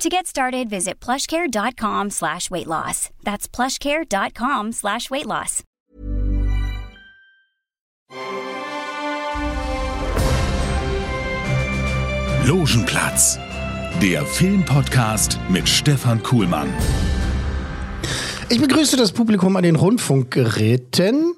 To 0.00 0.08
get 0.08 0.26
started, 0.26 0.70
visit 0.70 0.98
plushcare.com 0.98 2.08
slash 2.08 2.50
weight 2.50 2.66
loss. 2.66 3.10
That's 3.22 3.46
plushcare.com 3.46 4.72
slash 4.72 5.10
weight 5.10 5.26
loss. 5.26 5.62
Logenplatz, 12.46 13.38
der 14.00 14.24
Filmpodcast 14.24 15.38
mit 15.50 15.68
Stefan 15.68 16.22
Kuhlmann. 16.22 16.72
Ich 18.52 18.60
begrüße 18.60 18.96
das 18.96 19.12
Publikum 19.12 19.56
an 19.56 19.62
den 19.62 19.76
Rundfunkgeräten. 19.76 21.34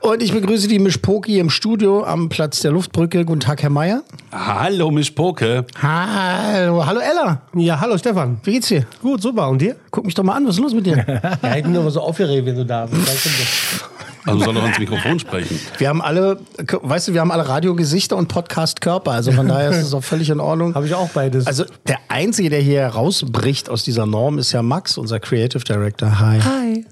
Und 0.00 0.22
ich 0.22 0.32
begrüße 0.32 0.68
die 0.68 0.78
Mischpoki 0.78 1.38
im 1.38 1.48
Studio 1.48 2.04
am 2.04 2.28
Platz 2.28 2.60
der 2.60 2.72
Luftbrücke. 2.72 3.24
Guten 3.24 3.40
Tag, 3.40 3.62
Herr 3.62 3.70
Meier. 3.70 4.02
Hallo, 4.32 4.90
Miss 4.90 5.10
Poke. 5.10 5.64
Hallo, 5.80 6.84
hallo 6.84 7.00
Ella. 7.00 7.40
Ja, 7.54 7.80
hallo 7.80 7.96
Stefan. 7.96 8.38
Wie 8.44 8.52
geht's 8.52 8.68
dir? 8.68 8.86
Gut, 9.00 9.22
super. 9.22 9.48
Und 9.48 9.62
dir? 9.62 9.76
Guck 9.90 10.04
mich 10.04 10.14
doch 10.14 10.24
mal 10.24 10.34
an, 10.34 10.46
was 10.46 10.56
ist 10.56 10.60
los 10.60 10.74
mit 10.74 10.84
dir? 10.84 10.96
Ja, 11.42 11.56
ich 11.56 11.62
bin 11.62 11.74
immer 11.74 11.90
so 11.90 12.02
aufgeregt, 12.02 12.44
wenn 12.44 12.56
du 12.56 12.66
da 12.66 12.84
bist. 12.84 13.84
Also 14.26 14.44
soll 14.44 14.56
er 14.56 14.66
ins 14.66 14.78
Mikrofon 14.78 15.18
sprechen. 15.18 15.58
Wir 15.78 15.88
haben 15.88 16.02
alle, 16.02 16.38
weißt 16.82 17.08
du, 17.08 17.14
wir 17.14 17.20
haben 17.20 17.30
alle 17.30 17.48
Radiogesichter 17.48 18.16
und 18.16 18.28
Podcast-Körper. 18.28 19.12
Also 19.12 19.32
von 19.32 19.46
daher 19.48 19.70
ist 19.70 19.82
es 19.82 19.94
auch 19.94 20.02
völlig 20.04 20.30
in 20.30 20.40
Ordnung. 20.40 20.74
Habe 20.74 20.86
ich 20.86 20.94
auch 20.94 21.08
beides. 21.10 21.46
Also 21.46 21.64
der 21.86 21.98
Einzige, 22.08 22.50
der 22.50 22.60
hier 22.60 22.86
rausbricht 22.86 23.70
aus 23.70 23.84
dieser 23.84 24.06
Norm, 24.06 24.38
ist 24.38 24.52
ja 24.52 24.62
Max, 24.62 24.98
unser 24.98 25.20
Creative 25.20 25.62
Director. 25.62 26.18
Hi. 26.18 26.40
Hi. 26.40 26.86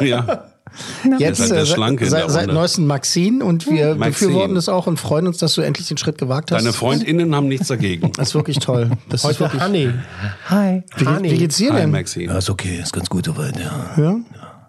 ja. 0.06 0.44
Jetzt 1.18 1.38
seid 1.38 1.50
der 1.52 1.62
äh, 2.02 2.06
seit, 2.06 2.30
seit 2.30 2.48
neuestem 2.48 2.86
Maxine 2.86 3.42
und 3.44 3.66
wir 3.66 3.94
Maxine. 3.94 4.10
befürworten 4.10 4.56
es 4.56 4.68
auch 4.68 4.86
und 4.86 4.98
freuen 5.00 5.26
uns, 5.26 5.38
dass 5.38 5.54
du 5.54 5.62
endlich 5.62 5.88
den 5.88 5.96
Schritt 5.96 6.18
gewagt 6.18 6.50
hast. 6.50 6.60
Deine 6.60 6.72
FreundInnen 6.74 7.34
haben 7.34 7.48
nichts 7.48 7.68
dagegen. 7.68 8.12
Das 8.12 8.28
ist 8.28 8.34
wirklich 8.34 8.58
toll. 8.58 8.90
Das 9.08 9.20
ist 9.22 9.24
Heute 9.26 9.40
wirklich, 9.40 9.62
Honey. 9.62 9.90
Hi. 10.50 10.82
wie, 10.96 11.04
geht- 11.04 11.22
wie 11.22 11.38
geht's 11.38 11.56
dir 11.56 11.72
Hi, 11.72 11.80
denn? 11.80 11.90
Maxine. 11.92 12.26
Ja, 12.32 12.38
ist 12.38 12.50
okay, 12.50 12.78
ist 12.82 12.92
ganz 12.92 13.08
gut 13.08 13.24
soweit, 13.24 13.56
ja. 13.58 13.90
Ja? 13.96 14.16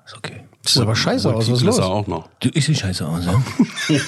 Ist 0.06 0.16
okay. 0.16 0.44
Sieht 0.68 0.82
aber 0.82 0.96
scheiße 0.96 1.34
aus. 1.34 1.50
Was 1.50 1.58
ist 1.60 1.64
los? 1.64 1.80
auch 1.80 2.08
noch. 2.08 2.28
Du, 2.40 2.50
ich 2.54 2.66
sehe 2.66 2.76
scheiße 2.76 3.06
aus, 3.08 3.26
ja? 3.26 3.42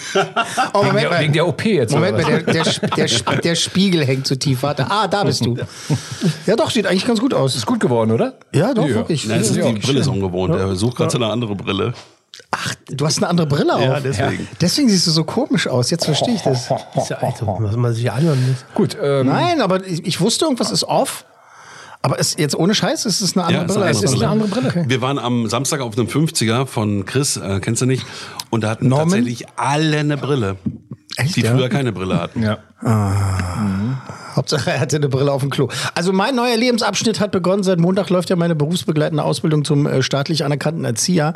Oh, 0.74 0.84
Moment 0.84 1.04
Ja, 1.04 1.10
mal. 1.10 1.22
wegen 1.22 1.34
der 1.34 1.48
OP 1.48 1.64
jetzt. 1.66 1.94
Moment 1.94 2.18
mal, 2.18 2.26
der, 2.26 2.42
der, 2.42 2.64
der, 2.64 3.36
der 3.42 3.56
Spiegel 3.56 4.06
hängt 4.06 4.28
zu 4.28 4.38
tief. 4.38 4.64
Warte. 4.64 4.90
Ah, 4.90 5.08
da 5.08 5.24
bist 5.24 5.46
du. 5.46 5.58
Ja, 6.46 6.56
doch, 6.56 6.70
sieht 6.72 6.86
eigentlich 6.88 7.06
ganz 7.06 7.20
gut 7.20 7.34
aus. 7.34 7.56
Ist 7.56 7.66
gut 7.66 7.80
geworden, 7.80 8.12
oder? 8.12 8.34
Ja, 8.54 8.74
doch, 8.74 8.88
wirklich. 8.88 9.26
Nein, 9.28 9.42
es 9.42 9.52
ist 9.52 9.58
Ja. 9.58 9.72
die 9.72 9.80
Brille 9.80 10.00
ist 10.02 10.08
ungewohnt. 10.08 10.54
Er 10.56 10.76
sucht 10.76 10.98
gerade 10.98 11.12
seine 11.12 11.28
andere 11.28 11.56
Brille. 11.56 11.94
Ach, 12.52 12.74
du 12.90 13.06
hast 13.06 13.18
eine 13.18 13.28
andere 13.28 13.48
Brille 13.48 13.74
auf. 13.76 13.82
Ja, 13.82 14.00
deswegen. 14.00 14.48
Deswegen 14.60 14.90
siehst 14.90 15.06
du 15.08 15.12
so 15.12 15.24
komisch 15.24 15.68
aus. 15.68 15.92
Jetzt 15.92 16.06
verstehe 16.06 16.34
ich 16.36 16.42
das. 16.42 16.70
Ist 16.96 17.10
ja 17.10 17.18
Alter, 17.18 17.46
was 17.60 17.76
man 17.76 17.94
sich 17.94 18.12
anhören 18.12 18.40
muss. 18.48 18.66
Gut, 18.74 18.98
ähm, 19.02 19.28
Nein, 19.28 19.62
aber 19.62 19.86
ich, 19.86 20.06
ich 20.06 20.20
wusste, 20.22 20.46
irgendwas 20.46 20.72
ist 20.72 20.84
off. 20.86 21.26
Aber 22.02 22.18
es, 22.20 22.36
jetzt 22.38 22.56
ohne 22.56 22.74
Scheiß, 22.74 23.06
es 23.06 23.22
ist 23.22 23.38
eine 23.38 23.46
andere 23.46 23.80
Ja, 23.82 23.90
es 23.90 24.02
ist 24.02 24.12
Brille. 24.12 24.30
eine 24.30 24.32
andere. 24.32 24.50
Brille. 24.50 24.68
Okay. 24.70 24.86
Wir 24.88 25.02
waren 25.02 25.20
am 25.20 25.48
Samstag 25.48 25.82
auf 25.82 25.98
einem 25.98 26.08
50er 26.08 26.66
von 26.66 27.06
Chris, 27.06 27.36
äh, 27.38 27.60
kennst 27.60 27.82
du 27.82 27.86
nicht? 27.86 28.06
Und 28.50 28.64
da 28.64 28.70
hatten 28.70 28.88
Norman? 28.88 29.10
tatsächlich 29.10 29.46
alle 29.58 29.98
eine 29.98 30.16
Brille. 30.18 30.56
Echt, 31.18 31.36
die 31.36 31.42
ja? 31.42 31.52
früher 31.54 31.68
keine 31.70 31.92
Brille 31.92 32.20
hatten. 32.20 32.42
ja. 32.42 32.60
Hauptsache, 34.36 34.72
er 34.72 34.80
hatte 34.80 34.96
eine 34.96 35.10
Brille 35.10 35.32
auf 35.32 35.42
dem 35.42 35.50
Klo. 35.50 35.68
Also 35.96 36.14
mein 36.14 36.36
neuer 36.36 36.56
Lebensabschnitt 36.56 37.20
hat 37.20 37.32
begonnen. 37.32 37.64
Seit 37.64 37.80
Montag 37.80 38.10
läuft 38.10 38.30
ja 38.30 38.38
meine 38.38 38.56
berufsbegleitende 38.56 39.24
Ausbildung 39.24 39.66
zum 39.66 39.86
äh, 39.86 40.02
staatlich 40.02 40.46
anerkannten 40.46 40.86
Erzieher. 40.86 41.34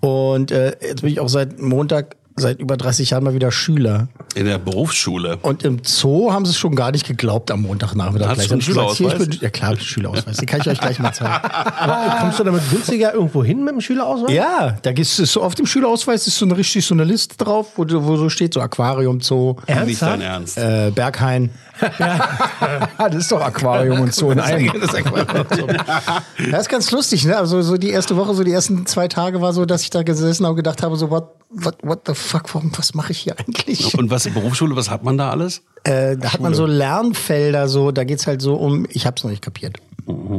Und 0.00 0.50
äh, 0.50 0.76
jetzt 0.80 1.02
bin 1.02 1.10
ich 1.10 1.20
auch 1.20 1.28
seit 1.28 1.60
Montag, 1.60 2.16
seit 2.36 2.58
über 2.60 2.76
30 2.76 3.10
Jahren 3.10 3.24
mal 3.24 3.34
wieder 3.34 3.50
Schüler. 3.52 4.08
In 4.34 4.46
der 4.46 4.58
Berufsschule. 4.58 5.38
Und 5.42 5.62
im 5.64 5.80
Zoo 5.84 6.32
haben 6.32 6.44
sie 6.46 6.50
es 6.52 6.58
schon 6.58 6.74
gar 6.74 6.90
nicht 6.92 7.06
geglaubt 7.06 7.50
am 7.50 7.62
Montagnachmittag. 7.62 8.28
Hast 8.28 8.36
gleich. 8.36 8.48
du 8.48 8.52
einen 8.54 8.60
sie 8.62 8.68
gesagt, 8.68 8.96
Schülerausweis? 8.96 9.28
bin- 9.28 9.38
Ja 9.40 9.50
klar, 9.50 9.76
Schülerausweis. 9.78 10.36
Den 10.38 10.46
kann 10.46 10.60
ich 10.60 10.68
euch 10.68 10.80
gleich 10.80 10.98
mal 11.00 11.12
zeigen. 11.12 11.32
Aber 11.78 12.16
kommst 12.20 12.38
du 12.38 12.44
damit 12.44 12.62
günstiger 12.70 13.12
irgendwo 13.14 13.44
hin 13.44 13.64
mit 13.64 13.74
dem 13.74 13.80
Schülerausweis? 13.80 14.32
Ja, 14.32 14.78
da 14.82 14.90
ist 14.90 15.16
so 15.16 15.42
auf 15.42 15.54
dem 15.54 15.66
Schülerausweis 15.66 16.26
ist 16.26 16.38
so 16.38 16.44
eine 16.46 16.56
richtig 16.56 16.86
so 16.86 16.94
eine 16.94 17.04
Liste 17.04 17.36
drauf, 17.36 17.72
wo, 17.76 17.84
wo 17.88 18.16
so 18.16 18.28
steht 18.28 18.54
so 18.54 18.60
Aquarium, 18.60 19.20
Zoo, 19.20 19.56
Nicht 19.84 20.00
dein 20.00 20.20
Ernst. 20.20 20.56
äh, 20.58 20.90
Berghain. 20.94 21.50
das 22.98 23.14
ist 23.14 23.32
doch 23.32 23.40
Aquarium 23.40 24.00
und 24.00 24.14
so 24.14 24.30
in 24.30 24.40
einem. 24.40 24.72
Das 24.80 24.94
ist 26.62 26.68
ganz 26.68 26.90
lustig, 26.90 27.24
ne? 27.24 27.36
Also 27.36 27.62
so 27.62 27.76
die 27.76 27.90
erste 27.90 28.16
Woche, 28.16 28.34
so 28.34 28.44
die 28.44 28.52
ersten 28.52 28.86
zwei 28.86 29.08
Tage 29.08 29.40
war 29.40 29.52
so, 29.52 29.64
dass 29.64 29.82
ich 29.82 29.90
da 29.90 30.02
gesessen 30.02 30.44
habe 30.44 30.52
und 30.52 30.56
gedacht 30.56 30.82
habe, 30.82 30.96
so 30.96 31.10
what, 31.10 31.28
what, 31.50 31.76
what 31.82 32.00
the 32.06 32.14
fuck, 32.14 32.54
warum, 32.54 32.72
was 32.76 32.94
mache 32.94 33.12
ich 33.12 33.18
hier 33.18 33.38
eigentlich? 33.38 33.96
Und 33.96 34.10
was 34.10 34.28
Berufsschule, 34.28 34.76
was 34.76 34.90
hat 34.90 35.02
man 35.04 35.18
da 35.18 35.30
alles? 35.30 35.62
Äh, 35.84 36.16
da 36.16 36.32
hat 36.32 36.40
man 36.40 36.54
so 36.54 36.66
Lernfelder, 36.66 37.68
so, 37.68 37.90
da 37.90 38.04
geht's 38.04 38.26
halt 38.26 38.42
so 38.42 38.54
um, 38.54 38.86
ich 38.90 39.06
hab's 39.06 39.24
noch 39.24 39.30
nicht 39.30 39.42
kapiert. 39.42 39.78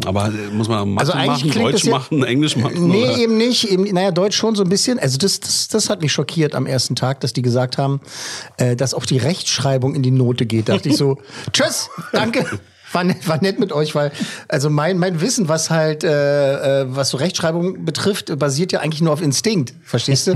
Aber 0.05 0.27
äh, 0.27 0.53
muss 0.53 0.67
man 0.67 0.93
Mathe 0.93 1.13
Also 1.13 1.13
eigentlich 1.13 1.55
machen, 1.55 1.71
Deutsch 1.71 1.85
machen, 1.85 2.23
Englisch 2.23 2.55
machen? 2.55 2.87
Nee, 2.87 3.03
oder? 3.03 3.17
eben 3.17 3.37
nicht. 3.37 3.69
Eben, 3.69 3.83
naja, 3.83 4.11
Deutsch 4.11 4.35
schon 4.35 4.55
so 4.55 4.63
ein 4.63 4.69
bisschen. 4.69 4.99
Also 4.99 5.17
das, 5.17 5.39
das, 5.39 5.67
das 5.67 5.89
hat 5.89 6.01
mich 6.01 6.11
schockiert 6.11 6.55
am 6.55 6.65
ersten 6.65 6.95
Tag, 6.95 7.19
dass 7.21 7.33
die 7.33 7.41
gesagt 7.41 7.77
haben, 7.77 8.01
äh, 8.57 8.75
dass 8.75 8.93
auch 8.93 9.05
die 9.05 9.17
Rechtschreibung 9.17 9.95
in 9.95 10.03
die 10.03 10.11
Note 10.11 10.45
geht. 10.45 10.69
Da 10.69 10.75
dachte 10.75 10.89
ich 10.89 10.97
so, 10.97 11.17
tschüss, 11.53 11.89
danke. 12.11 12.45
War 12.93 13.03
nett, 13.03 13.27
war 13.27 13.41
nett 13.41 13.59
mit 13.59 13.71
euch, 13.71 13.95
weil 13.95 14.11
also 14.47 14.69
mein, 14.69 14.97
mein 14.97 15.21
Wissen, 15.21 15.47
was 15.47 15.69
halt 15.69 16.03
äh, 16.03 16.81
äh, 16.81 16.85
was 16.89 17.09
so 17.09 17.17
Rechtschreibung 17.17 17.85
betrifft, 17.85 18.37
basiert 18.37 18.71
ja 18.71 18.81
eigentlich 18.81 19.01
nur 19.01 19.13
auf 19.13 19.21
Instinkt, 19.21 19.73
verstehst 19.83 20.27
du? 20.27 20.31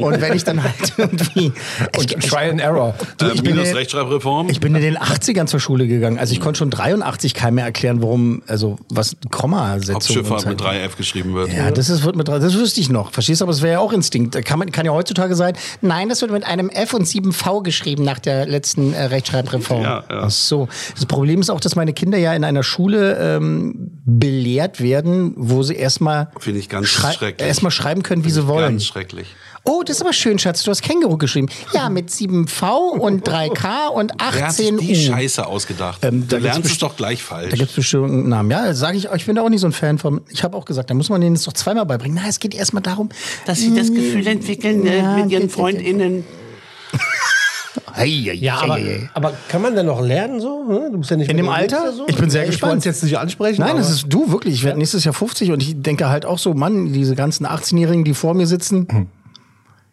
Und 0.00 0.20
wenn 0.20 0.34
ich 0.34 0.44
dann 0.44 0.62
halt 0.62 0.74
irgendwie 0.96 1.52
Und 1.96 2.20
Try 2.22 2.50
and 2.50 2.60
Error. 2.60 2.94
Du, 3.18 3.26
Äh, 3.26 3.32
ich, 3.32 3.42
bin 3.42 3.54
minus 3.54 3.70
in, 3.70 3.76
Rechtschreibreform? 3.76 4.48
ich 4.48 4.60
bin 4.60 4.74
in 4.74 4.82
den 4.82 4.98
80ern 4.98 5.46
zur 5.46 5.60
Schule 5.60 5.86
gegangen. 5.86 6.18
Also 6.18 6.32
ich 6.32 6.40
konnte 6.40 6.58
schon 6.58 6.70
83 6.70 7.34
keinem 7.34 7.56
mehr 7.56 7.64
erklären, 7.64 8.02
warum, 8.02 8.42
also 8.46 8.78
was 8.88 9.16
Kommasetzung 9.30 9.94
Hauptschifffahrt 9.94 10.44
und 10.44 10.50
mit 10.50 10.60
so. 10.60 10.66
3F 10.66 10.96
geschrieben 10.96 11.34
wird. 11.34 11.52
Ja, 11.52 11.70
das 11.70 11.90
ist, 11.90 12.04
wird 12.04 12.16
mit, 12.16 12.28
das 12.28 12.54
wüsste 12.54 12.80
ich 12.80 12.88
noch. 12.88 13.10
Verstehst 13.10 13.40
du? 13.40 13.44
Aber 13.44 13.52
es 13.52 13.62
wäre 13.62 13.74
ja 13.74 13.78
auch 13.80 13.92
Instinkt. 13.92 14.34
Da 14.34 14.42
Kann, 14.42 14.58
man, 14.58 14.70
kann 14.70 14.86
ja 14.86 14.92
heutzutage 14.92 15.34
sein, 15.34 15.54
nein, 15.80 16.08
das 16.08 16.20
wird 16.20 16.30
mit 16.30 16.44
einem 16.44 16.70
F 16.70 16.94
und 16.94 17.06
7V 17.06 17.62
geschrieben 17.62 18.04
nach 18.04 18.18
der 18.18 18.46
letzten 18.46 18.92
äh, 18.92 19.04
Rechtschreibreform. 19.04 19.82
Ja, 19.82 20.04
ja. 20.08 20.22
Ach 20.24 20.30
so. 20.30 20.68
Das 20.94 21.06
Problem 21.06 21.40
ist 21.40 21.50
auch, 21.50 21.60
dass 21.60 21.74
meine 21.74 21.92
Kinder 21.96 22.18
ja 22.18 22.32
in 22.34 22.44
einer 22.44 22.62
Schule 22.62 23.16
ähm, 23.18 23.90
belehrt 24.04 24.80
werden, 24.80 25.34
wo 25.36 25.64
sie 25.64 25.74
erstmal 25.74 26.28
Finde 26.38 26.60
ich 26.60 26.68
ganz 26.68 26.86
schrei 26.86 27.12
schrecklich. 27.12 27.48
erstmal 27.48 27.72
schreiben 27.72 28.04
können, 28.04 28.24
wie 28.24 28.30
sie 28.30 28.46
wollen. 28.46 28.74
Ganz 28.74 28.84
schrecklich. 28.84 29.34
Oh, 29.68 29.82
das 29.84 29.96
ist 29.96 30.02
aber 30.02 30.12
schön, 30.12 30.38
Schatz. 30.38 30.62
Du 30.62 30.70
hast 30.70 30.80
Känguru 30.82 31.16
geschrieben. 31.18 31.48
Ja, 31.74 31.88
mit 31.88 32.08
7V 32.10 32.68
und 33.00 33.28
3K 33.28 33.88
und 33.88 34.12
Wer 34.32 34.46
hat 34.46 34.52
sich 34.52 34.68
18 34.68 34.78
die 34.78 34.92
U. 34.92 34.94
Scheiße 34.94 35.44
ausgedacht? 35.44 36.04
Ähm, 36.04 36.28
da 36.28 36.36
du 36.36 36.44
lernst 36.44 36.70
es 36.70 36.78
doch 36.78 36.96
gleich 36.96 37.20
falsch. 37.20 37.50
Da 37.50 37.56
gibt 37.56 37.70
es 37.70 37.74
bestimmt 37.74 38.04
einen 38.04 38.28
Namen. 38.28 38.48
Ja, 38.52 38.72
sage 38.74 38.96
ich 38.96 39.10
euch, 39.10 39.22
ich 39.22 39.26
bin 39.26 39.34
da 39.34 39.42
auch 39.42 39.48
nicht 39.48 39.62
so 39.62 39.66
ein 39.66 39.72
Fan 39.72 39.98
von. 39.98 40.20
Ich 40.30 40.44
habe 40.44 40.56
auch 40.56 40.64
gesagt, 40.64 40.88
da 40.90 40.94
muss 40.94 41.08
man 41.08 41.20
denen 41.20 41.34
das 41.34 41.42
doch 41.44 41.52
zweimal 41.52 41.84
beibringen. 41.84 42.16
Na, 42.22 42.28
es 42.28 42.38
geht 42.38 42.54
erstmal 42.54 42.82
darum, 42.84 43.08
dass 43.44 43.58
sie 43.58 43.74
das 43.74 43.92
Gefühl 43.92 44.24
entwickeln 44.28 44.86
äh, 44.86 44.98
Ja, 44.98 45.16
mit 45.16 45.32
ihren 45.32 45.50
FreundInnen. 45.50 46.24
Ei, 47.96 48.30
ei, 48.30 48.34
Ja, 48.34 48.60
aber, 48.60 48.78
aber 49.14 49.32
kann 49.48 49.62
man 49.62 49.74
denn 49.74 49.86
noch 49.86 50.00
lernen 50.00 50.40
so? 50.40 50.64
ne? 50.64 50.90
Du 50.92 50.98
bist 50.98 51.10
ja 51.10 51.16
nicht 51.16 51.30
In 51.30 51.36
mehr 51.36 51.44
dem 51.44 51.48
Alter? 51.50 51.92
So. 51.92 52.06
Ich 52.08 52.16
bin 52.16 52.30
sehr 52.30 52.42
Ja, 52.42 52.46
gespannt. 52.48 52.72
Ich 52.72 52.76
wollte 52.76 52.88
jetzt 52.90 53.02
nicht 53.04 53.18
ansprechen. 53.18 53.60
Nein, 53.62 53.76
das 53.76 53.90
ist 53.90 54.06
du 54.08 54.30
wirklich. 54.30 54.54
Ich 54.54 54.64
werde 54.64 54.78
nächstes 54.78 55.04
Jahr 55.04 55.14
50 55.14 55.50
und 55.52 55.62
ich 55.62 55.80
denke 55.80 56.08
halt 56.08 56.24
auch 56.26 56.38
so, 56.38 56.54
Mann, 56.54 56.92
diese 56.92 57.14
ganzen 57.14 57.46
18-Jährigen, 57.46 58.04
die 58.04 58.14
vor 58.14 58.34
mir 58.34 58.46
sitzen. 58.46 59.08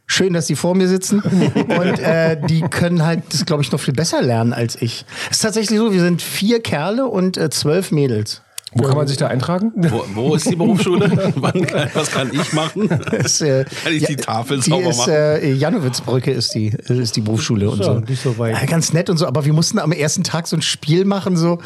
Schön, 0.05 0.33
dass 0.33 0.47
die 0.47 0.55
vor 0.55 0.75
mir 0.75 0.87
sitzen. 0.89 1.21
Und 1.69 1.97
äh, 1.99 2.37
die 2.47 2.59
können 2.61 3.03
halt 3.05 3.23
das, 3.31 3.45
glaube 3.45 3.63
ich, 3.63 3.71
noch 3.71 3.79
viel 3.79 3.93
besser 3.93 4.21
lernen 4.21 4.51
als 4.51 4.79
ich. 4.81 5.05
Es 5.31 5.37
ist 5.37 5.41
tatsächlich 5.43 5.79
so, 5.79 5.93
wir 5.93 6.01
sind 6.01 6.21
vier 6.21 6.61
Kerle 6.61 7.07
und 7.07 7.37
äh, 7.37 7.49
zwölf 7.49 7.91
Mädels. 7.91 8.42
Wo 8.75 8.83
kann 8.87 8.97
man 8.97 9.07
sich 9.07 9.17
da 9.17 9.27
eintragen? 9.27 9.71
Wo, 9.75 10.03
wo 10.13 10.35
ist 10.35 10.49
die 10.49 10.55
Berufsschule? 10.55 11.33
Wann 11.35 11.65
kann, 11.65 11.89
was 11.93 12.11
kann 12.11 12.31
ich 12.33 12.53
machen? 12.53 12.89
Das, 13.11 13.41
äh, 13.41 13.65
Kann 13.83 13.93
ich 13.93 14.05
die 14.05 14.15
Tafel 14.15 14.59
die 14.59 14.69
sauber 14.69 14.89
ist, 14.89 14.97
machen? 14.97 15.13
Äh, 15.13 15.53
Janowitzbrücke 15.53 16.31
ist 16.31 16.53
die, 16.55 16.67
ist 16.87 17.15
die 17.15 17.21
Berufsschule 17.21 17.69
und 17.69 17.77
So, 17.77 17.83
so. 17.83 17.99
nicht 17.99 18.21
so 18.21 18.37
weit. 18.37 18.55
Ja, 18.59 18.65
ganz 18.65 18.93
nett 18.93 19.09
und 19.09 19.17
so, 19.17 19.27
aber 19.27 19.45
wir 19.45 19.53
mussten 19.53 19.79
am 19.79 19.91
ersten 19.91 20.23
Tag 20.23 20.47
so 20.47 20.55
ein 20.55 20.61
Spiel 20.61 21.05
machen, 21.05 21.37
so, 21.37 21.59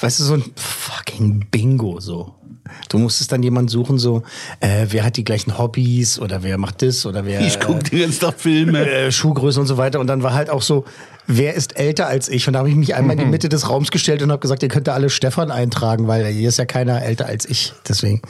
weißt 0.00 0.20
du, 0.20 0.24
so 0.24 0.34
ein 0.34 0.44
fucking 0.56 1.46
Bingo, 1.50 2.00
so. 2.00 2.34
Du 2.88 2.98
musstest 2.98 3.30
dann 3.32 3.42
jemanden 3.42 3.68
suchen, 3.68 3.98
so, 3.98 4.22
äh, 4.60 4.86
wer 4.88 5.04
hat 5.04 5.16
die 5.16 5.24
gleichen 5.24 5.58
Hobbys 5.58 6.18
oder 6.18 6.42
wer 6.42 6.56
macht 6.58 6.82
das 6.82 7.04
oder 7.06 7.24
wer 7.24 7.40
Ich 7.42 7.60
gucke 7.60 7.82
den 7.84 8.00
ganzen 8.00 8.20
Tag 8.20 8.40
Filme. 8.40 8.88
äh, 8.88 9.12
Schuhgröße 9.12 9.60
und 9.60 9.66
so 9.66 9.76
weiter. 9.76 10.00
Und 10.00 10.06
dann 10.06 10.22
war 10.22 10.32
halt 10.34 10.48
auch 10.50 10.62
so, 10.62 10.84
wer 11.26 11.54
ist 11.54 11.76
älter 11.78 12.06
als 12.06 12.28
ich? 12.28 12.46
Und 12.46 12.54
da 12.54 12.60
habe 12.60 12.68
ich 12.70 12.74
mich 12.76 12.94
einmal 12.94 13.14
in 13.16 13.24
die 13.24 13.30
Mitte 13.30 13.48
des 13.48 13.68
Raums 13.68 13.90
gestellt 13.90 14.22
und 14.22 14.30
habe 14.30 14.40
gesagt, 14.40 14.62
ihr 14.62 14.68
könnt 14.68 14.86
da 14.86 14.94
alle 14.94 15.10
Stefan 15.10 15.50
eintragen, 15.50 16.06
weil 16.08 16.24
hier 16.26 16.48
ist 16.48 16.58
ja 16.58 16.64
keiner 16.64 17.02
älter 17.02 17.26
als 17.26 17.44
ich. 17.44 17.72
Deswegen. 17.88 18.22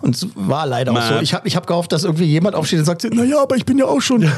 Und 0.00 0.16
es 0.16 0.26
war 0.34 0.66
leider 0.66 0.92
auch 0.92 0.96
Ma. 0.96 1.08
so. 1.08 1.20
Ich 1.20 1.34
habe 1.34 1.46
ich 1.46 1.56
hab 1.56 1.66
gehofft, 1.66 1.92
dass 1.92 2.04
irgendwie 2.04 2.24
jemand 2.24 2.54
aufsteht 2.54 2.78
und 2.78 2.84
sagt, 2.86 3.04
naja, 3.12 3.42
aber 3.42 3.56
ich 3.56 3.64
bin 3.64 3.78
ja 3.78 3.86
auch 3.86 4.00
schon. 4.00 4.30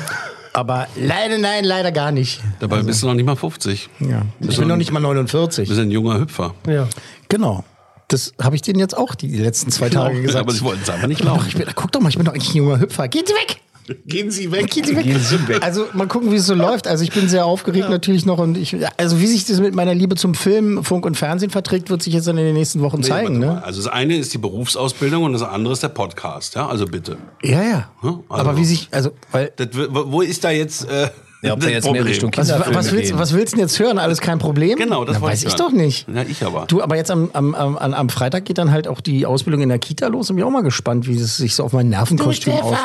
Aber 0.52 0.88
leider, 0.96 1.38
nein, 1.38 1.62
leider 1.64 1.92
gar 1.92 2.10
nicht. 2.10 2.40
Dabei 2.58 2.82
bist 2.82 3.02
du 3.02 3.06
noch 3.06 3.14
nicht 3.14 3.26
mal 3.26 3.36
50. 3.36 3.88
Ja. 4.00 4.22
Ich 4.40 4.58
bin 4.58 4.66
noch 4.66 4.76
nicht 4.76 4.90
mal 4.90 5.00
Du 5.00 5.06
49. 5.06 5.68
bist 5.68 5.80
ein 5.80 5.90
junger 5.90 6.18
Hüpfer. 6.18 6.54
Ja. 6.66 6.88
Genau. 7.28 7.64
Das 8.08 8.32
habe 8.40 8.56
ich 8.56 8.62
denen 8.62 8.80
jetzt 8.80 8.96
auch 8.96 9.14
die 9.14 9.36
letzten 9.36 9.70
zwei 9.70 9.90
Tage 9.90 10.22
gesagt. 10.22 10.42
Aber 10.42 10.52
sie 10.52 10.62
wollten 10.62 10.80
es 10.82 10.88
einfach 10.90 11.08
nicht 11.08 11.20
glauben. 11.20 11.44
ich 11.46 11.54
bin, 11.54 11.66
guck 11.74 11.92
doch 11.92 12.00
mal, 12.00 12.08
ich 12.08 12.16
bin 12.16 12.24
doch 12.24 12.32
eigentlich 12.32 12.50
ein 12.54 12.56
junger 12.56 12.80
Hüpfer. 12.80 13.06
Gehen 13.08 13.24
Sie 13.26 13.34
weg! 13.34 13.60
Gehen 14.06 14.30
Sie 14.30 14.52
weg. 14.52 14.70
Gehen 14.70 14.84
Sie 15.18 15.48
weg. 15.48 15.62
Also 15.62 15.86
mal 15.94 16.06
gucken, 16.06 16.30
wie 16.30 16.36
es 16.36 16.44
so 16.44 16.54
läuft. 16.54 16.86
Also 16.86 17.04
ich 17.04 17.10
bin 17.12 17.26
sehr 17.26 17.46
aufgeregt 17.46 17.88
natürlich 17.88 18.26
noch 18.26 18.36
und 18.38 18.58
ich, 18.58 18.76
also 18.98 19.18
wie 19.18 19.26
sich 19.26 19.46
das 19.46 19.60
mit 19.60 19.74
meiner 19.74 19.94
Liebe 19.94 20.14
zum 20.14 20.34
Film, 20.34 20.84
Funk 20.84 21.06
und 21.06 21.16
Fernsehen 21.16 21.48
verträgt, 21.50 21.88
wird 21.88 22.02
sich 22.02 22.12
jetzt 22.12 22.28
dann 22.28 22.36
in 22.36 22.44
den 22.44 22.52
nächsten 22.54 22.80
Wochen 22.82 23.02
zeigen. 23.02 23.40
Warte 23.40 23.46
mal. 23.46 23.54
Ne? 23.60 23.64
Also 23.64 23.82
das 23.82 23.90
eine 23.90 24.16
ist 24.18 24.34
die 24.34 24.38
Berufsausbildung 24.38 25.22
und 25.24 25.32
das 25.32 25.42
andere 25.42 25.72
ist 25.72 25.82
der 25.82 25.88
Podcast. 25.88 26.54
Ja, 26.54 26.66
also 26.68 26.84
bitte. 26.84 27.16
Ja, 27.42 27.62
ja. 27.62 27.90
Hm, 28.00 28.20
also- 28.28 28.44
Aber 28.50 28.56
wie 28.58 28.64
sich, 28.66 28.88
also 28.90 29.12
weil 29.32 29.52
Das, 29.56 29.68
wo 29.72 30.12
wo 30.12 30.20
ist 30.20 30.44
da 30.44 30.50
jetzt 30.50 30.86
äh, 30.90 31.08
Ja, 31.40 31.52
ob 31.52 31.60
das 31.60 31.70
jetzt 31.70 31.84
mehr 31.84 31.92
Problem? 31.92 32.06
Richtung 32.06 32.30
was, 32.34 32.48
Kinderfilme 32.48 32.78
was, 32.78 32.92
willst, 32.92 33.10
gehen. 33.10 33.18
was 33.18 33.32
willst 33.32 33.52
du 33.52 33.56
denn 33.56 33.64
jetzt 33.66 33.78
hören? 33.78 33.98
Alles 33.98 34.20
kein 34.20 34.38
Problem? 34.38 34.76
Genau, 34.76 35.04
das 35.04 35.18
Na, 35.20 35.22
weiß 35.22 35.42
ich 35.42 35.48
ich 35.48 35.54
doch 35.54 35.70
nicht. 35.70 36.08
Ja, 36.08 36.22
ich 36.22 36.44
aber. 36.44 36.66
Du, 36.66 36.82
aber 36.82 36.96
jetzt 36.96 37.10
am, 37.10 37.30
am, 37.32 37.54
am, 37.54 37.76
am 37.76 38.08
Freitag 38.08 38.44
geht 38.44 38.58
dann 38.58 38.72
halt 38.72 38.88
auch 38.88 39.00
die 39.00 39.24
Ausbildung 39.24 39.62
in 39.62 39.68
der 39.68 39.78
Kita 39.78 40.08
los 40.08 40.30
und 40.30 40.36
bin 40.36 40.44
auch 40.44 40.50
mal 40.50 40.62
gespannt, 40.62 41.06
wie 41.06 41.16
es 41.16 41.36
sich 41.36 41.54
so 41.54 41.62
auf 41.64 41.72
mein 41.72 41.88
Nervenkostüm 41.90 42.54
auswirkt. 42.54 42.82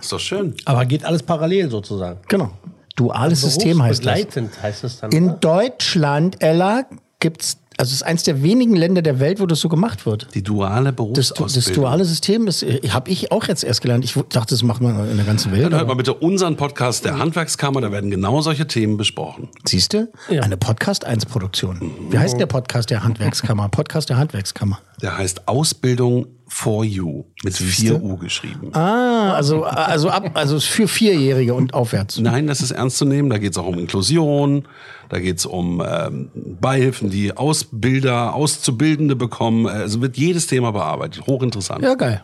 Ist 0.00 0.12
doch 0.12 0.20
schön. 0.20 0.54
Aber 0.64 0.84
geht 0.86 1.04
alles 1.04 1.22
parallel 1.22 1.70
sozusagen. 1.70 2.20
Genau. 2.28 2.50
Duales 2.96 3.40
System 3.40 3.82
heißt 3.82 4.04
das. 4.04 4.14
Begleitend 4.14 4.62
heißt 4.62 4.84
es 4.84 5.00
dann. 5.00 5.10
In 5.10 5.40
Deutschland, 5.40 6.36
Ella, 6.40 6.84
gibt's, 7.18 7.58
also 7.80 7.90
es 7.90 7.96
ist 7.96 8.02
eins 8.02 8.22
der 8.24 8.42
wenigen 8.42 8.76
Länder 8.76 9.00
der 9.00 9.20
Welt, 9.20 9.40
wo 9.40 9.46
das 9.46 9.60
so 9.60 9.70
gemacht 9.70 10.04
wird. 10.04 10.28
Die 10.34 10.42
duale 10.42 10.84
Das, 10.92 10.96
Berufsausbildung. 10.96 11.54
das 11.54 11.72
duale 11.72 12.04
System, 12.04 12.44
das 12.46 12.62
habe 12.90 13.10
ich 13.10 13.32
auch 13.32 13.48
jetzt 13.48 13.64
erst 13.64 13.80
gelernt. 13.80 14.04
Ich 14.04 14.12
dachte, 14.28 14.54
das 14.54 14.62
macht 14.62 14.82
man 14.82 15.08
in 15.10 15.16
der 15.16 15.24
ganzen 15.24 15.50
Welt. 15.50 15.64
Dann 15.64 15.72
hört 15.72 15.80
aber- 15.82 15.94
mal 15.94 15.96
bitte 15.96 16.12
unseren 16.12 16.56
Podcast 16.56 17.06
der 17.06 17.18
Handwerkskammer, 17.18 17.80
da 17.80 17.90
werden 17.90 18.10
genau 18.10 18.42
solche 18.42 18.66
Themen 18.66 18.98
besprochen. 18.98 19.48
Siehst 19.66 19.94
du? 19.94 20.08
Eine 20.28 20.58
Podcast 20.58 21.06
1 21.06 21.24
Produktion. 21.24 21.80
Wie 22.10 22.18
heißt 22.18 22.38
der 22.38 22.46
Podcast 22.46 22.90
der 22.90 23.02
Handwerkskammer? 23.02 23.68
Podcast 23.70 24.10
der 24.10 24.18
Handwerkskammer. 24.18 24.78
Der 25.00 25.16
heißt 25.16 25.48
Ausbildung 25.48 26.26
for 26.50 26.84
You 26.84 27.24
mit 27.44 27.54
4U 27.54 28.18
geschrieben. 28.18 28.74
Ah, 28.74 29.34
also, 29.34 29.62
also 29.62 30.10
ab, 30.10 30.32
also 30.34 30.58
für 30.58 30.88
Vierjährige 30.88 31.54
und 31.54 31.74
aufwärts. 31.74 32.18
Nein, 32.18 32.48
das 32.48 32.60
ist 32.60 32.72
ernst 32.72 32.98
zu 32.98 33.04
nehmen. 33.04 33.30
Da 33.30 33.38
geht 33.38 33.52
es 33.52 33.58
auch 33.58 33.66
um 33.66 33.78
Inklusion, 33.78 34.66
da 35.08 35.20
geht 35.20 35.38
es 35.38 35.46
um 35.46 35.80
ähm, 35.86 36.30
Beihilfen, 36.60 37.08
die 37.08 37.36
Ausbilder, 37.36 38.34
Auszubildende 38.34 39.14
bekommen. 39.14 39.68
Also 39.68 40.02
wird 40.02 40.16
jedes 40.16 40.48
Thema 40.48 40.72
bearbeitet. 40.72 41.24
Hochinteressant. 41.26 41.82
Ja, 41.82 41.94
geil. 41.94 42.22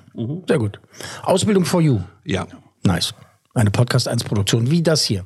Sehr 0.48 0.58
gut. 0.58 0.80
Ausbildung 1.22 1.64
for 1.64 1.80
you. 1.80 2.00
Ja. 2.24 2.46
Nice. 2.82 3.14
Eine 3.54 3.70
Podcast 3.70 4.08
1 4.08 4.24
Produktion, 4.24 4.70
wie 4.70 4.82
das 4.82 5.04
hier. 5.04 5.24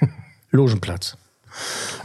Logenplatz. 0.50 1.16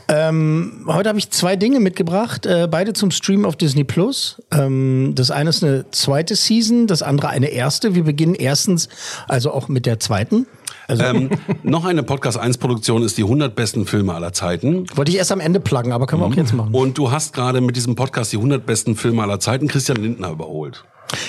Ähm, 0.10 0.86
heute 0.88 1.10
habe 1.10 1.20
ich 1.20 1.30
zwei 1.32 1.56
Dinge 1.56 1.80
mitgebracht, 1.80 2.46
äh, 2.46 2.68
beide 2.70 2.94
zum 2.94 3.12
Stream 3.12 3.46
auf 3.46 3.56
Disney 3.56 3.84
Plus. 3.84 4.42
Ähm, 4.52 5.14
das 5.16 5.32
eine 5.32 5.50
ist 5.50 5.64
eine 5.64 5.86
zweite 5.92 6.36
Season, 6.36 6.88
das 6.88 7.02
andere 7.02 7.30
eine 7.30 7.48
erste. 7.48 7.94
Wir 7.96 8.04
beginnen 8.04 8.36
erstens 8.36 8.88
also 9.28 9.52
auch 9.52 9.68
mit 9.68 9.86
der 9.86 10.00
zweiten. 10.00 10.48
Also 10.88 11.04
Ähm, 11.04 11.30
noch 11.64 11.84
eine 11.86 12.04
Podcast 12.04 12.38
1 12.38 12.58
Produktion 12.60 13.04
ist 13.04 13.18
die 13.18 13.24
100 13.24 13.56
besten 13.56 13.86
Filme 13.86 14.14
aller 14.14 14.32
Zeiten. 14.32 14.86
wollte 14.96 15.12
ich 15.12 15.18
erst 15.18 15.32
am 15.34 15.42
Ende 15.42 15.60
pluggen, 15.60 15.92
aber 15.92 16.06
können 16.08 16.22
wir 16.22 16.28
auch 16.28 16.34
jetzt 16.36 16.54
machen. 16.54 16.74
Und 16.74 16.98
du 16.98 17.12
hast 17.12 17.34
gerade 17.34 17.60
mit 17.60 17.76
diesem 17.76 17.96
Podcast 17.96 18.32
die 18.32 18.38
100 18.38 18.66
besten 18.66 18.96
Filme 18.96 19.22
aller 19.24 19.40
Zeiten 19.42 19.68
Christian 19.68 19.98
Lindner 19.98 20.32
überholt. 20.32 20.86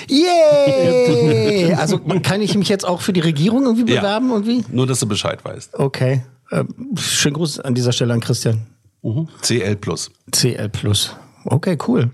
Yay! 0.07 1.73
Also 1.73 1.99
kann 1.99 2.41
ich 2.41 2.55
mich 2.57 2.69
jetzt 2.69 2.85
auch 2.85 3.01
für 3.01 3.13
die 3.13 3.19
Regierung 3.21 3.63
irgendwie 3.65 3.93
Ja. 3.93 4.01
bewerben 4.01 4.29
irgendwie? 4.31 4.63
Nur, 4.71 4.87
dass 4.87 4.99
du 4.99 5.07
Bescheid 5.07 5.43
weißt. 5.43 5.77
Okay. 5.77 6.21
Ähm, 6.51 6.95
schönen 6.97 7.35
Gruß 7.35 7.59
an 7.59 7.75
dieser 7.75 7.91
Stelle 7.91 8.13
an 8.13 8.19
Christian. 8.19 8.67
CL 9.41 9.75
Plus. 9.77 10.11
CL 10.31 10.69
Plus. 10.69 11.15
Okay, 11.45 11.77
cool. 11.87 12.09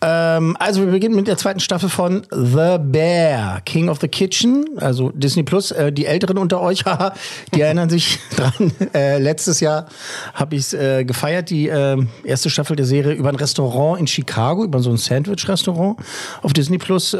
Ähm, 0.00 0.56
also 0.60 0.84
wir 0.84 0.92
beginnen 0.92 1.16
mit 1.16 1.26
der 1.26 1.36
zweiten 1.36 1.58
Staffel 1.58 1.88
von 1.88 2.22
The 2.30 2.78
Bear, 2.80 3.60
King 3.64 3.88
of 3.88 3.98
the 4.00 4.06
Kitchen, 4.06 4.64
also 4.76 5.10
Disney 5.10 5.42
Plus. 5.42 5.72
Äh, 5.72 5.92
die 5.92 6.06
Älteren 6.06 6.38
unter 6.38 6.60
euch, 6.60 6.84
die 7.54 7.60
erinnern 7.60 7.90
sich 7.90 8.18
dran. 8.36 8.72
Äh, 8.94 9.18
letztes 9.18 9.60
Jahr 9.60 9.86
habe 10.34 10.54
ich 10.54 10.62
es 10.62 10.74
äh, 10.74 11.04
gefeiert, 11.04 11.50
die 11.50 11.68
äh, 11.68 11.96
erste 12.22 12.50
Staffel 12.50 12.76
der 12.76 12.86
Serie 12.86 13.14
über 13.14 13.28
ein 13.30 13.34
Restaurant 13.34 13.98
in 13.98 14.06
Chicago, 14.06 14.64
über 14.64 14.80
so 14.80 14.90
ein 14.90 14.96
Sandwich-Restaurant 14.96 15.98
auf 16.42 16.52
Disney 16.52 16.78
Plus. 16.78 17.14
Äh, 17.14 17.18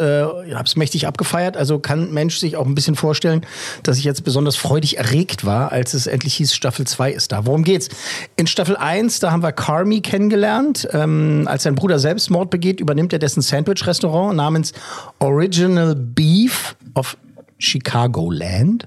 habe 0.54 0.64
es 0.64 0.76
mächtig 0.76 1.06
abgefeiert. 1.06 1.56
Also 1.56 1.81
kann 1.81 2.12
Mensch 2.12 2.38
sich 2.38 2.56
auch 2.56 2.66
ein 2.66 2.75
bisschen 2.75 2.94
vorstellen, 2.94 3.44
dass 3.82 3.99
ich 3.99 4.04
jetzt 4.04 4.22
besonders 4.22 4.54
freudig 4.54 4.99
erregt 4.99 5.44
war, 5.44 5.72
als 5.72 5.94
es 5.94 6.06
endlich 6.06 6.34
hieß, 6.34 6.54
Staffel 6.54 6.87
2 6.87 7.12
ist 7.12 7.32
da. 7.32 7.46
Worum 7.46 7.64
geht's? 7.64 7.88
In 8.37 8.46
Staffel 8.46 8.76
1, 8.76 9.19
da 9.19 9.32
haben 9.32 9.43
wir 9.43 9.52
Carmi 9.52 10.00
kennengelernt. 10.00 10.88
Ähm, 10.93 11.47
als 11.48 11.64
sein 11.64 11.74
Bruder 11.74 11.98
Selbstmord 11.98 12.50
begeht, 12.50 12.80
übernimmt 12.80 13.12
er 13.12 13.18
dessen 13.18 13.42
Sandwich-Restaurant 13.42 14.36
namens 14.36 14.72
Original 15.18 15.94
Beef 15.94 16.76
of 16.94 17.16
Chicagoland 17.58 18.86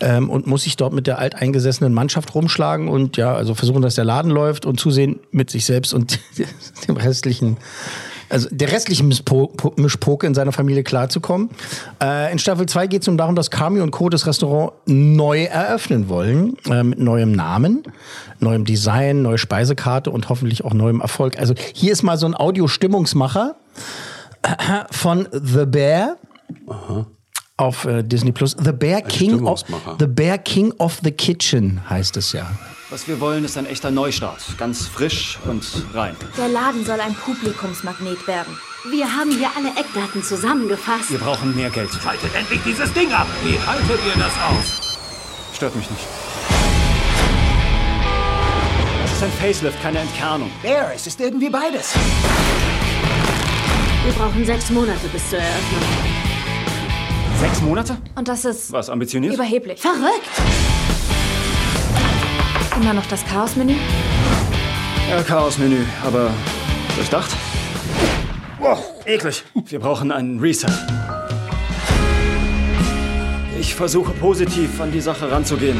ähm, 0.00 0.28
und 0.28 0.46
muss 0.46 0.64
sich 0.64 0.76
dort 0.76 0.92
mit 0.92 1.06
der 1.06 1.18
alteingesessenen 1.18 1.94
Mannschaft 1.94 2.34
rumschlagen 2.34 2.88
und 2.88 3.16
ja, 3.16 3.34
also 3.34 3.54
versuchen, 3.54 3.80
dass 3.80 3.94
der 3.94 4.04
Laden 4.04 4.30
läuft 4.30 4.66
und 4.66 4.78
zusehen 4.78 5.20
mit 5.30 5.50
sich 5.50 5.64
selbst 5.64 5.94
und 5.94 6.18
dem 6.88 6.96
restlichen 6.96 7.56
also 8.32 8.48
der 8.50 8.72
restlichen 8.72 9.08
Mischpoke 9.08 10.26
in 10.26 10.34
seiner 10.34 10.52
Familie 10.52 10.82
klarzukommen. 10.82 11.50
Äh, 12.02 12.32
in 12.32 12.38
Staffel 12.38 12.66
2 12.66 12.86
geht 12.86 13.02
es 13.02 13.08
nun 13.08 13.18
darum, 13.18 13.36
dass 13.36 13.50
Kami 13.50 13.80
und 13.80 13.90
Co. 13.90 14.08
das 14.08 14.26
Restaurant 14.26 14.72
neu 14.86 15.44
eröffnen 15.44 16.08
wollen, 16.08 16.56
äh, 16.68 16.82
mit 16.82 16.98
neuem 16.98 17.32
Namen, 17.32 17.82
neuem 18.40 18.64
Design, 18.64 19.22
neue 19.22 19.38
Speisekarte 19.38 20.10
und 20.10 20.28
hoffentlich 20.28 20.64
auch 20.64 20.74
neuem 20.74 21.00
Erfolg. 21.00 21.38
Also 21.38 21.54
hier 21.74 21.92
ist 21.92 22.02
mal 22.02 22.16
so 22.16 22.26
ein 22.26 22.34
Audiostimmungsmacher 22.34 23.56
von 24.90 25.28
The 25.30 25.66
Bear 25.66 26.16
auf 27.56 27.84
äh, 27.84 28.02
Disney 28.02 28.32
Plus. 28.32 28.56
The 28.62 28.72
Bear 28.72 29.02
King 29.02 29.46
of. 29.46 29.64
The 29.98 30.06
Bear 30.06 30.38
King 30.38 30.72
of 30.78 30.98
the 31.02 31.10
Kitchen 31.10 31.80
heißt 31.88 32.16
es 32.16 32.32
ja. 32.32 32.50
Was 32.90 33.08
wir 33.08 33.20
wollen, 33.20 33.44
ist 33.44 33.56
ein 33.56 33.64
echter 33.64 33.90
Neustart. 33.90 34.42
Ganz 34.58 34.86
frisch 34.86 35.38
und 35.46 35.64
rein. 35.94 36.14
Der 36.36 36.48
Laden 36.48 36.84
soll 36.84 37.00
ein 37.00 37.14
Publikumsmagnet 37.14 38.26
werden. 38.26 38.58
Wir 38.90 39.06
haben 39.06 39.30
hier 39.30 39.48
alle 39.56 39.70
Eckdaten 39.70 40.22
zusammengefasst. 40.22 41.10
Wir 41.10 41.18
brauchen 41.18 41.56
mehr 41.56 41.70
Geld. 41.70 41.88
Haltet 42.04 42.34
endlich 42.34 42.60
dieses 42.66 42.92
Ding 42.92 43.10
ab! 43.12 43.26
Wie 43.44 43.58
haltet 43.58 43.98
ihr 44.06 44.20
das 44.20 44.32
aus? 44.50 44.98
Stört 45.54 45.74
mich 45.74 45.88
nicht. 45.88 46.02
Es 49.04 49.12
ist 49.12 49.22
ein 49.22 49.32
Facelift, 49.32 49.80
keine 49.80 50.00
Entkernung. 50.00 50.50
Bear, 50.62 50.92
es 50.94 51.06
ist 51.06 51.18
irgendwie 51.20 51.48
beides. 51.48 51.94
Wir 54.04 54.12
brauchen 54.12 54.44
sechs 54.44 54.68
Monate 54.68 55.08
bis 55.12 55.30
zur 55.30 55.38
Eröffnung. 55.38 56.21
Sechs 57.42 57.60
Monate? 57.60 57.96
Und 58.14 58.28
das 58.28 58.44
ist 58.44 58.70
Was, 58.70 58.88
ambitioniert? 58.88 59.34
überheblich. 59.34 59.80
Verrückt! 59.80 60.28
Immer 62.80 62.94
noch 62.94 63.04
das 63.06 63.26
Chaos-Menü? 63.26 63.74
Ja, 65.10 65.20
Chaos-Menü, 65.24 65.78
aber 66.06 66.30
durchdacht? 66.94 67.32
Wow, 68.60 68.78
eklig. 69.06 69.42
Wir 69.66 69.80
brauchen 69.80 70.12
einen 70.12 70.38
Reset. 70.38 70.68
Ich 73.58 73.74
versuche 73.74 74.12
positiv 74.12 74.80
an 74.80 74.92
die 74.92 75.00
Sache 75.00 75.28
ranzugehen. 75.28 75.76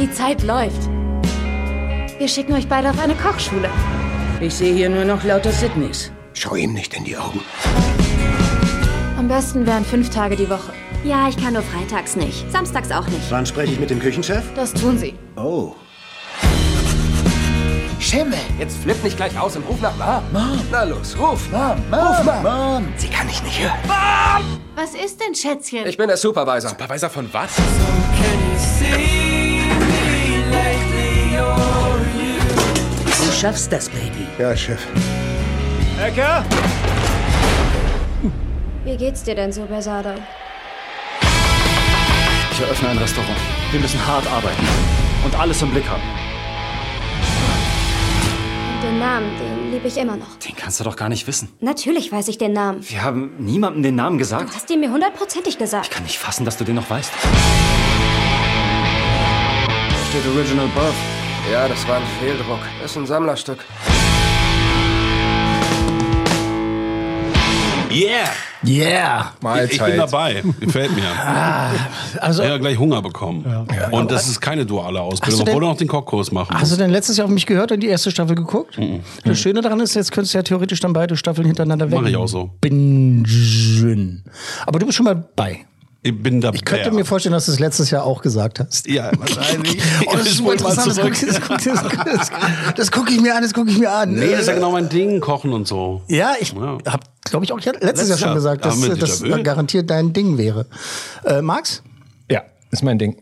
Die 0.00 0.10
Zeit 0.10 0.42
läuft. 0.42 0.88
Wir 2.18 2.26
schicken 2.26 2.54
euch 2.54 2.66
beide 2.66 2.90
auf 2.90 2.98
eine 2.98 3.14
Kochschule. 3.14 3.70
Ich 4.40 4.54
sehe 4.54 4.74
hier 4.74 4.88
nur 4.88 5.04
noch 5.04 5.22
lauter 5.22 5.52
Sydneys. 5.52 6.10
Schau 6.32 6.54
ihm 6.54 6.72
nicht 6.72 6.94
in 6.94 7.04
die 7.04 7.14
Augen. 7.14 7.40
Am 9.18 9.28
besten 9.28 9.66
wären 9.66 9.84
fünf 9.84 10.08
Tage 10.08 10.34
die 10.34 10.48
Woche. 10.48 10.72
Ja, 11.04 11.28
ich 11.28 11.36
kann 11.36 11.52
nur 11.52 11.62
freitags 11.62 12.16
nicht. 12.16 12.50
Samstags 12.50 12.90
auch 12.90 13.06
nicht. 13.08 13.30
Wann 13.30 13.44
spreche 13.44 13.74
ich 13.74 13.80
mit 13.80 13.90
dem 13.90 14.00
Küchenchef? 14.00 14.42
Das 14.54 14.72
tun 14.72 14.96
sie. 14.96 15.14
Oh. 15.36 15.74
Schimmel! 17.98 18.38
Jetzt 18.58 18.78
flipp 18.78 19.04
nicht 19.04 19.18
gleich 19.18 19.38
aus 19.38 19.56
und 19.56 19.68
ruf 19.68 19.80
nach 19.82 19.96
Mom. 19.98 20.24
Mom! 20.32 20.58
Na 20.72 20.84
los, 20.84 21.14
ruf! 21.18 21.46
Mom! 21.52 21.76
Mom! 21.90 22.00
Ruf 22.00 22.24
Mom! 22.24 22.42
Mom! 22.42 22.88
Sie 22.96 23.08
kann 23.08 23.28
dich 23.28 23.42
nicht 23.42 23.60
hören. 23.60 23.78
Was 24.74 24.94
ist 24.94 25.20
denn, 25.20 25.34
Schätzchen? 25.34 25.86
Ich 25.86 25.98
bin 25.98 26.08
der 26.08 26.16
Supervisor. 26.16 26.70
Supervisor 26.70 27.10
von 27.10 27.28
was? 27.30 27.50
schaffst 33.40 33.72
das, 33.72 33.88
Baby. 33.88 33.99
Ja, 34.40 34.56
Chef. 34.56 34.80
Ecker! 36.02 36.42
Wie 38.86 38.96
geht's 38.96 39.22
dir 39.22 39.34
denn 39.34 39.52
so, 39.52 39.66
Bersado? 39.66 40.14
Ich 42.52 42.60
eröffne 42.62 42.88
ein 42.88 42.96
Restaurant. 42.96 43.36
Wir 43.70 43.80
müssen 43.80 44.00
hart 44.06 44.26
arbeiten 44.32 44.66
und 45.26 45.38
alles 45.38 45.60
im 45.60 45.70
Blick 45.70 45.86
haben. 45.86 46.00
Und 48.76 48.82
den 48.82 48.98
Namen, 48.98 49.28
den 49.38 49.72
liebe 49.72 49.88
ich 49.88 49.98
immer 49.98 50.16
noch. 50.16 50.36
Den 50.38 50.56
kannst 50.56 50.80
du 50.80 50.84
doch 50.84 50.96
gar 50.96 51.10
nicht 51.10 51.26
wissen. 51.26 51.50
Natürlich 51.60 52.10
weiß 52.10 52.28
ich 52.28 52.38
den 52.38 52.54
Namen. 52.54 52.80
Wir 52.88 53.02
haben 53.02 53.32
niemandem 53.40 53.82
den 53.82 53.96
Namen 53.96 54.16
Du 54.16 54.20
gesagt. 54.20 54.54
hast 54.54 54.70
ihn 54.70 54.80
mir 54.80 54.90
hundertprozentig 54.90 55.58
gesagt. 55.58 55.90
Kann 55.90 56.04
nicht 56.04 56.18
fassen, 56.18 56.46
dass 56.46 56.56
du 56.56 56.64
den 56.64 56.76
noch 56.76 56.88
weißt. 56.88 57.12
Da 59.66 59.96
steht 60.08 60.26
Original 60.34 60.68
Birth. 60.68 60.94
Ja, 61.52 61.68
das 61.68 61.86
war 61.86 61.96
ein 61.96 62.02
Fehldruck. 62.20 62.60
Ist 62.82 62.96
ein 62.96 63.06
Sammlerstück. 63.06 63.58
Yeah! 67.90 68.28
Yeah. 68.62 69.32
Ich, 69.64 69.72
ich 69.72 69.82
bin 69.82 69.96
dabei. 69.96 70.42
Gefällt 70.60 70.94
mir. 70.94 71.02
Also, 72.20 72.42
Ich 72.42 72.48
habe 72.48 72.60
gleich 72.60 72.78
Hunger 72.78 73.00
bekommen. 73.02 73.44
Und 73.90 74.10
das 74.10 74.28
ist 74.28 74.40
keine 74.40 74.66
duale 74.66 75.00
Ausbildung, 75.00 75.40
obwohl 75.42 75.60
du 75.60 75.66
noch 75.66 75.76
den 75.76 75.88
Kochkurs 75.88 76.30
machen 76.30 76.54
Hast 76.58 76.72
du 76.72 76.76
denn 76.76 76.90
letztes 76.90 77.16
Jahr 77.16 77.26
auf 77.26 77.30
mich 77.32 77.46
gehört 77.46 77.72
und 77.72 77.80
die 77.80 77.88
erste 77.88 78.10
Staffel 78.10 78.36
geguckt? 78.36 78.78
Das 79.24 79.38
Schöne 79.38 79.60
daran 79.62 79.80
ist, 79.80 79.94
jetzt 79.94 80.12
könntest 80.12 80.34
du 80.34 80.38
ja 80.38 80.42
theoretisch 80.42 80.80
dann 80.80 80.92
beide 80.92 81.16
Staffeln 81.16 81.46
hintereinander 81.46 81.90
weg. 81.90 81.98
Mach 82.00 82.08
ich 82.08 82.16
auch 82.16 82.28
so. 82.28 82.50
Bingen. 82.60 84.24
Aber 84.66 84.78
du 84.78 84.86
bist 84.86 84.96
schon 84.96 85.04
mal 85.04 85.14
bei. 85.36 85.64
Ich 86.02 86.22
bin 86.22 86.40
dabei. 86.40 86.56
Ich 86.56 86.64
könnte 86.64 86.90
mir 86.92 87.04
vorstellen, 87.04 87.34
dass 87.34 87.44
du 87.46 87.52
es 87.52 87.58
letztes 87.58 87.90
Jahr 87.90 88.04
auch 88.04 88.22
gesagt 88.22 88.58
hast. 88.58 88.86
Ja, 88.88 89.10
wahrscheinlich. 89.18 89.78
Oh, 90.06 90.12
das 90.16 90.28
ist 90.28 90.36
super 90.38 90.52
interessant. 90.52 90.98
Das 92.76 92.90
gucke 92.90 93.06
guck, 93.06 93.10
ich 93.10 93.20
mir 93.20 93.34
an, 93.36 93.42
das 93.42 93.52
gucke 93.52 93.70
ich 93.70 93.78
mir 93.78 93.92
an. 93.92 94.14
Nee, 94.14 94.30
das 94.30 94.40
ist 94.42 94.46
ja 94.48 94.54
genau 94.54 94.70
mein 94.72 94.88
Ding, 94.88 95.20
Kochen 95.20 95.52
und 95.52 95.68
so. 95.68 96.02
Ja, 96.08 96.32
ich 96.40 96.52
Ja. 96.52 96.78
habe, 96.86 97.02
glaube 97.24 97.44
ich, 97.44 97.52
auch 97.52 97.58
letztes, 97.60 97.82
Letztes 97.82 98.08
Jahr 98.08 98.18
schon 98.18 98.28
Jahr. 98.28 98.34
gesagt, 98.34 98.64
dass 98.64 98.80
das 98.80 99.22
garantiert 99.42 99.90
dein 99.90 100.12
Ding 100.12 100.38
wäre. 100.38 100.66
Äh, 101.24 101.42
Max, 101.42 101.82
Ja, 102.30 102.42
ist 102.70 102.82
mein 102.82 102.98
Ding. 102.98 103.20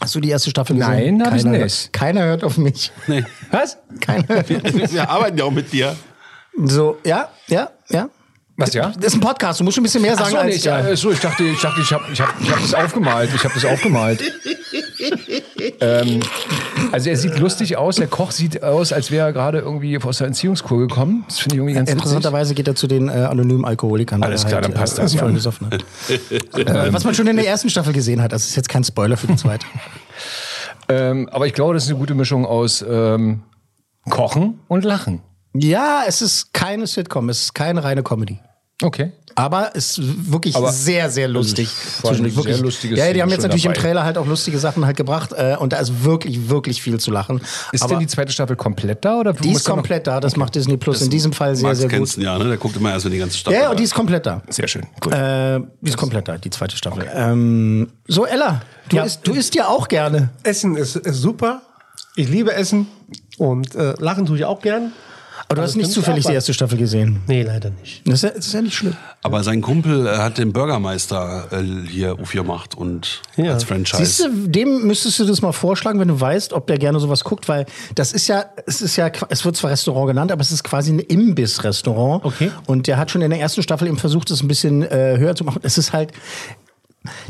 hast 0.00 0.14
du 0.14 0.20
die 0.20 0.30
erste 0.30 0.48
Staffel 0.50 0.76
Nein, 0.76 1.18
gesehen? 1.18 1.24
hab 1.26 1.34
ich 1.36 1.42
keiner, 1.44 1.58
nicht. 1.58 1.92
Keiner 1.92 2.24
hört 2.24 2.42
auf 2.44 2.56
mich. 2.56 2.90
Nee. 3.06 3.24
Was? 3.50 3.76
Keiner 4.00 4.26
hört 4.28 4.50
auf 4.50 4.72
mich. 4.74 4.92
Wir 4.92 5.10
arbeiten 5.10 5.36
ja 5.36 5.44
auch 5.44 5.50
mit 5.50 5.72
dir. 5.72 5.94
So, 6.64 6.96
ja, 7.04 7.28
ja, 7.48 7.70
ja. 7.90 8.08
Was, 8.58 8.74
ja? 8.74 8.92
Das 8.96 9.12
ist 9.12 9.14
ein 9.14 9.20
Podcast, 9.20 9.60
du 9.60 9.64
musst 9.64 9.76
schon 9.76 9.82
ein 9.82 9.84
bisschen 9.84 10.02
mehr 10.02 10.14
Ach 10.14 10.18
sagen 10.18 10.32
so, 10.32 10.36
als 10.38 10.52
nicht. 10.52 10.64
Ja, 10.64 10.96
so, 10.96 11.12
ich 11.12 11.20
dachte, 11.20 11.44
ich 11.44 11.60
dachte, 11.60 11.80
ich 11.80 11.92
habe 11.92 12.04
ich 12.12 12.20
hab, 12.20 12.40
ich 12.40 12.50
hab 12.50 12.60
das 12.60 12.74
aufgemalt. 12.74 13.30
Ich 13.32 13.44
habe 13.44 13.54
das 13.54 13.64
aufgemalt. 13.64 14.20
ähm, 15.80 16.20
also 16.90 17.08
er 17.08 17.16
sieht 17.16 17.38
lustig 17.38 17.76
aus. 17.76 17.96
Der 17.96 18.08
Koch 18.08 18.32
sieht 18.32 18.64
aus, 18.64 18.92
als 18.92 19.12
wäre 19.12 19.28
er 19.28 19.32
gerade 19.32 19.60
irgendwie 19.60 19.96
aus 20.02 20.18
der 20.18 20.26
Entziehungskur 20.26 20.88
gekommen. 20.88 21.24
Das 21.28 21.38
finde 21.38 21.54
ich 21.54 21.58
irgendwie 21.60 21.74
ganz. 21.74 21.88
Interessanterweise 21.88 22.54
geht 22.54 22.66
er 22.66 22.74
zu 22.74 22.88
den 22.88 23.08
äh, 23.08 23.12
anonymen 23.12 23.64
Alkoholikern. 23.64 24.24
Alles 24.24 24.44
klar, 24.44 24.60
dann 24.60 24.74
passt 24.74 24.98
das, 24.98 25.14
äh, 25.14 25.18
voll 25.18 25.28
ja. 25.28 25.34
besoffen 25.34 25.70
hat. 25.70 25.84
äh, 26.58 26.92
was 26.92 27.04
man 27.04 27.14
schon 27.14 27.28
in 27.28 27.36
der 27.36 27.46
ersten 27.46 27.70
Staffel 27.70 27.92
gesehen 27.92 28.20
hat. 28.20 28.32
Das 28.32 28.44
ist 28.44 28.56
jetzt 28.56 28.68
kein 28.68 28.82
Spoiler 28.82 29.16
für 29.16 29.28
die 29.28 29.36
zweite. 29.36 29.66
Ähm, 30.90 31.28
aber 31.30 31.46
ich 31.46 31.52
glaube, 31.52 31.74
das 31.74 31.84
ist 31.84 31.90
eine 31.90 31.98
gute 31.98 32.14
Mischung 32.14 32.46
aus 32.46 32.82
ähm, 32.88 33.42
Kochen 34.08 34.60
und 34.68 34.86
Lachen. 34.86 35.20
ja, 35.52 36.04
es 36.06 36.22
ist 36.22 36.54
keine 36.54 36.86
Sitcom, 36.86 37.28
es 37.28 37.42
ist 37.42 37.54
keine 37.54 37.84
reine 37.84 38.02
Comedy. 38.02 38.40
Okay. 38.82 39.12
Aber 39.34 39.70
es 39.74 39.98
ist 39.98 40.32
wirklich 40.32 40.56
Aber 40.56 40.72
sehr, 40.72 41.10
sehr 41.10 41.28
lustig. 41.28 41.68
vor 41.68 42.10
allem 42.10 42.18
Zwischendurch 42.18 42.34
sehr 42.34 42.44
wirklich. 42.44 42.60
lustige 42.60 42.96
ja, 42.96 43.06
ja, 43.06 43.12
die 43.12 43.22
haben 43.22 43.28
jetzt 43.30 43.42
natürlich 43.42 43.66
im 43.66 43.72
dabei. 43.72 43.82
Trailer 43.82 44.04
halt 44.04 44.18
auch 44.18 44.26
lustige 44.26 44.58
Sachen 44.58 44.84
halt 44.84 44.96
gebracht. 44.96 45.30
Äh, 45.32 45.56
und 45.56 45.72
da 45.72 45.76
ist 45.78 46.02
wirklich, 46.04 46.48
wirklich 46.48 46.82
viel 46.82 46.98
zu 46.98 47.12
lachen. 47.12 47.40
Ist 47.70 47.82
Aber 47.82 47.90
denn 47.94 48.00
die 48.00 48.08
zweite 48.08 48.32
Staffel 48.32 48.56
komplett 48.56 49.04
da? 49.04 49.18
Oder 49.20 49.32
die 49.34 49.52
ist 49.52 49.64
komplett 49.64 50.08
da, 50.08 50.18
das 50.18 50.34
macht 50.36 50.56
Disney 50.56 50.76
Plus 50.76 51.02
in 51.02 51.10
diesem 51.10 51.32
Fall 51.32 51.54
sehr, 51.54 51.68
Max 51.68 51.78
sehr 51.78 51.88
kennst 51.88 52.14
gut. 52.16 52.22
du 52.24 52.26
ja, 52.26 52.36
ne? 52.38 52.44
Der 52.48 52.56
guckt 52.56 52.76
immer 52.76 52.90
erst, 52.90 53.04
wenn 53.04 53.12
die 53.12 53.18
ganze 53.18 53.36
Stadt 53.38 53.54
Ja, 53.54 53.70
und 53.70 53.78
die 53.78 53.84
ist 53.84 53.94
komplett 53.94 54.26
da. 54.26 54.42
Sehr 54.48 54.66
schön. 54.66 54.86
Gut. 55.00 55.12
Äh, 55.12 55.60
die 55.82 55.88
ist 55.90 55.96
komplett 55.96 56.26
da, 56.26 56.36
die 56.38 56.50
zweite 56.50 56.76
Staffel. 56.76 57.06
Ähm, 57.14 57.88
so, 58.08 58.26
Ella, 58.26 58.62
du, 58.88 58.96
Ja. 58.96 59.04
isst, 59.04 59.20
du 59.24 59.34
isst 59.34 59.54
ja 59.54 59.68
auch 59.68 59.86
gerne. 59.86 60.30
Essen 60.42 60.76
ist, 60.76 60.96
ist 60.96 61.20
super. 61.22 61.62
Ich 62.16 62.28
liebe 62.28 62.52
Essen. 62.54 62.88
Und 63.38 63.76
äh, 63.76 63.94
lachen 64.00 64.26
tue 64.26 64.36
ich 64.36 64.44
auch 64.44 64.60
gern. 64.60 64.92
Aber 65.50 65.56
du 65.56 65.62
Aber 65.62 65.68
hast 65.68 65.76
nicht 65.76 65.90
zufällig 65.90 66.26
die 66.26 66.32
erste 66.34 66.52
Staffel 66.52 66.76
gesehen. 66.76 67.20
Nee, 67.26 67.42
leider 67.42 67.70
nicht. 67.70 68.02
Das 68.06 68.16
ist 68.16 68.22
ja, 68.22 68.30
das 68.36 68.46
ist 68.48 68.52
ja 68.52 68.60
nicht 68.60 68.74
schlimm. 68.74 68.94
Aber 69.22 69.42
sein 69.42 69.62
Kumpel 69.62 70.06
äh, 70.06 70.18
hat 70.18 70.36
den 70.36 70.52
Bürgermeister 70.52 71.46
äh, 71.50 71.88
hier 71.88 72.18
aufgemacht 72.20 72.74
und 72.74 73.22
Ja. 73.36 73.54
als 73.54 73.64
Franchise. 73.64 74.04
Siehst 74.04 74.24
du, 74.26 74.46
dem 74.48 74.86
müsstest 74.86 75.18
du 75.20 75.24
das 75.24 75.40
mal 75.40 75.52
vorschlagen, 75.52 76.00
wenn 76.00 76.08
du 76.08 76.20
weißt, 76.20 76.52
ob 76.52 76.66
der 76.66 76.76
gerne 76.76 77.00
sowas 77.00 77.24
guckt, 77.24 77.48
weil 77.48 77.64
das 77.94 78.12
ist 78.12 78.28
ja, 78.28 78.44
es 78.66 78.82
ist 78.82 78.96
ja, 78.96 79.10
es 79.30 79.42
wird 79.46 79.56
zwar 79.56 79.70
Restaurant 79.70 80.08
genannt, 80.08 80.32
aber 80.32 80.42
es 80.42 80.52
ist 80.52 80.64
quasi 80.64 80.92
ein 80.92 80.98
Imbiss-Restaurant. 80.98 82.26
Okay. 82.26 82.50
Und 82.66 82.86
der 82.86 82.98
hat 82.98 83.10
schon 83.10 83.22
in 83.22 83.30
der 83.30 83.40
ersten 83.40 83.62
Staffel 83.62 83.88
eben 83.88 83.96
versucht, 83.96 84.30
das 84.30 84.42
ein 84.42 84.48
bisschen 84.48 84.82
äh, 84.82 85.16
höher 85.18 85.34
zu 85.34 85.44
machen. 85.44 85.60
Es 85.62 85.78
ist 85.78 85.94
halt, 85.94 86.12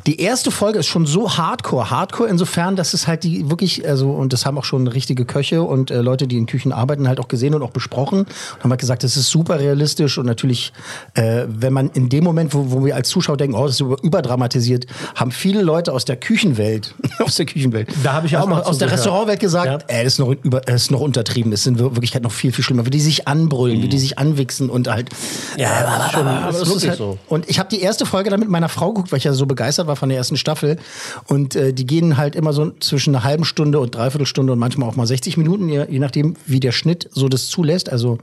die 0.07 0.21
erste 0.21 0.51
Folge 0.51 0.79
ist 0.79 0.87
schon 0.87 1.07
so 1.07 1.37
hardcore. 1.37 1.91
Hardcore 1.91 2.29
insofern, 2.29 2.77
dass 2.77 2.95
es 2.95 3.07
halt 3.07 3.25
die 3.25 3.49
wirklich, 3.51 3.87
also, 3.89 4.11
und 4.11 4.33
das 4.33 4.47
haben 4.47 4.59
auch 4.59 4.65
schon 4.65 4.87
richtige 4.89 5.25
Köche 5.25 5.63
und 5.63 5.91
äh, 5.91 6.01
Leute, 6.01 6.27
die 6.27 6.37
in 6.37 6.47
Küchen 6.47 6.73
arbeiten, 6.73 7.09
halt 7.09 7.21
auch 7.21 7.29
gesehen 7.29 7.55
und 7.55 7.63
auch 7.63 7.71
besprochen. 7.71 8.21
Und 8.21 8.63
haben 8.65 8.71
halt 8.71 8.81
gesagt, 8.81 9.03
das 9.05 9.17
ist 9.17 9.29
super 9.31 9.59
realistisch 9.61 10.19
und 10.19 10.27
natürlich, 10.27 10.73
äh, 11.15 11.45
wenn 11.49 11.73
man 11.73 11.91
in 11.91 12.09
dem 12.09 12.25
Moment, 12.25 12.55
wo, 12.55 12.71
wo 12.71 12.85
wir 12.85 12.95
als 12.97 13.09
Zuschauer 13.09 13.37
denken, 13.37 13.57
oh, 13.57 13.65
das 13.67 13.77
ist 13.77 13.81
über, 13.81 13.97
überdramatisiert, 14.03 14.87
haben 15.15 15.31
viele 15.31 15.63
Leute 15.63 15.93
aus 15.93 16.05
der 16.05 16.17
Küchenwelt, 16.17 16.95
aus 17.21 17.37
der 17.37 17.47
Küchenwelt, 17.47 17.89
Da 18.03 18.13
habe 18.15 18.27
ich 18.27 18.37
auch 18.37 18.43
aus, 18.43 18.49
mal 18.49 18.63
aus 18.63 18.79
der. 18.79 18.91
Restaurantwelt 18.91 19.41
gesagt, 19.41 19.67
Ja. 19.91 19.97
ey, 19.97 20.05
das 20.05 20.15
ist 20.15 20.19
noch, 20.19 20.31
über, 20.43 20.61
das 20.61 20.83
ist 20.83 20.91
noch 20.91 21.01
untertrieben, 21.01 21.51
das 21.51 21.63
sind 21.63 21.79
in 21.79 21.85
Wirklichkeit 21.85 22.23
noch 22.23 22.33
viel, 22.33 22.53
viel 22.53 22.65
schlimmer, 22.65 22.87
wie 22.87 22.91
die 22.91 23.01
sich 23.01 23.29
anbrüllen, 23.29 23.83
wie 23.83 23.89
die 23.89 23.99
sich 23.99 24.19
anwichsen 24.19 24.71
und 24.71 24.89
halt, 24.89 25.11
Ja, 25.57 26.07
ist 26.07 26.13
schon 26.13 26.27
aber 26.27 26.47
das 26.47 26.57
ist 26.57 26.61
das 26.63 26.69
ist 26.69 26.75
wirklich 26.75 26.89
halt, 26.91 26.99
so. 26.99 27.19
und 27.29 27.49
ich 27.49 27.59
habe 27.59 27.69
die 27.69 27.81
erste 27.81 28.07
Folge 28.07 28.31
dann 28.31 28.41
mit 28.41 28.49
meiner 28.49 28.69
Frau 28.69 28.89
geguckt, 28.93 29.13
weil 29.13 29.19
ich 29.19 29.25
ja 29.25 29.33
so 29.33 29.47
begeistert 29.47 29.68
war 29.77 29.97
von 29.97 30.09
der 30.09 30.19
ersten 30.19 30.37
Staffel. 30.37 30.79
Und 31.27 31.55
äh, 31.55 31.73
die 31.73 31.87
gehen 31.87 32.17
halt 32.17 32.35
immer 32.35 32.53
so 32.53 32.71
zwischen 32.81 33.15
einer 33.15 33.25
halben 33.25 33.45
Stunde 33.45 33.81
und 33.81 33.95
dreiviertel 33.95 34.27
Stunde 34.27 34.53
und 34.53 34.59
manchmal 34.59 34.89
auch 34.89 34.97
mal 34.97 35.07
60 35.07 35.37
Minuten, 35.37 35.69
je, 35.69 35.85
je 35.89 35.99
nachdem, 35.99 36.35
wie 36.47 36.61
der 36.61 36.73
Schnitt 36.73 37.09
so 37.13 37.29
das 37.29 37.49
zulässt. 37.49 37.91
Also 37.91 38.19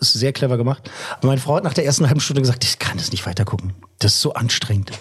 ist 0.00 0.12
sehr 0.12 0.32
clever 0.32 0.56
gemacht. 0.56 0.90
Aber 1.18 1.28
meine 1.28 1.40
Frau 1.40 1.56
hat 1.56 1.64
nach 1.64 1.74
der 1.74 1.84
ersten 1.84 2.06
halben 2.06 2.20
Stunde 2.20 2.42
gesagt, 2.42 2.64
ich 2.64 2.78
kann 2.78 2.98
das 2.98 3.10
nicht 3.10 3.26
weiter 3.26 3.44
gucken. 3.44 3.72
Das 3.98 4.14
ist 4.14 4.20
so 4.20 4.34
anstrengend. 4.34 4.92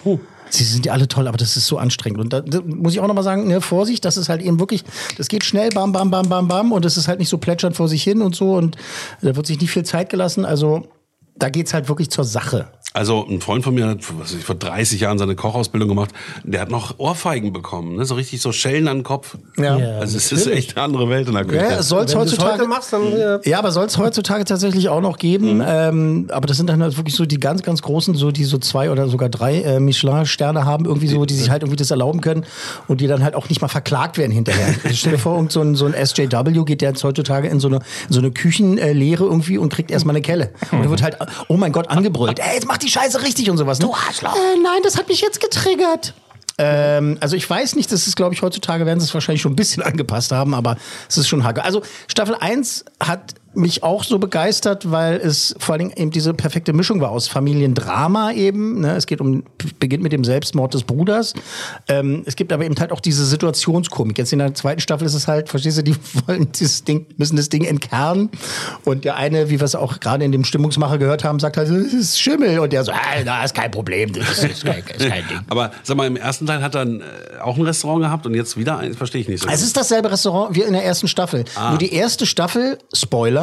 Sie 0.49 0.63
sind 0.63 0.85
ja 0.85 0.93
alle 0.93 1.07
toll, 1.07 1.27
aber 1.27 1.37
das 1.37 1.57
ist 1.57 1.65
so 1.65 1.77
anstrengend. 1.79 2.19
Und 2.19 2.31
da, 2.31 2.41
da 2.41 2.61
muss 2.61 2.93
ich 2.93 2.99
auch 2.99 3.07
nochmal 3.07 3.23
sagen, 3.23 3.47
ne, 3.47 3.59
Vorsicht, 3.59 4.05
das 4.05 4.17
ist 4.17 4.29
halt 4.29 4.41
eben 4.41 4.59
wirklich, 4.59 4.83
das 5.17 5.27
geht 5.27 5.43
schnell, 5.43 5.69
bam, 5.69 5.91
bam, 5.91 6.11
bam, 6.11 6.29
bam, 6.29 6.47
bam. 6.47 6.71
Und 6.71 6.85
es 6.85 6.95
ist 6.95 7.07
halt 7.07 7.19
nicht 7.19 7.29
so 7.29 7.39
plätschernd 7.39 7.75
vor 7.75 7.87
sich 7.87 8.03
hin 8.03 8.21
und 8.21 8.35
so. 8.35 8.53
Und 8.53 8.77
da 9.21 9.35
wird 9.35 9.47
sich 9.47 9.59
nicht 9.59 9.71
viel 9.71 9.83
Zeit 9.83 10.09
gelassen. 10.09 10.45
Also 10.45 10.83
da 11.35 11.49
geht's 11.49 11.73
halt 11.73 11.89
wirklich 11.89 12.11
zur 12.11 12.23
Sache. 12.23 12.67
Also 12.93 13.25
ein 13.27 13.41
Freund 13.41 13.63
von 13.63 13.73
mir 13.73 13.87
hat 13.87 13.99
was 14.19 14.31
weiß 14.31 14.39
ich, 14.39 14.45
vor 14.45 14.53
30 14.53 15.01
Jahren 15.01 15.17
seine 15.17 15.35
Kochausbildung 15.35 15.89
gemacht. 15.89 16.11
Der 16.43 16.61
hat 16.61 16.69
noch 16.69 16.99
Ohrfeigen 16.99 17.51
bekommen, 17.51 17.95
ne? 17.95 18.05
so 18.05 18.13
richtig 18.13 18.39
so 18.39 18.51
Schellen 18.51 18.87
an 18.87 18.99
den 18.99 19.03
Kopf. 19.03 19.35
Ja. 19.57 19.75
also 19.99 20.15
es 20.15 20.31
ist 20.31 20.45
echt 20.45 20.77
eine 20.77 20.85
andere 20.85 21.09
Welt 21.09 21.27
in 21.27 21.33
der 21.33 21.43
Küche. 21.43 21.57
Ja, 21.57 21.79
es 21.79 21.87
soll 21.87 22.03
es 22.03 22.13
Wenn 22.13 22.19
du 22.19 22.25
es 22.25 22.31
heutzutage. 22.33 22.67
machst, 22.67 22.93
dann 22.93 23.11
äh, 23.11 23.39
ja, 23.49 23.57
aber 23.57 23.71
soll 23.71 23.85
es 23.87 23.97
heutzutage 23.97 24.45
tatsächlich 24.45 24.89
auch 24.89 25.01
noch 25.01 25.17
geben. 25.17 25.63
Ähm, 25.65 26.27
aber 26.29 26.45
das 26.45 26.57
sind 26.57 26.69
dann 26.69 26.83
halt 26.83 26.95
wirklich 26.97 27.15
so 27.15 27.25
die 27.25 27.39
ganz, 27.39 27.63
ganz 27.63 27.81
großen, 27.81 28.13
so 28.13 28.29
die 28.31 28.43
so 28.43 28.59
zwei 28.59 28.91
oder 28.91 29.07
sogar 29.07 29.29
drei 29.29 29.61
äh, 29.61 29.79
Michelin-Sterne 29.79 30.65
haben, 30.65 30.85
irgendwie 30.85 31.07
so, 31.07 31.25
die 31.25 31.33
sich 31.33 31.49
halt 31.49 31.63
irgendwie 31.63 31.77
das 31.77 31.89
erlauben 31.89 32.21
können 32.21 32.45
und 32.87 33.01
die 33.01 33.07
dann 33.07 33.23
halt 33.23 33.33
auch 33.33 33.49
nicht 33.49 33.61
mal 33.61 33.69
verklagt 33.69 34.17
werden 34.17 34.31
hinterher. 34.31 34.67
Also 34.83 34.95
stell 34.97 35.13
dir 35.13 35.17
vor, 35.17 35.35
irgend 35.35 35.51
so 35.51 35.61
ein, 35.61 35.75
so 35.75 35.85
ein 35.85 35.93
SJW 35.93 36.63
geht 36.65 36.81
der 36.81 36.89
jetzt 36.89 37.03
heutzutage 37.03 37.47
in 37.47 37.59
so 37.59 37.69
eine, 37.69 37.77
in 37.77 38.13
so 38.13 38.19
eine 38.19 38.31
Küchenlehre 38.31 39.23
irgendwie 39.23 39.57
und 39.57 39.71
kriegt 39.71 39.91
erstmal 39.91 40.15
eine 40.15 40.21
Kelle. 40.21 40.51
Und 40.71 40.83
er 40.83 40.89
wird 40.89 41.01
halt, 41.01 41.17
oh 41.47 41.55
mein 41.57 41.71
Gott, 41.71 41.89
angebrüllt. 41.89 42.39
Ey, 42.39 42.55
jetzt 42.55 42.67
mach 42.67 42.77
die 42.83 42.89
Scheiße 42.89 43.21
richtig 43.21 43.49
und 43.49 43.57
sowas. 43.57 43.79
Ne? 43.79 43.85
Du 43.85 43.93
Arschloch. 43.93 44.35
Äh, 44.35 44.59
nein, 44.61 44.81
das 44.83 44.97
hat 44.97 45.07
mich 45.07 45.21
jetzt 45.21 45.39
getriggert. 45.39 46.13
Ähm, 46.57 47.17
also 47.19 47.35
ich 47.35 47.49
weiß 47.49 47.75
nicht, 47.75 47.91
das 47.91 48.07
ist, 48.07 48.15
glaube 48.15 48.35
ich, 48.35 48.41
heutzutage 48.41 48.85
werden 48.85 48.99
sie 48.99 49.05
es 49.05 49.13
wahrscheinlich 49.13 49.41
schon 49.41 49.53
ein 49.53 49.55
bisschen 49.55 49.81
angepasst 49.83 50.31
haben, 50.31 50.53
aber 50.53 50.77
es 51.09 51.17
ist 51.17 51.27
schon 51.27 51.43
hacke. 51.43 51.63
Also 51.63 51.81
Staffel 52.07 52.35
1 52.35 52.85
hat 52.99 53.35
mich 53.55 53.83
auch 53.83 54.03
so 54.03 54.19
begeistert, 54.19 54.91
weil 54.91 55.15
es 55.15 55.55
vor 55.59 55.73
allen 55.73 55.89
Dingen 55.89 55.93
eben 55.95 56.11
diese 56.11 56.33
perfekte 56.33 56.73
Mischung 56.73 57.01
war 57.01 57.11
aus 57.11 57.27
Familiendrama 57.27 58.31
eben. 58.31 58.81
Ne? 58.81 58.95
Es 58.95 59.05
geht 59.05 59.21
um, 59.21 59.43
beginnt 59.79 60.03
mit 60.03 60.11
dem 60.11 60.23
Selbstmord 60.23 60.73
des 60.73 60.83
Bruders. 60.83 61.33
Ähm, 61.87 62.23
es 62.25 62.35
gibt 62.35 62.51
aber 62.51 62.65
eben 62.65 62.75
halt 62.79 62.91
auch 62.91 62.99
diese 62.99 63.25
Situationskomik. 63.25 64.17
Jetzt 64.17 64.33
in 64.33 64.39
der 64.39 64.53
zweiten 64.53 64.81
Staffel 64.81 65.05
ist 65.05 65.13
es 65.13 65.27
halt, 65.27 65.49
verstehst 65.49 65.77
du, 65.77 65.83
die 65.83 65.95
wollen 66.27 66.51
dieses 66.51 66.83
Ding, 66.83 67.05
müssen 67.17 67.35
das 67.35 67.49
Ding 67.49 67.63
entkernen. 67.63 68.29
Und 68.85 69.05
der 69.05 69.15
eine, 69.15 69.49
wie 69.49 69.59
wir 69.59 69.65
es 69.65 69.75
auch 69.75 69.99
gerade 69.99 70.25
in 70.25 70.31
dem 70.31 70.43
Stimmungsmacher 70.43 70.97
gehört 70.97 71.23
haben, 71.23 71.39
sagt 71.39 71.57
halt, 71.57 71.69
das 71.69 71.93
ist 71.93 72.19
Schimmel. 72.19 72.59
Und 72.59 72.73
der 72.73 72.83
so, 72.83 72.91
ah, 72.91 73.23
da 73.23 73.43
ist 73.43 73.53
kein 73.53 73.71
Problem, 73.71 74.13
das 74.13 74.43
ist 74.43 74.65
kein, 74.65 74.79
ist 74.79 75.09
kein 75.09 75.27
Ding. 75.27 75.39
Aber 75.49 75.71
sag 75.83 75.97
mal, 75.97 76.07
im 76.07 76.15
ersten 76.15 76.45
Teil 76.45 76.61
hat 76.61 76.75
er 76.75 76.81
ein, 76.81 77.01
äh, 77.01 77.03
auch 77.41 77.57
ein 77.57 77.63
Restaurant 77.63 78.01
gehabt 78.01 78.25
und 78.25 78.33
jetzt 78.33 78.57
wieder 78.57 78.77
eins, 78.77 78.97
verstehe 78.97 79.21
ich 79.21 79.27
nicht 79.27 79.43
so. 79.43 79.49
Es 79.49 79.61
ist 79.61 79.77
dasselbe 79.77 80.11
Restaurant 80.11 80.55
wie 80.55 80.61
in 80.61 80.73
der 80.73 80.83
ersten 80.83 81.07
Staffel. 81.07 81.45
Ah. 81.55 81.69
Nur 81.69 81.77
die 81.77 81.93
erste 81.93 82.25
Staffel, 82.25 82.77
Spoiler, 82.93 83.42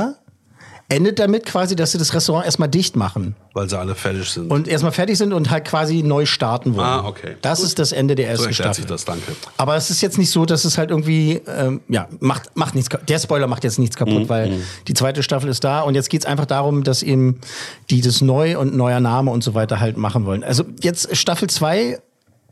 endet 0.91 1.19
damit 1.19 1.47
quasi, 1.47 1.75
dass 1.77 1.93
sie 1.93 1.99
das 1.99 2.13
Restaurant 2.13 2.45
erstmal 2.45 2.69
dicht 2.69 2.97
machen 2.97 3.35
Weil 3.55 3.71
sie 3.71 3.79
alle 3.79 3.95
fertig 3.95 4.29
sind. 4.29 4.51
und 4.51 4.69
erstmal 4.69 4.93
fertig 4.93 5.17
sind 5.17 5.33
und 5.33 5.49
halt 5.51 5.65
quasi 5.65 6.03
neu 6.03 6.27
starten 6.27 6.75
wollen. 6.75 6.85
Ah, 6.87 7.07
okay. 7.07 7.37
Das 7.43 7.61
ist 7.63 7.79
das 7.79 7.93
Ende 7.93 8.15
der 8.17 8.27
so 8.27 8.31
ersten 8.45 8.49
erklärt 8.49 8.67
Staffel. 8.77 8.83
sich 8.83 8.87
das, 8.87 9.05
danke. 9.05 9.33
Aber 9.57 9.77
es 9.77 9.89
ist 9.91 10.01
jetzt 10.03 10.19
nicht 10.19 10.31
so, 10.31 10.45
dass 10.45 10.65
es 10.65 10.77
halt 10.77 10.91
irgendwie, 10.91 11.41
ähm, 11.47 11.81
ja, 11.89 12.09
macht, 12.19 12.55
macht 12.57 12.75
nichts, 12.75 12.91
der 13.09 13.19
Spoiler 13.19 13.47
macht 13.47 13.65
jetzt 13.65 13.79
nichts 13.79 13.97
kaputt, 13.97 14.25
Mhm, 14.25 14.29
weil 14.29 14.59
die 14.89 14.95
zweite 14.95 15.23
Staffel 15.23 15.49
ist 15.49 15.65
da 15.65 15.81
und 15.83 15.95
jetzt 15.95 16.11
geht's 16.11 16.27
einfach 16.27 16.47
darum, 16.47 16.83
dass 16.85 17.03
eben 17.03 17.41
die 17.89 18.01
das 18.01 18.21
neu 18.21 18.59
und 18.59 18.75
neuer 18.77 19.01
Name 19.01 19.31
und 19.31 19.43
so 19.45 19.55
weiter 19.55 19.81
halt 19.81 19.97
machen 19.97 20.27
wollen. 20.27 20.43
Also 20.45 20.65
jetzt 20.83 21.17
Staffel 21.17 21.49
2 21.49 21.99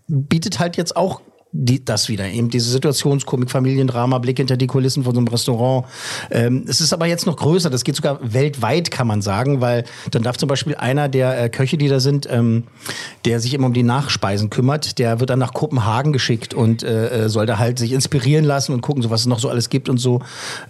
bietet 0.07 0.59
halt 0.61 0.77
jetzt 0.77 0.97
auch 0.97 1.21
die, 1.53 1.83
das 1.83 2.09
wieder, 2.09 2.29
eben 2.29 2.51
diese 2.51 2.71
Situationskomik, 2.71 3.51
Familiendrama, 3.51 4.19
Blick 4.19 4.37
hinter 4.37 4.59
die 4.59 4.67
Kulissen 4.67 5.05
von 5.05 5.15
so 5.15 5.21
einem 5.21 5.29
Restaurant. 5.29 5.87
Ähm, 6.31 6.65
es 6.69 6.83
ist 6.83 6.93
aber 6.93 7.07
jetzt 7.07 7.25
noch 7.25 7.37
größer, 7.37 7.71
das 7.71 7.85
geht 7.85 7.97
sogar 7.97 8.19
weltweit, 8.23 8.91
kann 8.91 9.07
man 9.07 9.23
sagen, 9.23 9.63
weil 9.63 9.85
dann 10.11 10.23
darf 10.23 10.37
zum 10.37 10.49
Beispiel 10.49 10.75
einer 10.75 11.09
der 11.09 11.43
äh, 11.43 11.49
Köche, 11.49 11.79
die 11.79 11.89
da 11.89 12.01
sind, 12.01 12.29
ähm, 12.31 12.65
der 13.25 13.41
sich 13.41 13.55
immer 13.55 13.67
um 13.67 13.73
die 13.73 13.83
Nachspeisen 13.83 14.51
kümmert, 14.51 14.99
der 14.99 15.21
wird 15.21 15.31
dann 15.31 15.39
nach 15.39 15.55
Kopenhagen 15.55 16.13
geschickt 16.13 16.53
und 16.53 16.83
äh, 16.83 17.25
äh, 17.25 17.29
soll 17.31 17.47
da 17.47 17.59
halt 17.59 17.79
sich 17.79 17.93
inspirieren 17.93 18.45
lassen 18.45 18.75
und 18.75 18.83
gucken, 18.83 19.03
so 19.03 19.09
was 19.09 19.23
es 19.23 19.27
noch 19.27 19.39
so 19.39 19.49
alles 19.49 19.71
gibt 19.71 19.89
und 19.89 19.99
so. 19.99 20.21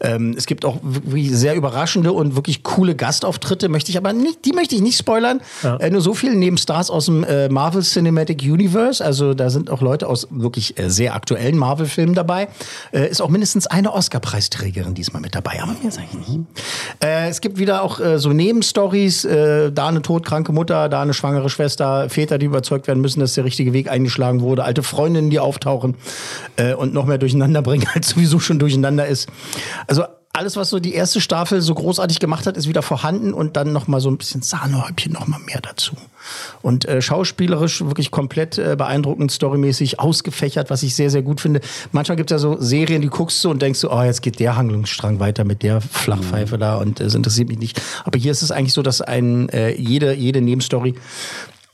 Ähm, 0.00 0.34
es 0.38 0.46
gibt 0.46 0.64
auch 0.64 0.78
wirklich 0.82 1.32
sehr 1.32 1.56
überraschende 1.56 2.12
und 2.12 2.36
wirklich 2.36 2.62
coole 2.62 2.94
Gastauftritte, 2.94 3.68
möchte 3.68 3.90
ich 3.90 3.96
aber 3.96 4.12
nicht, 4.12 4.44
die 4.44 4.52
möchte 4.52 4.76
ich 4.76 4.80
nicht 4.80 4.96
spoilern. 4.96 5.40
Äh, 5.80 5.90
nur 5.90 6.02
so 6.02 6.14
viel 6.14 6.36
neben 6.36 6.56
Stars 6.56 6.88
aus 6.88 7.06
dem 7.06 7.24
äh, 7.24 7.48
Marvel 7.48 7.82
Cinematic 7.82 8.42
Universe, 8.42 9.04
also 9.04 9.34
da 9.34 9.50
sind 9.50 9.70
auch 9.70 9.80
Leute 9.80 10.06
aus 10.06 10.28
wirklich 10.30 10.67
äh, 10.76 10.90
sehr 10.90 11.14
aktuellen 11.14 11.56
Marvel-Filmen 11.56 12.14
dabei. 12.14 12.48
Äh, 12.92 13.08
ist 13.08 13.20
auch 13.20 13.28
mindestens 13.28 13.66
eine 13.66 13.92
Oscar-Preisträgerin 13.92 14.94
diesmal 14.94 15.22
mit 15.22 15.34
dabei, 15.34 15.62
aber 15.62 15.74
mehr 15.80 15.92
sage 15.92 16.08
ich 16.10 16.28
nicht. 16.28 16.40
Äh, 17.02 17.28
es 17.28 17.40
gibt 17.40 17.58
wieder 17.58 17.82
auch 17.82 18.00
so 18.16 18.32
Nebenstories, 18.32 19.22
da 19.22 19.88
eine 19.88 20.02
todkranke 20.02 20.52
Mutter, 20.52 20.88
da 20.88 21.02
eine 21.02 21.14
schwangere 21.14 21.50
Schwester, 21.50 22.08
Väter, 22.08 22.38
die 22.38 22.46
überzeugt 22.46 22.86
werden 22.86 23.00
müssen, 23.00 23.20
dass 23.20 23.34
der 23.34 23.44
richtige 23.44 23.72
Weg 23.72 23.90
eingeschlagen 23.90 24.40
wurde, 24.40 24.64
alte 24.64 24.82
Freundinnen, 24.82 25.30
die 25.30 25.40
auftauchen 25.40 25.96
und 26.76 26.94
noch 26.94 27.06
mehr 27.06 27.18
durcheinander 27.18 27.62
bringen, 27.62 27.86
als 27.94 28.10
sowieso 28.10 28.38
schon 28.38 28.58
durcheinander 28.58 29.06
ist. 29.06 29.28
Also 29.86 30.04
alles, 30.38 30.56
was 30.56 30.70
so 30.70 30.78
die 30.78 30.94
erste 30.94 31.20
Staffel 31.20 31.60
so 31.60 31.74
großartig 31.74 32.20
gemacht 32.20 32.46
hat, 32.46 32.56
ist 32.56 32.68
wieder 32.68 32.82
vorhanden 32.82 33.34
und 33.34 33.56
dann 33.56 33.72
noch 33.72 33.88
mal 33.88 34.00
so 34.00 34.08
ein 34.08 34.16
bisschen 34.16 34.40
Sahnehäubchen 34.40 35.12
noch 35.12 35.26
mal 35.26 35.40
mehr 35.40 35.60
dazu. 35.60 35.96
Und 36.62 36.84
äh, 36.84 37.02
schauspielerisch 37.02 37.80
wirklich 37.80 38.12
komplett 38.12 38.56
äh, 38.56 38.76
beeindruckend, 38.78 39.32
storymäßig 39.32 39.98
ausgefächert, 39.98 40.70
was 40.70 40.84
ich 40.84 40.94
sehr, 40.94 41.10
sehr 41.10 41.22
gut 41.22 41.40
finde. 41.40 41.60
Manchmal 41.90 42.16
gibt 42.16 42.30
es 42.30 42.36
ja 42.36 42.38
so 42.38 42.56
Serien, 42.60 43.02
die 43.02 43.08
guckst 43.08 43.42
du 43.44 43.50
und 43.50 43.60
denkst 43.60 43.80
du, 43.80 43.90
oh, 43.90 44.02
jetzt 44.02 44.22
geht 44.22 44.38
der 44.38 44.56
Handlungsstrang 44.56 45.18
weiter 45.18 45.44
mit 45.44 45.64
der 45.64 45.80
Flachpfeife 45.80 46.56
da 46.56 46.76
und 46.76 47.00
äh, 47.00 47.04
es 47.04 47.14
interessiert 47.16 47.48
mich 47.48 47.58
nicht. 47.58 47.82
Aber 48.04 48.18
hier 48.18 48.30
ist 48.30 48.42
es 48.42 48.52
eigentlich 48.52 48.74
so, 48.74 48.82
dass 48.82 49.00
ein 49.00 49.48
äh, 49.48 49.74
jede, 49.74 50.14
jede 50.14 50.40
Nebenstory 50.40 50.94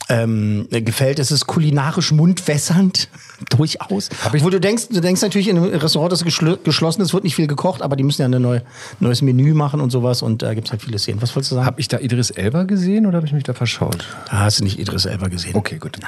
ähm, 0.08 0.68
gefällt. 0.70 1.18
Es 1.18 1.30
ist 1.30 1.46
kulinarisch 1.46 2.12
mundwässernd, 2.12 3.08
durchaus. 3.50 4.08
Wo 4.40 4.50
du 4.50 4.60
denkst, 4.60 4.88
du 4.90 5.00
denkst 5.00 5.22
natürlich 5.22 5.48
in 5.48 5.56
einem 5.56 5.74
Restaurant, 5.74 6.12
das 6.12 6.24
geschl 6.24 6.56
geschlossen 6.64 7.02
ist, 7.02 7.12
wird 7.12 7.24
nicht 7.24 7.34
viel 7.34 7.46
gekocht, 7.46 7.82
aber 7.82 7.96
die 7.96 8.04
müssen 8.04 8.22
ja 8.22 8.28
ein 8.28 8.42
neue, 8.42 8.62
neues 9.00 9.22
Menü 9.22 9.54
machen 9.54 9.80
und 9.80 9.90
sowas 9.90 10.22
und 10.22 10.42
da 10.42 10.54
gibt's 10.54 10.70
halt 10.70 10.82
viele 10.82 10.98
Szenen. 10.98 11.20
Was 11.22 11.34
wolltest 11.34 11.50
du 11.52 11.56
sagen? 11.56 11.66
Habe 11.66 11.80
ich 11.80 11.88
da 11.88 11.98
Idris 11.98 12.30
Elba 12.30 12.62
gesehen 12.64 13.06
oder 13.06 13.16
habe 13.16 13.26
ich 13.26 13.32
mich 13.32 13.44
da 13.44 13.52
verschaut? 13.52 14.04
Da 14.30 14.40
hast 14.40 14.60
du 14.60 14.64
nicht 14.64 14.78
Idris 14.78 15.04
Elba 15.04 15.28
gesehen. 15.28 15.54
Okay, 15.56 15.78
gut. 15.78 15.98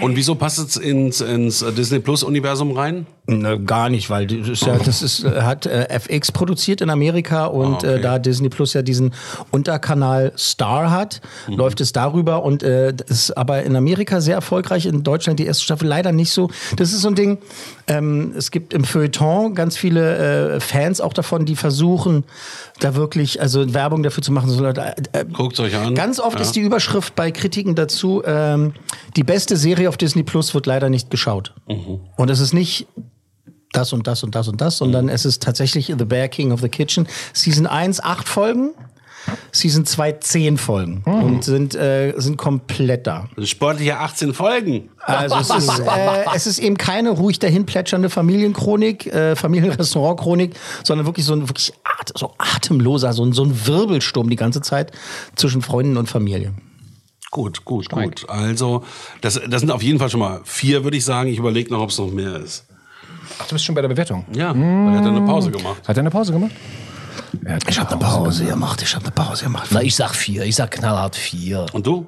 Und 0.00 0.14
wieso 0.16 0.34
passt 0.36 0.58
es 0.58 0.76
ins, 0.76 1.20
ins 1.20 1.64
Disney 1.76 1.98
Plus 1.98 2.22
Universum 2.22 2.72
rein? 2.76 3.06
Ne, 3.26 3.60
gar 3.60 3.88
nicht, 3.90 4.08
weil 4.10 4.26
das 4.26 4.48
ist 4.48 4.64
ja, 4.64 4.78
das 4.78 5.02
ist, 5.02 5.22
äh, 5.24 5.42
hat 5.42 5.66
äh, 5.66 5.86
FX 5.90 6.32
produziert 6.32 6.80
in 6.80 6.88
Amerika 6.88 7.46
und 7.46 7.74
Ah, 7.74 7.76
okay. 7.76 7.94
äh, 7.96 8.00
da 8.00 8.18
Disney 8.18 8.48
Plus 8.48 8.72
ja 8.72 8.80
diesen 8.82 9.12
Unterkanal 9.50 10.32
Star 10.38 10.90
hat, 10.90 11.20
Mhm. 11.48 11.54
läuft 11.56 11.80
es 11.80 11.92
darüber 11.92 12.42
und 12.42 12.62
äh, 12.62 12.94
das 12.94 13.10
ist 13.10 13.36
aber 13.36 13.62
in 13.64 13.76
Amerika 13.76 14.20
sehr 14.20 14.34
erfolgreich, 14.36 14.86
in 14.86 15.02
Deutschland 15.02 15.38
die 15.40 15.46
erste 15.46 15.64
Staffel 15.64 15.88
leider 15.88 16.12
nicht 16.12 16.30
so. 16.30 16.48
Das 16.76 16.92
ist 16.92 17.02
so 17.02 17.08
ein 17.08 17.14
Ding, 17.14 17.38
ähm, 17.86 18.32
es 18.36 18.50
gibt 18.50 18.72
im 18.74 18.84
Feuilleton 18.84 19.54
ganz 19.54 19.76
viele 19.76 20.56
äh, 20.56 20.60
Fans 20.60 21.00
auch 21.00 21.12
davon, 21.12 21.44
die 21.44 21.56
versuchen, 21.56 22.24
da 22.80 22.94
wirklich, 22.94 23.40
also 23.40 23.72
Werbung 23.74 24.02
dafür 24.02 24.22
zu 24.22 24.32
machen. 24.32 24.50
So 24.50 24.62
Leute, 24.62 24.94
äh, 25.12 25.24
Guckt 25.32 25.58
euch 25.60 25.74
an. 25.76 25.94
Ganz 25.94 26.20
oft 26.20 26.36
Ja. 26.36 26.42
ist 26.42 26.52
die 26.56 26.60
Überschrift 26.60 27.14
bei 27.14 27.30
Kritiken 27.30 27.74
dazu, 27.74 28.22
ähm, 28.24 28.72
die 29.16 29.24
beste 29.24 29.56
Serie 29.56 29.88
auf 29.88 29.96
Disney 29.96 30.22
Plus 30.22 30.54
wird 30.54 30.66
leider 30.66 30.90
nicht 30.90 31.10
geschaut. 31.10 31.54
Mhm. 31.68 32.00
Und 32.16 32.30
es 32.30 32.40
ist 32.40 32.52
nicht 32.52 32.86
das 33.72 33.92
und 33.92 34.06
das 34.06 34.22
und 34.22 34.34
das 34.34 34.48
und 34.48 34.60
das, 34.60 34.78
sondern 34.78 35.08
es 35.08 35.24
ist 35.26 35.42
tatsächlich 35.42 35.86
The 35.98 36.04
Bear 36.06 36.28
King 36.28 36.52
of 36.52 36.60
the 36.60 36.68
Kitchen. 36.70 37.06
Season 37.34 37.66
1, 37.66 38.02
acht 38.02 38.26
Folgen. 38.28 38.70
Season 39.52 39.84
2, 39.84 40.12
zehn 40.12 40.58
Folgen. 40.58 41.02
Und 41.04 41.44
sind, 41.44 41.74
äh, 41.74 42.12
sind 42.16 42.36
komplett 42.36 43.06
da. 43.06 43.28
Sportliche 43.42 43.98
18 43.98 44.34
Folgen. 44.34 44.88
Also 45.00 45.36
es 45.36 45.64
ist, 45.64 45.78
äh, 45.80 46.24
es 46.34 46.46
ist 46.46 46.58
eben 46.58 46.76
keine 46.76 47.10
ruhig 47.10 47.38
dahin 47.38 47.64
plätschernde 47.66 48.10
Familienchronik, 48.10 49.06
äh, 49.06 49.36
Familienrestaurantchronik, 49.36 50.54
sondern 50.84 51.06
wirklich 51.06 51.24
so 51.24 51.32
ein 51.32 51.48
wirklich 51.48 51.72
at 51.84 52.12
so 52.16 52.34
atemloser, 52.38 53.12
so 53.12 53.24
ein, 53.24 53.32
so 53.32 53.44
ein 53.44 53.66
Wirbelsturm 53.66 54.28
die 54.28 54.36
ganze 54.36 54.60
Zeit 54.60 54.92
zwischen 55.34 55.62
Freunden 55.62 55.96
und 55.96 56.08
Familie. 56.08 56.54
Gut, 57.30 57.64
gut, 57.64 57.90
gut. 57.90 58.24
Also, 58.28 58.84
das, 59.20 59.40
das 59.48 59.60
sind 59.60 59.70
auf 59.70 59.82
jeden 59.82 59.98
Fall 59.98 60.08
schon 60.08 60.20
mal 60.20 60.40
vier, 60.44 60.84
würde 60.84 60.96
ich 60.96 61.04
sagen. 61.04 61.28
Ich 61.28 61.38
überlege 61.38 61.70
noch, 61.72 61.80
ob 61.80 61.90
es 61.90 61.98
noch 61.98 62.10
mehr 62.10 62.36
ist. 62.36 62.64
Ach, 63.38 63.46
du 63.46 63.54
bist 63.54 63.64
schon 63.64 63.74
bei 63.74 63.82
der 63.82 63.88
Bewertung. 63.88 64.24
Ja, 64.32 64.54
weil 64.54 64.94
er 64.94 65.00
hat 65.00 65.06
eine 65.06 65.20
Pause 65.20 65.50
gemacht. 65.50 65.86
Hat 65.86 65.96
er 65.96 66.00
eine 66.00 66.10
Pause 66.10 66.32
gemacht? 66.32 66.52
Ich 67.68 67.78
habe 67.78 67.90
eine 67.90 67.98
Pause 67.98 68.44
gemacht, 68.44 68.82
ich 68.82 68.94
habe 68.94 69.04
eine 69.04 69.12
Pause 69.12 69.44
gemacht. 69.44 69.68
Na, 69.70 69.82
ich 69.82 69.94
sag 69.94 70.14
vier. 70.14 70.44
Ich 70.44 70.56
sag 70.56 70.70
knallhart 70.70 71.16
vier. 71.16 71.66
Und 71.72 71.86
du? 71.86 72.06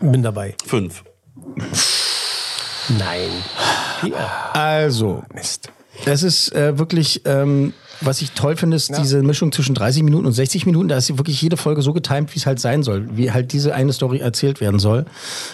Bin 0.00 0.22
dabei. 0.22 0.54
Fünf. 0.64 1.04
Nein. 2.88 3.30
Also, 4.52 5.24
es 6.04 6.22
ist 6.22 6.52
äh, 6.52 6.78
wirklich, 6.78 7.22
ähm, 7.24 7.72
was 8.00 8.22
ich 8.22 8.32
toll 8.32 8.56
finde, 8.56 8.76
ist 8.76 8.96
diese 8.98 9.22
Mischung 9.22 9.52
zwischen 9.52 9.74
30 9.74 10.02
Minuten 10.02 10.26
und 10.26 10.32
60 10.32 10.66
Minuten. 10.66 10.88
Da 10.88 10.96
ist 10.96 11.16
wirklich 11.16 11.40
jede 11.40 11.56
Folge 11.56 11.82
so 11.82 11.92
getimt, 11.92 12.34
wie 12.34 12.38
es 12.38 12.46
halt 12.46 12.60
sein 12.60 12.82
soll, 12.82 13.08
wie 13.12 13.30
halt 13.30 13.52
diese 13.52 13.74
eine 13.74 13.92
Story 13.92 14.18
erzählt 14.18 14.60
werden 14.60 14.78
soll. 14.78 15.04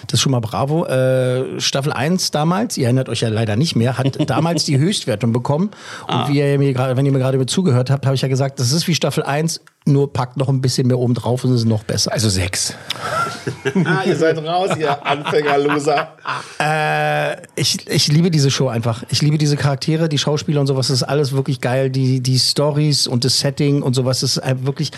Das 0.07 0.15
ist 0.15 0.21
schon 0.21 0.33
mal 0.33 0.41
bravo. 0.41 0.87
Äh, 0.87 1.61
Staffel 1.61 1.93
1 1.93 2.31
damals, 2.31 2.77
ihr 2.77 2.85
erinnert 2.85 3.09
euch 3.09 3.21
ja 3.21 3.29
leider 3.29 3.57
nicht 3.57 3.77
mehr, 3.77 3.99
hat 3.99 4.19
damals 4.31 4.65
die 4.65 4.79
Höchstwertung 4.79 5.33
bekommen. 5.33 5.71
Und 6.09 6.29
wie 6.29 6.39
ihr 6.39 6.59
mir 6.59 6.73
gerade, 6.73 6.97
wenn 6.97 7.07
ihr 7.07 7.13
mir 7.13 7.19
gerade 7.19 7.45
zugehört 7.47 7.91
habt, 7.91 8.07
habe 8.07 8.15
ich 8.15 8.23
ja 8.23 8.29
gesagt, 8.29 8.61
das 8.61 8.73
ist 8.73 8.87
wie 8.89 8.95
Staffel 8.95 9.23
1, 9.23 9.61
nur 9.85 10.13
packt 10.13 10.37
noch 10.37 10.49
ein 10.49 10.61
bisschen 10.61 10.87
mehr 10.87 10.99
oben 10.99 11.15
drauf 11.15 11.45
und 11.45 11.53
es 11.53 11.61
ist 11.61 11.67
noch 11.67 11.85
besser. 11.85 12.13
Also 12.13 12.29
sechs. 12.29 12.75
Ah, 13.85 14.03
ihr 14.05 14.17
seid 14.17 14.39
raus, 14.39 14.71
ihr 14.79 15.05
Anfänger-Loser. 15.05 16.17
Äh, 16.61 17.43
ich, 17.57 17.89
ich 17.89 18.09
liebe 18.09 18.31
diese 18.31 18.51
Show 18.51 18.69
einfach. 18.69 19.05
Ich 19.09 19.23
liebe 19.23 19.39
diese 19.39 19.57
Charaktere, 19.57 20.09
die 20.09 20.19
Schauspieler 20.19 20.61
und 20.61 20.67
sowas. 20.67 20.89
Das 20.89 20.99
ist 20.99 21.03
alles 21.03 21.33
wirklich 21.33 21.61
geil. 21.61 21.91
Die, 21.91 22.21
die 22.21 22.39
Stories 22.39 23.07
und 23.07 23.25
das 23.25 23.41
Setting 23.41 23.83
und 23.83 23.95
sowas. 23.95 24.21
Das 24.21 24.37
ist 24.37 24.39
einfach 24.39 24.67
wirklich. 24.67 24.91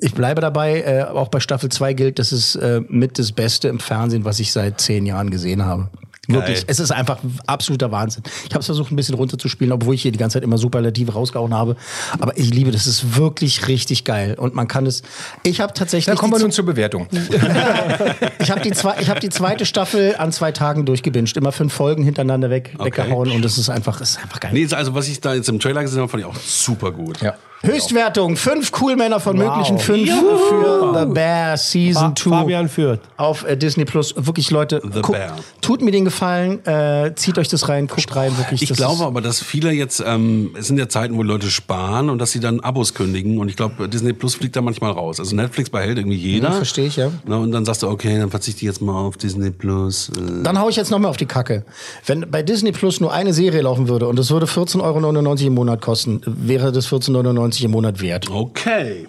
Ich 0.00 0.14
bleibe 0.14 0.40
dabei, 0.40 0.82
äh, 0.82 1.04
auch 1.04 1.28
bei 1.28 1.40
Staffel 1.40 1.70
2 1.70 1.92
gilt, 1.92 2.18
das 2.18 2.32
ist 2.32 2.56
äh, 2.56 2.80
mit 2.88 3.18
das 3.18 3.32
Beste 3.32 3.68
im 3.68 3.78
Fernsehen, 3.78 4.24
was 4.24 4.40
ich 4.40 4.50
seit 4.52 4.80
zehn 4.80 5.06
Jahren 5.06 5.30
gesehen 5.30 5.64
habe. 5.64 5.88
Wirklich. 6.28 6.62
Es 6.68 6.78
ist 6.78 6.92
einfach 6.92 7.18
absoluter 7.46 7.90
Wahnsinn. 7.90 8.22
Ich 8.46 8.50
habe 8.50 8.60
es 8.60 8.66
versucht, 8.66 8.92
ein 8.92 8.96
bisschen 8.96 9.16
runterzuspielen, 9.16 9.72
obwohl 9.72 9.96
ich 9.96 10.02
hier 10.02 10.12
die 10.12 10.18
ganze 10.18 10.34
Zeit 10.34 10.44
immer 10.44 10.56
Superlative 10.56 11.12
rausgehauen 11.12 11.52
habe. 11.52 11.74
Aber 12.20 12.38
ich 12.38 12.48
liebe 12.48 12.70
das. 12.70 12.86
Ist 12.86 13.16
wirklich 13.16 13.66
richtig 13.66 14.04
geil. 14.04 14.36
Und 14.38 14.54
man 14.54 14.68
kann 14.68 14.86
es. 14.86 15.02
Ich 15.42 15.60
habe 15.60 15.72
tatsächlich. 15.72 16.06
Dann 16.06 16.16
kommen 16.16 16.32
wir 16.32 16.38
nun 16.38 16.52
zur 16.52 16.64
Bewertung. 16.64 17.08
ich 18.38 18.50
habe 18.52 18.60
die, 18.60 18.70
zwei, 18.70 19.00
ich 19.00 19.10
hab 19.10 19.18
die 19.18 19.30
zweite 19.30 19.66
Staffel 19.66 20.14
an 20.16 20.30
zwei 20.30 20.52
Tagen 20.52 20.86
durchgebinged. 20.86 21.36
Immer 21.36 21.50
fünf 21.50 21.72
Folgen 21.72 22.04
hintereinander 22.04 22.50
weg, 22.50 22.76
weggehauen 22.78 23.30
und 23.32 23.44
es 23.44 23.58
ist 23.58 23.68
einfach, 23.68 24.00
es 24.00 24.10
ist 24.10 24.22
einfach 24.22 24.38
geil. 24.38 24.52
Nee, 24.52 24.68
also 24.72 24.94
was 24.94 25.08
ich 25.08 25.20
da 25.20 25.34
jetzt 25.34 25.48
im 25.48 25.58
Trailer 25.58 25.82
gesehen 25.82 26.00
habe, 26.00 26.08
fand 26.08 26.22
ich 26.22 26.28
auch 26.28 26.36
super 26.36 26.92
gut. 26.92 27.20
Ja. 27.20 27.34
Höchstwertung, 27.62 28.36
fünf 28.36 28.72
Coolmänner 28.72 29.20
von 29.20 29.38
Wow. 29.38 29.46
möglichen 29.48 29.78
fünf 29.78 30.08
für 30.10 30.98
The 30.98 31.06
Bear 31.14 31.56
Season 31.56 32.14
2 32.16 32.30
Fabian 32.30 32.68
führt. 32.68 33.00
auf 33.16 33.44
äh, 33.44 33.56
Disney 33.56 33.84
Plus. 33.84 34.14
Wirklich, 34.16 34.50
Leute, 34.50 34.80
Bear. 34.80 35.36
tut 35.60 35.80
mir 35.80 35.92
den 35.92 36.04
Gefallen, 36.04 36.64
äh, 36.66 37.12
zieht 37.14 37.38
euch 37.38 37.48
das 37.48 37.68
rein, 37.68 37.86
guckt 37.86 38.14
rein, 38.16 38.36
wirklich. 38.36 38.62
Ich 38.62 38.68
das 38.68 38.76
glaube 38.78 39.04
aber, 39.04 39.20
dass 39.20 39.40
viele 39.40 39.70
jetzt, 39.70 40.02
ähm, 40.04 40.50
es 40.58 40.66
sind 40.66 40.78
ja 40.78 40.88
Zeiten, 40.88 41.16
wo 41.16 41.22
Leute 41.22 41.50
sparen 41.50 42.10
und 42.10 42.18
dass 42.18 42.32
sie 42.32 42.40
dann 42.40 42.60
Abos 42.60 42.94
kündigen 42.94 43.38
und 43.38 43.48
ich 43.48 43.56
glaube, 43.56 43.88
Disney 43.88 44.12
Plus 44.12 44.34
fliegt 44.34 44.56
da 44.56 44.60
manchmal 44.60 44.90
raus. 44.92 45.20
Also 45.20 45.36
Netflix 45.36 45.70
behält 45.70 45.98
irgendwie 45.98 46.16
jeder. 46.16 46.48
Ja, 46.48 46.54
verstehe 46.54 46.86
ich, 46.86 46.96
ja. 46.96 47.10
Na, 47.26 47.36
und 47.36 47.52
dann 47.52 47.64
sagst 47.64 47.82
du, 47.84 47.88
okay, 47.88 48.18
dann 48.18 48.30
verzichte 48.30 48.58
ich 48.58 48.66
jetzt 48.66 48.82
mal 48.82 48.98
auf 49.06 49.16
Disney 49.16 49.50
Plus. 49.50 50.10
Äh, 50.10 50.42
Dann 50.42 50.58
hau 50.58 50.68
ich 50.68 50.76
jetzt 50.76 50.90
noch 50.90 50.98
mal 50.98 51.08
auf 51.08 51.16
die 51.16 51.26
Kacke. 51.26 51.64
Wenn 52.06 52.28
bei 52.30 52.42
Disney 52.42 52.72
Plus 52.72 53.00
nur 53.00 53.12
eine 53.12 53.32
Serie 53.32 53.62
laufen 53.62 53.88
würde 53.88 54.08
und 54.08 54.18
es 54.18 54.30
würde 54.30 54.46
14,99 54.46 54.82
Euro 54.82 55.46
im 55.46 55.54
Monat 55.54 55.80
kosten, 55.80 56.20
wäre 56.26 56.72
das 56.72 56.88
14,99 56.88 57.16
Euro 57.16 57.51
im 57.60 57.72
Monat 57.72 58.00
wert. 58.00 58.30
Okay. 58.30 59.06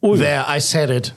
There, 0.00 0.44
I 0.48 0.60
said 0.60 0.90
it. 0.90 1.12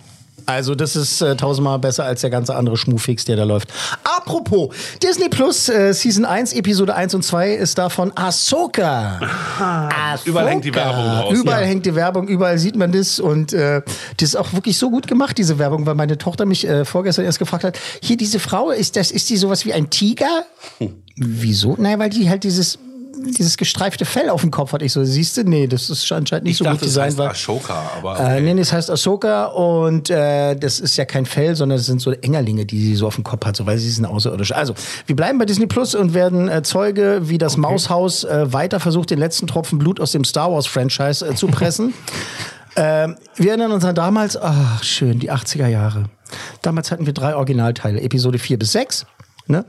Also 0.46 0.76
das 0.76 0.96
ist 0.96 1.22
äh, 1.22 1.36
tausendmal 1.36 1.80
besser 1.80 2.04
als 2.06 2.22
der 2.22 2.30
ganze 2.30 2.56
andere 2.56 2.76
Schmufix, 2.76 3.26
der 3.26 3.36
da 3.36 3.44
läuft. 3.44 3.70
apropos, 4.04 4.74
Disney 5.02 5.30
Plus 5.30 5.70
äh, 5.70 5.94
Season 5.94 6.26
1, 6.26 6.54
Episode 6.54 6.96
1 6.96 7.16
und 7.16 7.24
2 7.24 7.54
ist 7.54 7.78
davon 7.78 8.12
Ahsoka. 8.16 9.20
Überall 10.26 10.50
hängt 10.50 10.66
die 10.66 10.74
Werbung 10.74 11.06
raus. 11.06 11.38
Überall 11.38 11.66
hängt 11.66 11.86
die 11.86 11.96
Werbung, 11.96 12.28
überall 12.28 12.58
sieht 12.58 12.76
man 12.76 12.92
das 12.92 13.20
und 13.20 13.54
äh, 13.54 13.82
das 14.18 14.30
ist 14.30 14.36
auch 14.36 14.52
wirklich 14.54 14.78
so 14.78 14.90
gut 14.90 15.08
gemacht, 15.08 15.38
diese 15.38 15.60
Werbung, 15.60 15.86
weil 15.86 15.96
meine 15.96 16.18
Tochter 16.18 16.46
mich 16.46 16.68
äh, 16.68 16.86
vorgestern 16.86 17.26
erst 17.26 17.40
gefragt 17.40 17.64
hat, 17.64 17.80
hier 18.02 18.18
diese 18.18 18.40
Frau, 18.40 18.72
ist 18.72 18.96
das, 18.96 19.12
ist 19.12 19.30
die 19.30 19.38
sowas 19.38 19.66
wie 19.66 19.74
ein 19.74 19.90
Tiger? 19.90 20.46
Wieso? 21.16 21.76
Naja, 21.78 22.00
weil 22.00 22.10
die 22.10 22.30
halt 22.30 22.44
dieses 22.44 22.80
dieses 23.24 23.58
gestreifte 23.58 24.06
Fell 24.06 24.30
auf 24.30 24.42
dem 24.42 24.52
Kopf 24.52 24.74
hat. 24.74 24.82
Ich 24.82 24.94
so, 24.94 25.04
siehst 25.04 25.38
du? 25.38 25.44
Nee, 25.44 25.68
das 25.68 25.90
ist 25.90 26.12
anscheinend 26.12 26.46
nicht 26.46 26.54
Ich 26.54 26.58
so 26.60 26.64
dachte, 26.66 26.78
gut 26.78 26.82
das 26.84 26.90
designt. 26.90 27.06
heißt 27.08 27.18
weil- 27.18 27.28
Ashoka, 27.30 27.92
aber 27.98 28.20
äh, 28.20 28.42
nee, 28.42 28.54
nee, 28.54 28.62
es 28.62 28.72
heißt 28.74 28.90
Ahsoka 28.92 29.46
und 29.46 30.10
äh, 30.10 30.56
das 30.56 30.80
ist 30.80 30.98
ja 30.98 31.06
kein 31.06 31.26
Fell, 31.26 31.56
sondern 31.56 31.80
es 31.80 31.86
sind 31.86 32.02
so 32.02 32.12
Engerlinge, 32.12 32.66
die 32.66 32.82
sie 32.84 32.96
so 32.96 33.08
auf 33.08 33.16
dem 33.16 33.24
Kopf 33.24 33.46
hat, 33.46 33.56
so 33.56 33.66
weil 33.66 33.78
sie 33.78 33.90
sind 33.90 34.06
außerirdisch. 34.06 34.52
Also, 34.54 34.74
wir 35.06 35.16
bleiben 35.16 35.38
bei 35.40 35.46
Disney 35.46 35.68
Plus 35.68 35.96
und 35.96 36.14
werden 36.14 36.50
äh, 36.50 36.64
Zeuge, 36.64 37.22
wie 37.24 37.38
das 37.38 37.58
Maushaus 37.58 38.24
äh, 38.24 38.52
weiter 38.54 38.80
versucht, 38.80 39.10
den 39.12 39.20
letzten 39.20 39.48
Tropfen 39.48 39.80
Blut 39.80 40.00
aus 40.00 40.12
dem 40.12 40.24
Star 40.24 40.52
Wars 40.52 40.68
Franchise 40.68 41.26
äh, 41.28 41.36
zu 41.36 41.48
pressen. 41.48 41.94
ähm, 42.76 43.16
wir 43.36 43.50
erinnern 43.50 43.72
uns 43.72 43.84
an 43.86 43.96
damals, 43.96 44.38
ach 44.38 44.84
schön, 44.84 45.20
die 45.20 45.32
80er 45.32 45.68
Jahre. 45.68 46.06
Damals 46.62 46.92
hatten 46.92 47.06
wir 47.06 47.14
drei 47.14 47.36
Originalteile, 47.36 48.02
Episode 48.02 48.40
4 48.40 48.58
bis 48.58 48.72
6. 48.72 49.06
Ne? 49.48 49.66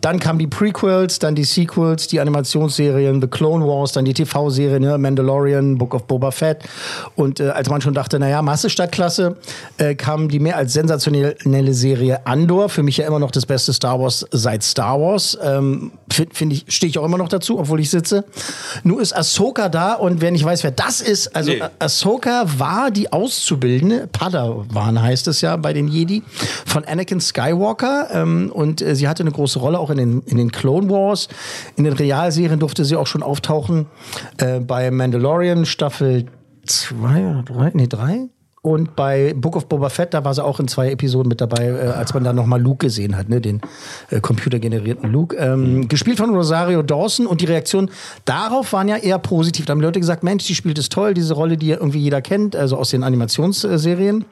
Dann 0.00 0.20
kamen 0.20 0.38
die 0.38 0.46
Prequels, 0.46 1.18
dann 1.18 1.34
die 1.34 1.44
Sequels, 1.44 2.06
die 2.06 2.20
Animationsserien, 2.20 3.20
The 3.20 3.26
Clone 3.26 3.66
Wars, 3.66 3.92
dann 3.92 4.04
die 4.04 4.14
TV-Serie, 4.14 4.78
ne? 4.80 4.96
Mandalorian, 4.98 5.76
Book 5.78 5.94
of 5.94 6.04
Boba 6.06 6.30
Fett. 6.30 6.58
Und 7.16 7.40
äh, 7.40 7.48
als 7.48 7.68
man 7.68 7.80
schon 7.80 7.94
dachte, 7.94 8.18
naja, 8.18 8.42
Masse 8.42 8.70
statt 8.70 8.92
Klasse, 8.92 9.36
äh, 9.78 9.94
kam 9.94 10.28
die 10.28 10.38
mehr 10.38 10.56
als 10.56 10.72
sensationelle 10.72 11.74
Serie 11.74 12.26
Andor. 12.26 12.68
Für 12.68 12.82
mich 12.82 12.96
ja 12.98 13.06
immer 13.06 13.18
noch 13.18 13.30
das 13.30 13.46
beste 13.46 13.72
Star 13.72 13.98
Wars 14.00 14.26
seit 14.30 14.62
Star 14.62 15.00
Wars. 15.00 15.36
Ähm, 15.42 15.92
Finde 16.10 16.34
find 16.34 16.52
ich, 16.52 16.64
stehe 16.68 16.90
ich 16.90 16.98
auch 16.98 17.04
immer 17.04 17.18
noch 17.18 17.28
dazu, 17.28 17.58
obwohl 17.58 17.80
ich 17.80 17.90
sitze. 17.90 18.24
Nun 18.84 19.00
ist 19.00 19.16
Ahsoka 19.16 19.68
da 19.68 19.94
und 19.94 20.20
wer 20.20 20.30
nicht 20.30 20.44
weiß, 20.44 20.62
wer 20.64 20.70
das 20.70 21.00
ist, 21.00 21.34
also 21.34 21.50
Nee. 21.50 21.60
Ah- 21.60 21.70
Ahsoka 21.78 22.44
war 22.58 22.90
die 22.90 23.12
Auszubildende, 23.12 24.08
Padawan 24.12 25.00
heißt 25.02 25.28
es 25.28 25.40
ja 25.40 25.56
bei 25.56 25.72
den 25.72 25.88
Jedi, 25.88 26.22
von 26.66 26.84
Anakin 26.84 27.20
Skywalker. 27.20 28.08
Ähm, 28.12 28.50
und 28.52 28.80
äh, 28.80 28.94
sie 28.94 29.08
hatte 29.14 29.22
eine 29.22 29.32
große 29.32 29.58
Rolle 29.58 29.78
auch 29.78 29.90
in 29.90 29.96
den, 29.96 30.20
in 30.22 30.36
den 30.36 30.50
Clone 30.50 30.90
Wars. 30.90 31.28
In 31.76 31.84
den 31.84 31.92
Realserien 31.92 32.58
durfte 32.58 32.84
sie 32.84 32.96
auch 32.96 33.06
schon 33.06 33.22
auftauchen 33.22 33.86
äh, 34.38 34.60
bei 34.60 34.90
Mandalorian 34.90 35.64
Staffel 35.64 36.26
2 36.66 37.30
oder 37.30 37.42
3, 37.42 37.70
nee 37.74 37.86
3. 37.86 38.28
Und 38.62 38.96
bei 38.96 39.34
Book 39.36 39.56
of 39.56 39.68
Boba 39.68 39.90
Fett, 39.90 40.14
da 40.14 40.24
war 40.24 40.32
sie 40.32 40.42
auch 40.42 40.58
in 40.58 40.68
zwei 40.68 40.90
Episoden 40.90 41.28
mit 41.28 41.42
dabei, 41.42 41.66
äh, 41.66 41.88
als 41.88 42.14
man 42.14 42.24
da 42.24 42.32
nochmal 42.32 42.62
Luke 42.62 42.86
gesehen 42.86 43.14
hat, 43.14 43.28
ne? 43.28 43.42
den 43.42 43.60
äh, 44.08 44.20
computergenerierten 44.20 45.12
Luke. 45.12 45.36
Ähm, 45.36 45.86
Gespielt 45.86 46.16
von 46.16 46.34
Rosario 46.34 46.82
Dawson 46.82 47.26
und 47.26 47.42
die 47.42 47.44
Reaktionen 47.44 47.90
darauf 48.24 48.72
waren 48.72 48.88
ja 48.88 48.96
eher 48.96 49.18
positiv. 49.18 49.66
Da 49.66 49.72
haben 49.72 49.82
Leute 49.82 50.00
gesagt, 50.00 50.22
Mensch, 50.22 50.46
die 50.46 50.54
spielt 50.54 50.78
es 50.78 50.88
toll, 50.88 51.12
diese 51.12 51.34
Rolle, 51.34 51.58
die 51.58 51.72
irgendwie 51.72 51.98
jeder 51.98 52.22
kennt, 52.22 52.56
also 52.56 52.78
aus 52.78 52.88
den 52.88 53.02
Animationsserien. 53.02 54.24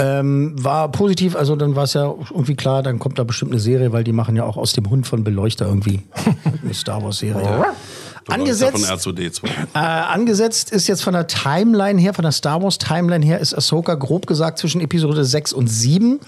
Ähm, 0.00 0.54
war 0.56 0.90
positiv, 0.90 1.36
also 1.36 1.56
dann 1.56 1.76
war 1.76 1.84
es 1.84 1.92
ja 1.94 2.14
irgendwie 2.30 2.56
klar, 2.56 2.82
dann 2.82 2.98
kommt 2.98 3.18
da 3.18 3.24
bestimmt 3.24 3.52
eine 3.52 3.60
Serie, 3.60 3.92
weil 3.92 4.02
die 4.02 4.12
machen 4.12 4.34
ja 4.34 4.44
auch 4.44 4.56
aus 4.56 4.72
dem 4.72 4.88
Hund 4.88 5.06
von 5.06 5.24
Beleuchter 5.24 5.66
irgendwie 5.66 6.02
eine 6.62 6.72
Star 6.74 7.02
Wars-Serie. 7.02 7.66
Angesetzt, 8.28 8.86
Von 8.86 8.98
R2D2. 8.98 9.44
äh, 9.74 9.78
angesetzt 9.78 10.70
ist 10.70 10.86
jetzt 10.86 11.02
von 11.02 11.14
der 11.14 11.26
Timeline 11.26 12.00
her, 12.00 12.14
von 12.14 12.22
der 12.22 12.32
Star 12.32 12.62
Wars 12.62 12.78
Timeline 12.78 13.24
her, 13.24 13.40
ist 13.40 13.54
Ahsoka 13.54 13.94
grob 13.94 14.26
gesagt 14.26 14.58
zwischen 14.58 14.80
Episode 14.80 15.24
6 15.24 15.52
und 15.52 15.68
7. 15.68 16.20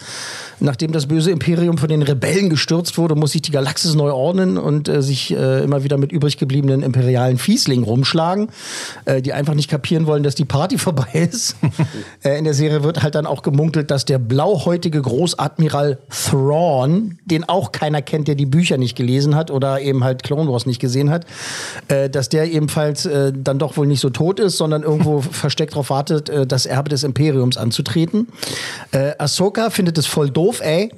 Nachdem 0.62 0.92
das 0.92 1.06
böse 1.06 1.32
Imperium 1.32 1.76
von 1.76 1.88
den 1.88 2.02
Rebellen 2.02 2.48
gestürzt 2.48 2.96
wurde, 2.96 3.16
muss 3.16 3.32
sich 3.32 3.42
die 3.42 3.50
Galaxis 3.50 3.96
neu 3.96 4.12
ordnen 4.12 4.58
und 4.58 4.88
äh, 4.88 5.02
sich 5.02 5.34
äh, 5.34 5.64
immer 5.64 5.82
wieder 5.82 5.98
mit 5.98 6.12
übrig 6.12 6.38
gebliebenen 6.38 6.84
imperialen 6.84 7.36
Fieslingen 7.36 7.84
rumschlagen, 7.84 8.48
äh, 9.04 9.20
die 9.20 9.32
einfach 9.32 9.54
nicht 9.54 9.68
kapieren 9.68 10.06
wollen, 10.06 10.22
dass 10.22 10.36
die 10.36 10.44
Party 10.44 10.78
vorbei 10.82 11.28
ist. 11.28 11.56
äh, 12.22 12.38
in 12.38 12.44
der 12.44 12.54
Serie 12.54 12.84
wird 12.84 13.02
halt 13.02 13.16
dann 13.16 13.26
auch 13.26 13.42
gemunkelt, 13.42 13.90
dass 13.90 14.04
der 14.04 14.20
blauhäutige 14.20 15.02
Großadmiral 15.02 15.98
Thrawn, 16.08 17.18
den 17.24 17.48
auch 17.48 17.72
keiner 17.72 18.00
kennt, 18.00 18.28
der 18.28 18.36
die 18.36 18.46
Bücher 18.46 18.78
nicht 18.78 18.96
gelesen 18.96 19.34
hat 19.34 19.50
oder 19.50 19.80
eben 19.80 20.04
halt 20.04 20.22
Clone 20.22 20.48
Wars 20.48 20.66
nicht 20.66 20.80
gesehen 20.80 21.10
hat, 21.10 21.26
äh, 21.88 22.08
dass 22.08 22.28
der 22.28 22.52
ebenfalls 22.52 23.04
äh, 23.04 23.32
dann 23.34 23.58
doch 23.58 23.76
wohl 23.76 23.88
nicht 23.88 24.00
so 24.00 24.10
tot 24.10 24.38
ist, 24.38 24.58
sondern 24.58 24.84
irgendwo 24.84 25.20
versteckt 25.32 25.72
darauf 25.72 25.90
wartet, 25.90 26.30
das 26.46 26.66
Erbe 26.66 26.88
des 26.88 27.02
Imperiums 27.02 27.56
anzutreten. 27.56 28.28
Ahsoka 29.18 29.70
findet 29.70 29.98
es 29.98 30.06
voll 30.06 30.30
doof, 30.30 30.51
ey. 30.60 30.92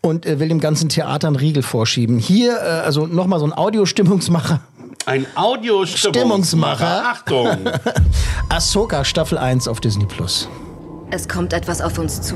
Und 0.00 0.26
äh, 0.26 0.38
will 0.38 0.48
dem 0.48 0.60
ganzen 0.60 0.88
Theater 0.88 1.28
einen 1.28 1.36
Riegel 1.36 1.62
vorschieben. 1.62 2.18
Hier, 2.18 2.56
äh, 2.56 2.84
also 2.84 3.06
nochmal 3.06 3.40
so 3.40 3.46
ein 3.46 3.52
Audiostimmungsmacher. 3.52 4.60
Ein 5.06 5.26
Audiostimmungsmacher. 5.34 7.04
Achtung! 7.06 7.58
Ahsoka 8.48 9.04
Staffel 9.04 9.38
1 9.38 9.68
auf 9.68 9.80
Disney 9.80 10.06
Plus. 10.06 10.48
Es 11.10 11.28
kommt 11.28 11.52
etwas 11.52 11.80
auf 11.80 11.98
uns 11.98 12.20
zu. 12.22 12.34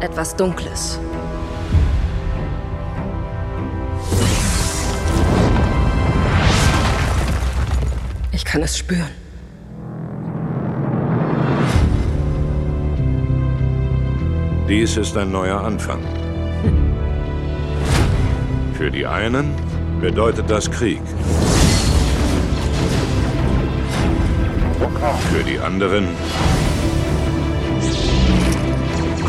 Etwas 0.00 0.36
Dunkles. 0.36 0.98
Ich 8.32 8.44
kann 8.44 8.62
es 8.62 8.78
spüren. 8.78 9.23
Dies 14.76 14.96
ist 14.96 15.16
ein 15.16 15.30
neuer 15.30 15.60
Anfang. 15.60 16.00
Für 18.76 18.90
die 18.90 19.06
einen 19.06 19.54
bedeutet 20.00 20.50
das 20.50 20.68
Krieg. 20.68 21.00
Für 25.30 25.44
die 25.44 25.60
anderen 25.60 26.08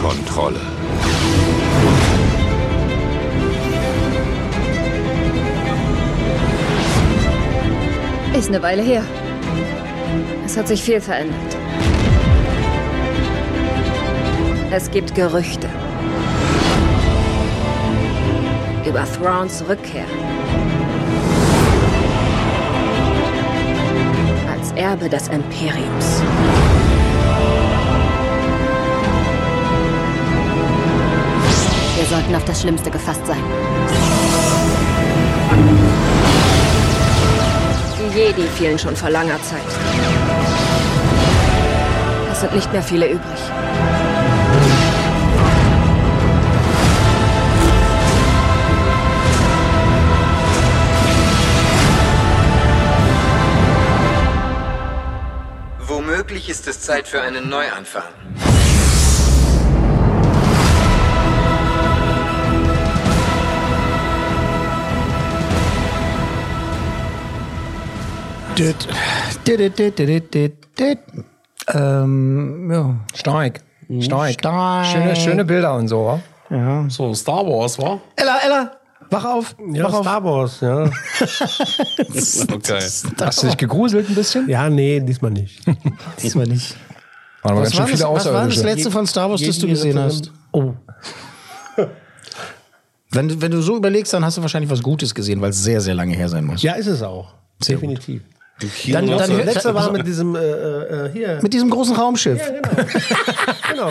Kontrolle. 0.02 0.62
Ist 8.36 8.50
eine 8.50 8.64
Weile 8.64 8.82
her. 8.82 9.04
Es 10.44 10.58
hat 10.58 10.68
sich 10.68 10.82
viel 10.82 11.00
verändert. 11.00 11.65
Es 14.72 14.90
gibt 14.92 15.16
Gerüchte. 15.16 15.70
Über 18.86 19.06
Thrawns 19.06 19.64
Rückkehr. 19.70 20.06
Als 24.52 24.72
Erbe 24.74 25.08
des 25.08 25.28
Imperiums. 25.30 26.22
Wir 31.96 32.06
sollten 32.06 32.36
auf 32.36 32.46
das 32.46 32.62
Schlimmste 32.62 32.90
gefasst 32.92 33.26
sein. 33.26 33.44
Die 37.98 38.20
Jedi 38.20 38.48
fielen 38.58 38.78
schon 38.78 38.96
vor 38.96 39.10
langer 39.10 39.42
Zeit. 39.44 39.62
Es 42.32 42.42
sind 42.42 42.54
nicht 42.54 42.72
mehr 42.74 42.84
viele 42.84 43.08
übrig. 43.08 43.40
Womöglich 56.36 56.50
ist 56.50 56.68
es 56.68 56.82
Zeit 56.82 57.08
für 57.08 57.22
einen 57.22 57.48
Neuanfang. 57.48 58.04
Dit, 68.58 68.76
dit, 69.48 69.80
dit, 69.80 69.98
dit, 69.98 70.34
dit, 70.34 70.54
dit. 70.78 71.00
Ähm, 71.74 72.70
ja. 72.70 72.96
Stark. 73.14 73.62
Stark. 74.02 74.34
Stark. 74.34 74.86
Schöne, 74.88 75.16
schöne 75.16 75.46
Bilder 75.46 75.74
und 75.76 75.88
so, 75.88 76.06
wa? 76.06 76.20
Ja. 76.50 76.90
So, 76.90 77.14
Star 77.14 77.46
Wars, 77.48 77.80
wa? 77.80 78.02
Ella, 78.18 78.40
Ella, 78.44 78.72
wach 79.16 79.26
auf. 79.26 79.56
Ja, 79.72 79.84
wach 79.86 79.94
auf. 79.94 80.02
Star 80.06 80.24
Wars, 80.24 80.60
ja. 80.62 80.84
Okay. 82.54 82.80
Hast 83.22 83.44
du 83.44 83.48
dich 83.48 83.58
gegruselt 83.58 84.10
ein 84.10 84.16
bisschen? 84.16 84.48
Ja, 84.50 84.70
nee, 84.70 85.00
diesmal 85.00 85.32
nicht. 85.32 85.62
Diesmal 86.22 86.46
nicht. 86.48 86.76
Waren 87.42 87.54
aber 87.54 87.62
Was 87.62 87.76
ganz 87.76 88.00
war, 88.02 88.14
das, 88.16 88.26
was 88.26 88.34
war 88.34 88.48
das 88.48 88.64
letzte 88.64 88.92
von 88.92 89.06
Star 89.08 89.30
Wars, 89.30 89.42
das 89.42 89.60
du 89.60 89.68
gesehen 89.68 90.00
hast? 90.00 90.32
Oh. 90.52 90.74
Wenn, 93.12 93.30
du- 93.30 93.42
wenn 93.42 93.52
du 93.52 93.62
so 93.62 93.78
überlegst, 93.78 94.12
dann 94.14 94.26
hast 94.26 94.38
du 94.38 94.42
wahrscheinlich 94.42 94.70
was 94.70 94.82
Gutes 94.84 95.16
gesehen, 95.16 95.40
weil 95.40 95.52
es 95.52 95.64
sehr, 95.64 95.80
sehr 95.80 95.94
lange 95.96 96.14
her 96.16 96.28
sein 96.28 96.44
muss. 96.46 96.62
Ja, 96.62 96.74
ist 96.74 96.88
es 96.88 97.02
auch. 97.02 97.34
Definitiv. 97.66 98.22
Dann, 98.92 99.06
dann, 99.08 99.32
hör- 99.32 99.44
letzte 99.44 99.74
war 99.74 99.92
mit 99.92 100.08
diesem, 100.08 100.34
äh, 100.36 100.40
äh, 100.40 101.10
hier. 101.12 101.40
mit 101.42 101.54
diesem 101.54 101.70
großen 101.70 101.94
Raumschiff. 101.96 102.40
genau. 103.70 103.90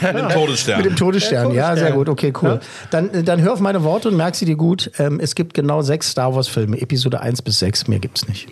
Mit 0.00 0.14
dem 0.22 0.28
Todesstern. 0.30 0.76
Mit 0.78 0.86
dem 0.86 0.96
Todesstern, 0.96 1.52
ja, 1.52 1.76
sehr 1.76 1.92
gut, 1.92 2.08
okay, 2.08 2.32
cool. 2.42 2.60
Dann, 2.90 3.24
dann 3.24 3.42
hör 3.42 3.52
auf 3.52 3.60
meine 3.60 3.82
Worte 3.84 4.08
und 4.08 4.16
merk 4.16 4.34
sie 4.34 4.46
dir 4.46 4.56
gut. 4.56 4.90
Ähm, 4.98 5.20
es 5.20 5.34
gibt 5.34 5.52
genau 5.52 5.82
sechs 5.82 6.10
Star 6.10 6.34
Wars-Filme, 6.34 6.80
Episode 6.80 7.20
1 7.20 7.42
bis 7.42 7.58
6, 7.58 7.86
mehr 7.88 7.98
gibt's 7.98 8.26
nicht. 8.28 8.48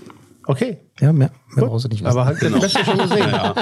Okay. 0.49 0.77
Ja, 1.01 1.13
mehr, 1.13 1.31
mehr 1.57 1.67
brauchst 1.67 1.87
du 1.87 1.89
nicht 1.89 2.03
wissen. 2.05 2.13
Aber 2.13 2.25
halt 2.27 2.39
Genau. 2.39 2.59
das 2.59 2.73
Beste 2.75 2.85
schon 2.85 2.99
gesehen. 2.99 3.29
Ja. 3.31 3.55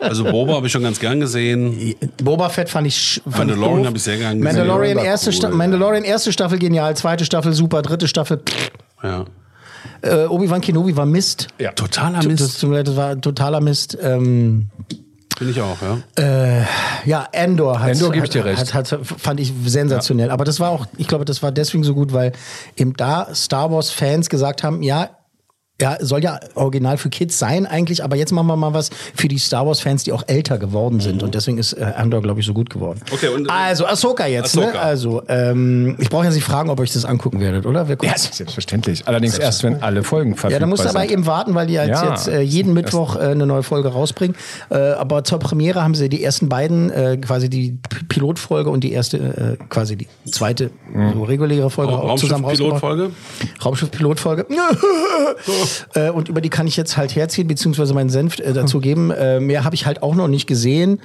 Also 0.00 0.24
Boba 0.24 0.54
habe 0.56 0.66
ich 0.66 0.72
schon 0.72 0.82
ganz 0.82 1.00
gern 1.00 1.20
gesehen. 1.20 1.94
Boba 2.22 2.48
Fett 2.50 2.68
fand 2.68 2.86
ich. 2.86 3.22
fand 3.24 3.48
Mandalorian 3.48 3.86
habe 3.86 3.96
ich 3.96 4.02
sehr 4.02 4.18
gern 4.18 4.38
gesehen. 4.40 4.44
Mandalorian 4.56 4.98
erste, 4.98 5.30
cool, 5.30 5.34
Sta 5.34 5.48
ja. 5.48 5.54
Mandalorian 5.54 6.04
erste 6.04 6.30
Staffel 6.32 6.58
genial, 6.58 6.94
zweite 6.96 7.24
Staffel 7.24 7.52
super, 7.54 7.80
dritte 7.80 8.08
Staffel. 8.08 8.38
pff. 8.44 8.70
Ja. 9.02 9.24
Äh, 10.02 10.26
Obi-Wan 10.26 10.60
Kenobi 10.60 10.96
war 10.96 11.06
Mist. 11.06 11.48
Ja. 11.58 11.72
Totaler 11.72 12.18
Das, 12.18 12.26
Mist. 12.26 12.62
das, 12.62 12.84
das 12.84 12.96
war 12.96 13.20
totaler 13.20 13.60
Mist. 13.60 13.96
Ähm, 14.00 14.68
Finde 15.36 15.52
ich 15.52 15.60
auch, 15.60 15.78
ja. 15.82 16.60
äh, 16.60 16.64
ja, 17.04 17.26
Endor 17.32 17.80
hat, 17.80 17.90
Endor 17.90 18.12
geb 18.12 18.24
ich 18.24 18.30
dir 18.30 18.44
recht. 18.44 18.74
Hat, 18.74 18.92
hat, 18.92 19.00
fand 19.04 19.40
ich 19.40 19.52
sensationell. 19.64 20.30
Aber 20.30 20.44
das 20.44 20.60
war 20.60 20.70
auch, 20.70 20.86
ich 20.98 21.08
glaube, 21.08 21.24
das 21.24 21.42
war 21.42 21.50
deswegen 21.50 21.84
so 21.84 21.94
gut, 21.94 22.12
weil 22.12 22.32
eben 22.76 22.94
da 22.94 23.34
Star 23.34 23.70
Wars-Fans 23.70 24.28
gesagt 24.28 24.62
haben, 24.62 24.82
ja, 24.82 25.10
ja, 25.82 25.96
soll 26.00 26.22
ja 26.22 26.38
original 26.54 26.96
für 26.96 27.10
Kids 27.10 27.38
sein 27.38 27.66
eigentlich, 27.66 28.02
aber 28.04 28.16
jetzt 28.16 28.32
machen 28.32 28.46
wir 28.46 28.56
mal 28.56 28.72
was 28.72 28.90
für 29.14 29.28
die 29.28 29.38
Star 29.38 29.66
Wars-Fans, 29.66 30.04
die 30.04 30.12
auch 30.12 30.22
älter 30.26 30.58
geworden 30.58 31.00
sind. 31.00 31.22
Und 31.22 31.34
deswegen 31.34 31.58
ist 31.58 31.72
äh, 31.74 31.84
Andor, 31.96 32.22
glaube 32.22 32.40
ich, 32.40 32.46
so 32.46 32.54
gut 32.54 32.70
geworden. 32.70 33.00
Okay, 33.12 33.28
und- 33.28 33.50
also, 33.50 33.86
Ahsoka 33.86 34.26
jetzt, 34.26 34.56
ne? 34.56 34.62
Ahsoka. 34.68 34.78
Also, 34.78 35.22
ähm, 35.28 35.96
ich 35.98 36.08
brauche 36.08 36.24
ja 36.24 36.30
nicht 36.30 36.44
fragen, 36.44 36.70
ob 36.70 36.78
ihr 36.78 36.82
euch 36.82 36.92
das 36.92 37.04
angucken 37.04 37.40
werdet, 37.40 37.66
oder? 37.66 37.88
Wir 37.88 37.98
Ja, 38.02 38.16
selbstverständlich. 38.16 39.06
Allerdings 39.06 39.38
erst, 39.38 39.62
wenn 39.64 39.82
alle 39.82 40.02
Folgen 40.04 40.34
verfügbar 40.36 40.52
ja, 40.52 40.58
da 40.60 40.66
musst 40.66 40.84
du 40.84 40.88
aber 40.88 41.00
sind. 41.00 41.10
eben 41.10 41.26
warten, 41.26 41.54
weil 41.54 41.66
die 41.66 41.74
jetzt, 41.74 41.88
Ja. 41.88 42.10
jetzt 42.10 42.28
äh, 42.28 42.40
jeden 42.40 42.72
Mittwoch 42.74 43.16
äh, 43.16 43.20
eine 43.20 43.46
neue 43.46 43.62
Folge 43.62 43.88
rausbringen. 43.88 44.36
Äh, 44.70 44.76
aber 44.92 45.24
zur 45.24 45.38
Premiere 45.38 45.82
haben 45.82 45.94
sie 45.94 46.08
die 46.08 46.22
ersten 46.22 46.48
beiden, 46.48 46.90
äh, 46.90 47.16
quasi 47.20 47.48
die 47.50 47.78
Pilotfolge 48.08 48.70
und 48.70 48.84
die 48.84 48.92
erste, 48.92 49.58
äh, 49.60 49.64
quasi 49.68 49.96
die 49.96 50.06
zweite 50.30 50.70
so 51.14 51.24
reguläre 51.24 51.70
Folge 51.70 51.92
auch 51.92 52.16
zusammen. 52.16 52.44
Raumschiff-Pilotfolge? 52.44 53.10
Raumschiff-Pilotfolge. 53.64 54.46
äh, 55.94 56.10
und 56.10 56.28
über 56.28 56.40
die 56.40 56.50
kann 56.50 56.66
ich 56.66 56.76
jetzt 56.76 56.96
halt 56.96 57.16
herziehen, 57.16 57.48
beziehungsweise 57.48 57.94
meinen 57.94 58.10
Senf 58.10 58.38
äh, 58.38 58.52
dazu 58.52 58.80
geben. 58.80 59.10
Äh, 59.10 59.40
mehr 59.40 59.64
habe 59.64 59.74
ich 59.74 59.86
halt 59.86 60.02
auch 60.02 60.14
noch 60.14 60.28
nicht 60.28 60.46
gesehen. 60.46 61.00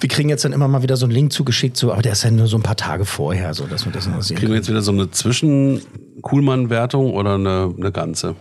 Wir 0.00 0.08
kriegen 0.08 0.28
jetzt 0.28 0.44
dann 0.44 0.52
immer 0.52 0.66
mal 0.68 0.82
wieder 0.82 0.96
so 0.96 1.06
einen 1.06 1.14
Link 1.14 1.32
zugeschickt, 1.32 1.76
so, 1.76 1.92
aber 1.92 2.02
der 2.02 2.12
ist 2.12 2.22
ja 2.22 2.30
nur 2.30 2.46
so 2.46 2.58
ein 2.58 2.62
paar 2.62 2.76
Tage 2.76 3.06
vorher, 3.06 3.54
so 3.54 3.64
dass 3.64 3.86
wir 3.86 3.92
das 3.92 4.06
noch 4.06 4.22
sehen 4.22 4.36
Kriegen 4.36 4.52
wir 4.52 4.56
jetzt 4.56 4.68
wieder 4.68 4.82
so 4.82 4.92
eine 4.92 5.10
Zwischen-Kuhlmann-Wertung 5.10 7.14
oder 7.14 7.34
eine, 7.34 7.74
eine 7.76 7.92
ganze? 7.92 8.36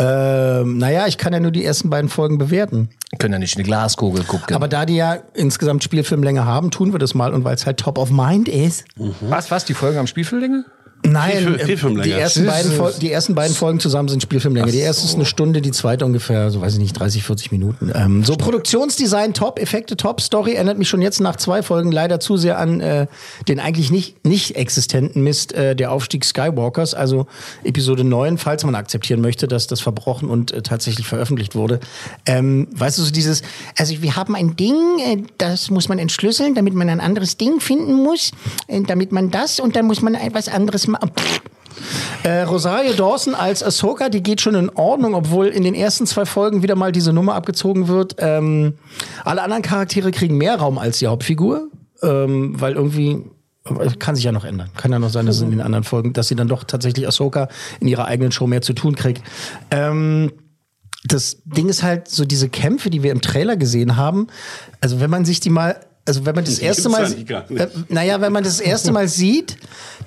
Ähm, 0.00 0.78
naja, 0.78 1.06
ich 1.06 1.18
kann 1.18 1.34
ja 1.34 1.40
nur 1.40 1.50
die 1.50 1.62
ersten 1.62 1.90
beiden 1.90 2.08
Folgen 2.08 2.38
bewerten. 2.38 2.88
Können 3.18 3.34
ja 3.34 3.38
nicht 3.38 3.54
in 3.56 3.62
die 3.62 3.68
Glaskugel 3.68 4.24
gucken. 4.24 4.56
Aber 4.56 4.66
da 4.66 4.86
die 4.86 4.96
ja 4.96 5.18
insgesamt 5.34 5.84
Spielfilmlänge 5.84 6.46
haben, 6.46 6.70
tun 6.70 6.92
wir 6.92 6.98
das 6.98 7.14
mal. 7.14 7.34
Und 7.34 7.44
weil 7.44 7.54
es 7.54 7.66
halt 7.66 7.78
top 7.78 7.98
of 7.98 8.10
mind 8.10 8.48
ist. 8.48 8.84
Was, 9.20 9.50
was? 9.50 9.66
Die 9.66 9.74
Folgen 9.74 9.98
am 9.98 10.06
Spielfilmlänge? 10.06 10.64
Nein, 11.02 11.30
Spielfil- 11.30 11.54
äh, 11.56 11.62
Spielfilmlänge. 11.62 12.02
die 12.14 12.20
ersten, 12.20 12.46
beiden 12.46 12.72
Fol- 12.72 12.92
die 13.00 13.10
ersten 13.10 13.34
beiden 13.34 13.56
Folgen 13.56 13.80
zusammen 13.80 14.08
sind 14.08 14.22
Spielfilmlänge. 14.22 14.70
Die 14.70 14.78
erste 14.78 15.06
ist 15.06 15.14
eine 15.14 15.24
Stunde, 15.24 15.62
die 15.62 15.70
zweite 15.70 16.04
ungefähr, 16.04 16.50
so 16.50 16.60
weiß 16.60 16.74
ich 16.74 16.78
nicht, 16.78 16.92
30, 16.92 17.22
40 17.22 17.52
Minuten. 17.52 17.90
Ähm, 17.94 18.22
so 18.22 18.36
Produktionsdesign 18.36 19.32
top, 19.32 19.58
Effekte 19.58 19.96
top, 19.96 20.20
Story 20.20 20.52
erinnert 20.54 20.76
mich 20.78 20.88
schon 20.90 21.00
jetzt 21.00 21.20
nach 21.20 21.36
zwei 21.36 21.62
Folgen 21.62 21.90
leider 21.90 22.20
zu 22.20 22.36
sehr 22.36 22.58
an 22.58 22.80
äh, 22.80 23.06
den 23.48 23.60
eigentlich 23.60 23.90
nicht, 23.90 24.26
nicht 24.26 24.56
existenten 24.56 25.22
Mist 25.22 25.52
äh, 25.54 25.74
der 25.74 25.90
Aufstieg 25.90 26.24
Skywalkers, 26.24 26.92
also 26.92 27.26
Episode 27.64 28.04
9, 28.04 28.36
falls 28.36 28.64
man 28.64 28.74
akzeptieren 28.74 29.22
möchte, 29.22 29.48
dass 29.48 29.66
das 29.66 29.80
verbrochen 29.80 30.28
und 30.28 30.52
äh, 30.52 30.60
tatsächlich 30.62 31.06
veröffentlicht 31.06 31.54
wurde. 31.54 31.80
Ähm, 32.26 32.68
weißt 32.72 32.98
du, 32.98 33.02
so 33.02 33.10
dieses, 33.10 33.42
also 33.76 34.02
wir 34.02 34.16
haben 34.16 34.34
ein 34.36 34.54
Ding, 34.56 34.74
äh, 34.98 35.16
das 35.38 35.70
muss 35.70 35.88
man 35.88 35.98
entschlüsseln, 35.98 36.54
damit 36.54 36.74
man 36.74 36.90
ein 36.90 37.00
anderes 37.00 37.38
Ding 37.38 37.58
finden 37.60 37.94
muss, 37.94 38.32
äh, 38.66 38.82
damit 38.82 39.12
man 39.12 39.30
das 39.30 39.60
und 39.60 39.76
dann 39.76 39.86
muss 39.86 40.02
man 40.02 40.14
etwas 40.14 40.48
anderes 40.48 40.89
machen. 40.90 41.10
Äh, 42.22 42.42
Rosario 42.42 42.92
Dawson 42.92 43.34
als 43.34 43.62
Ahsoka, 43.62 44.08
die 44.10 44.22
geht 44.22 44.40
schon 44.40 44.54
in 44.54 44.68
Ordnung, 44.70 45.14
obwohl 45.14 45.46
in 45.46 45.64
den 45.64 45.74
ersten 45.74 46.06
zwei 46.06 46.26
Folgen 46.26 46.62
wieder 46.62 46.76
mal 46.76 46.92
diese 46.92 47.12
Nummer 47.12 47.34
abgezogen 47.34 47.88
wird. 47.88 48.16
Ähm, 48.18 48.74
alle 49.24 49.42
anderen 49.42 49.62
Charaktere 49.62 50.10
kriegen 50.10 50.36
mehr 50.36 50.56
Raum 50.56 50.78
als 50.78 50.98
die 50.98 51.06
Hauptfigur, 51.06 51.68
ähm, 52.02 52.60
weil 52.60 52.74
irgendwie 52.74 53.24
es 53.78 53.98
kann 53.98 54.16
sich 54.16 54.24
ja 54.24 54.32
noch 54.32 54.44
ändern. 54.44 54.70
Kann 54.76 54.90
ja 54.90 54.98
noch 54.98 55.10
sein, 55.10 55.26
dass 55.26 55.40
in 55.40 55.50
den 55.50 55.60
anderen 55.60 55.84
Folgen, 55.84 56.12
dass 56.12 56.28
sie 56.28 56.34
dann 56.34 56.48
doch 56.48 56.64
tatsächlich 56.64 57.06
Ahsoka 57.06 57.48
in 57.80 57.88
ihrer 57.88 58.06
eigenen 58.06 58.32
Show 58.32 58.46
mehr 58.46 58.62
zu 58.62 58.72
tun 58.72 58.96
kriegt. 58.96 59.22
Ähm, 59.70 60.32
das 61.04 61.42
Ding 61.44 61.68
ist 61.68 61.82
halt 61.82 62.08
so 62.08 62.24
diese 62.24 62.48
Kämpfe, 62.48 62.90
die 62.90 63.02
wir 63.02 63.12
im 63.12 63.20
Trailer 63.20 63.56
gesehen 63.56 63.96
haben. 63.96 64.26
Also 64.80 65.00
wenn 65.00 65.10
man 65.10 65.24
sich 65.24 65.40
die 65.40 65.50
mal, 65.50 65.80
also 66.06 66.26
wenn 66.26 66.34
man 66.34 66.44
das 66.44 66.58
erste 66.60 66.88
Mal, 66.88 67.12
äh, 67.12 67.68
naja, 67.88 68.20
wenn 68.20 68.32
man 68.32 68.44
das 68.44 68.60
erste 68.60 68.92
Mal 68.92 69.08
sieht, 69.08 69.56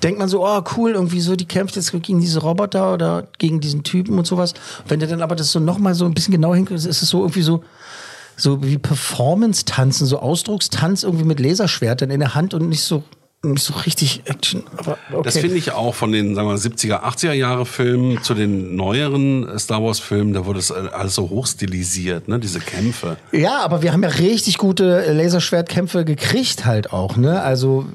denkt 0.02 0.18
man 0.18 0.28
so, 0.28 0.46
oh 0.46 0.62
cool, 0.76 0.92
irgendwie 0.92 1.20
so, 1.20 1.36
die 1.36 1.46
kämpft 1.46 1.76
jetzt 1.76 1.92
gegen 1.92 2.20
diese 2.20 2.40
Roboter 2.40 2.92
oder 2.92 3.28
gegen 3.38 3.60
diesen 3.60 3.82
Typen 3.82 4.18
und 4.18 4.26
sowas. 4.26 4.54
Wenn 4.88 5.00
du 5.00 5.06
dann 5.06 5.22
aber 5.22 5.36
das 5.36 5.52
so 5.52 5.60
nochmal 5.60 5.94
so 5.94 6.04
ein 6.04 6.14
bisschen 6.14 6.32
genau 6.32 6.54
hinguckst, 6.54 6.86
ist 6.86 7.02
es 7.02 7.08
so 7.08 7.20
irgendwie 7.20 7.42
so, 7.42 7.64
so 8.36 8.62
wie 8.62 8.78
Performance-Tanzen, 8.78 10.06
so 10.06 10.18
Ausdruckstanz 10.18 11.04
irgendwie 11.04 11.24
mit 11.24 11.40
Laserschwertern 11.40 12.10
in 12.10 12.20
der 12.20 12.34
Hand 12.34 12.54
und 12.54 12.68
nicht 12.68 12.82
so, 12.82 13.04
nicht 13.44 13.62
so 13.62 13.74
richtig 13.74 14.22
Action. 14.24 14.62
Aber 14.76 14.98
okay. 15.12 15.22
Das 15.24 15.38
finde 15.38 15.56
ich 15.56 15.72
auch 15.72 15.94
von 15.94 16.12
den, 16.12 16.34
sagen 16.34 16.48
wir, 16.48 16.56
70er, 16.56 17.02
80er 17.02 17.32
Jahre 17.32 17.66
Filmen 17.66 18.22
zu 18.22 18.34
den 18.34 18.76
neueren 18.76 19.46
Star 19.58 19.82
Wars 19.82 20.00
Filmen, 20.00 20.32
da 20.32 20.46
wurde 20.46 20.58
es 20.58 20.72
alles 20.72 21.14
so 21.14 21.28
hochstilisiert, 21.30 22.28
ne, 22.28 22.38
diese 22.38 22.60
Kämpfe. 22.60 23.16
Ja, 23.32 23.60
aber 23.62 23.82
wir 23.82 23.92
haben 23.92 24.02
ja 24.02 24.08
richtig 24.08 24.58
gute 24.58 25.12
Laserschwertkämpfe 25.12 26.04
gekriegt 26.04 26.64
halt 26.64 26.92
auch, 26.92 27.16
ne? 27.16 27.40
Also 27.42 27.86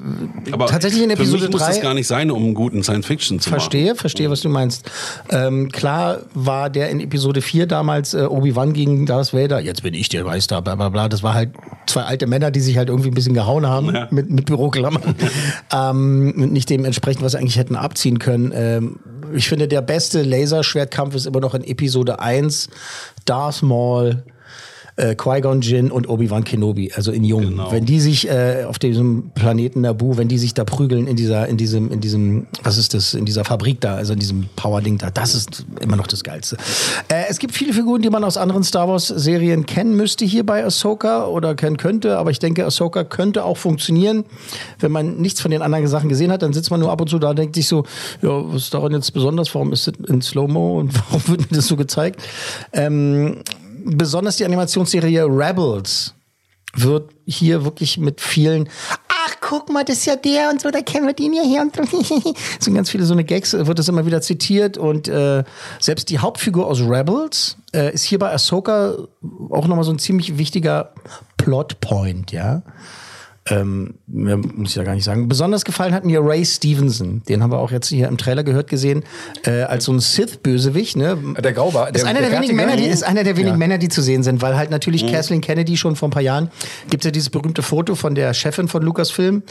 Aber 0.52 0.66
tatsächlich 0.66 1.02
in 1.02 1.10
für 1.10 1.16
Episode 1.16 1.44
mich 1.44 1.52
muss 1.52 1.60
das 1.62 1.76
3 1.76 1.82
gar 1.82 1.94
nicht 1.94 2.06
sein, 2.06 2.30
um 2.30 2.42
einen 2.44 2.54
guten 2.54 2.82
Science 2.82 3.06
Fiction 3.06 3.40
zu 3.40 3.50
Verstehe, 3.50 3.94
verstehe, 3.94 4.30
was 4.30 4.40
du 4.40 4.48
meinst. 4.48 4.90
Ähm, 5.30 5.70
klar 5.70 6.18
war 6.34 6.70
der 6.70 6.90
in 6.90 7.00
Episode 7.00 7.42
4 7.42 7.66
damals 7.66 8.14
äh, 8.14 8.22
Obi-Wan 8.22 8.72
gegen 8.72 9.06
Darth 9.06 9.32
Vader. 9.34 9.60
Jetzt 9.60 9.82
bin 9.82 9.94
ich 9.94 10.08
der 10.08 10.24
Meister, 10.24 10.62
bla 10.62 10.74
bla 10.74 10.88
bla. 10.88 11.08
Das 11.08 11.22
war 11.22 11.34
halt 11.34 11.50
zwei 11.86 12.02
alte 12.02 12.26
Männer, 12.26 12.50
die 12.50 12.60
sich 12.60 12.76
halt 12.78 12.88
irgendwie 12.88 13.08
ein 13.10 13.14
bisschen 13.14 13.34
gehauen 13.34 13.66
haben 13.66 13.94
Ja. 13.94 14.08
mit, 14.10 14.30
mit 14.30 14.46
Büroklammern. 14.46 15.02
ähm, 15.72 16.30
nicht 16.52 16.70
dementsprechend, 16.70 17.22
was 17.22 17.32
sie 17.32 17.38
eigentlich 17.38 17.58
hätten 17.58 17.76
abziehen 17.76 18.18
können. 18.18 18.52
Ähm, 18.54 19.00
ich 19.34 19.48
finde, 19.48 19.68
der 19.68 19.82
beste 19.82 20.22
Laserschwertkampf 20.22 21.14
ist 21.14 21.26
immer 21.26 21.40
noch 21.40 21.54
in 21.54 21.64
Episode 21.64 22.18
1 22.18 22.68
Darth 23.24 23.62
Maul. 23.62 24.22
Äh, 25.00 25.14
Qui-Gon 25.14 25.62
Jinn 25.62 25.90
und 25.90 26.08
Obi-Wan 26.08 26.44
Kenobi, 26.44 26.92
also 26.94 27.10
in 27.10 27.24
Jung. 27.24 27.42
Genau. 27.42 27.72
Wenn 27.72 27.86
die 27.86 28.00
sich 28.00 28.28
äh, 28.28 28.64
auf 28.66 28.78
diesem 28.78 29.30
Planeten 29.34 29.80
Naboo, 29.80 30.18
wenn 30.18 30.28
die 30.28 30.36
sich 30.36 30.52
da 30.52 30.64
prügeln 30.64 31.06
in 31.06 31.16
dieser, 31.16 31.48
in 31.48 31.56
diesem, 31.56 31.90
in 31.90 32.00
diesem, 32.02 32.46
was 32.62 32.76
ist 32.76 32.92
das, 32.92 33.14
in 33.14 33.24
dieser 33.24 33.44
Fabrik 33.44 33.80
da, 33.80 33.94
also 33.94 34.12
in 34.12 34.18
diesem 34.18 34.48
Power-Ding 34.56 34.98
da, 34.98 35.10
das 35.10 35.34
ist 35.34 35.64
immer 35.80 35.96
noch 35.96 36.06
das 36.06 36.22
Geilste. 36.22 36.58
Äh, 37.08 37.24
es 37.30 37.38
gibt 37.38 37.54
viele 37.54 37.72
Figuren, 37.72 38.02
die 38.02 38.10
man 38.10 38.24
aus 38.24 38.36
anderen 38.36 38.62
Star 38.62 38.88
Wars-Serien 38.88 39.64
kennen 39.64 39.96
müsste 39.96 40.26
hier 40.26 40.44
bei 40.44 40.64
Ahsoka 40.64 41.26
oder 41.26 41.54
kennen 41.54 41.78
könnte, 41.78 42.18
aber 42.18 42.30
ich 42.30 42.38
denke, 42.38 42.66
Ahsoka 42.66 43.04
könnte 43.04 43.44
auch 43.44 43.56
funktionieren. 43.56 44.24
Wenn 44.80 44.92
man 44.92 45.16
nichts 45.16 45.40
von 45.40 45.50
den 45.50 45.62
anderen 45.62 45.86
Sachen 45.86 46.10
gesehen 46.10 46.30
hat, 46.30 46.42
dann 46.42 46.52
sitzt 46.52 46.70
man 46.70 46.80
nur 46.80 46.90
ab 46.90 47.00
und 47.00 47.08
zu 47.08 47.18
da 47.18 47.30
und 47.30 47.38
denkt 47.38 47.54
sich 47.54 47.68
so, 47.68 47.84
ja, 48.20 48.28
was 48.52 48.64
ist 48.64 48.74
daran 48.74 48.92
jetzt 48.92 49.12
besonders? 49.12 49.54
Warum 49.54 49.72
ist 49.72 49.86
das 49.86 49.94
in 50.08 50.20
Slow-Mo 50.20 50.80
und 50.80 50.94
warum 51.08 51.26
wird 51.28 51.50
mir 51.50 51.56
das 51.56 51.68
so 51.68 51.76
gezeigt? 51.76 52.22
Ähm, 52.72 53.38
besonders 53.84 54.36
die 54.36 54.44
Animationsserie 54.44 55.24
Rebels 55.24 56.14
wird 56.74 57.10
hier 57.26 57.64
wirklich 57.64 57.98
mit 57.98 58.20
vielen 58.20 58.68
Ach, 59.08 59.36
guck 59.40 59.70
mal, 59.70 59.84
das 59.84 59.98
ist 59.98 60.06
ja 60.06 60.16
der 60.16 60.50
und 60.50 60.60
so, 60.60 60.70
da 60.70 60.80
kennen 60.80 61.06
wir 61.06 61.12
den 61.12 61.34
ja 61.34 61.42
her 61.42 61.62
und 61.62 61.76
so. 61.76 62.02
sind 62.60 62.74
ganz 62.74 62.90
viele 62.90 63.04
so 63.04 63.12
eine 63.12 63.24
Gags, 63.24 63.52
wird 63.52 63.78
das 63.78 63.88
immer 63.88 64.06
wieder 64.06 64.22
zitiert 64.22 64.78
und 64.78 65.08
äh, 65.08 65.44
selbst 65.78 66.08
die 66.10 66.18
Hauptfigur 66.18 66.66
aus 66.66 66.80
Rebels 66.80 67.56
äh, 67.74 67.92
ist 67.92 68.04
hier 68.04 68.18
bei 68.18 68.32
Ahsoka 68.32 68.94
auch 69.50 69.66
nochmal 69.66 69.84
so 69.84 69.92
ein 69.92 69.98
ziemlich 69.98 70.38
wichtiger 70.38 70.94
Plotpoint, 71.36 72.32
ja. 72.32 72.62
Ähm, 73.50 73.94
mehr 74.06 74.36
muss 74.36 74.70
ich 74.70 74.76
ja 74.76 74.84
gar 74.84 74.94
nicht 74.94 75.04
sagen. 75.04 75.28
Besonders 75.28 75.64
gefallen 75.64 75.92
hat 75.92 76.04
mir 76.04 76.20
Ray 76.22 76.44
Stevenson. 76.44 77.22
Den 77.28 77.42
haben 77.42 77.50
wir 77.50 77.58
auch 77.58 77.70
jetzt 77.70 77.88
hier 77.88 78.08
im 78.08 78.16
Trailer 78.16 78.44
gehört 78.44 78.68
gesehen, 78.68 79.04
äh, 79.44 79.62
als 79.62 79.84
so 79.84 79.92
ein 79.92 80.00
Sith-Bösewicht. 80.00 80.96
Ne? 80.96 81.18
Der 81.42 81.52
Graubar. 81.52 81.94
ist 81.94 82.04
einer 82.04 82.20
der, 82.20 82.32
wenigen 82.32 82.56
Männer, 82.56 82.76
die, 82.76 82.86
ist 82.86 83.02
einer 83.02 83.24
der 83.24 83.36
wenigen 83.36 83.58
Männer, 83.58 83.78
die 83.78 83.88
zu 83.88 84.02
sehen 84.02 84.22
sind, 84.22 84.40
weil 84.40 84.56
halt 84.56 84.70
natürlich 84.70 85.06
Kathleen 85.10 85.40
Kennedy 85.40 85.76
schon 85.76 85.96
vor 85.96 86.08
ein 86.08 86.12
paar 86.12 86.22
Jahren 86.22 86.50
gibt 86.88 87.04
ja 87.04 87.10
dieses 87.10 87.30
berühmte 87.30 87.62
Foto 87.62 87.94
von 87.94 88.14
der 88.14 88.34
Chefin 88.34 88.68
von 88.68 88.82
Lucasfilm. 88.82 89.42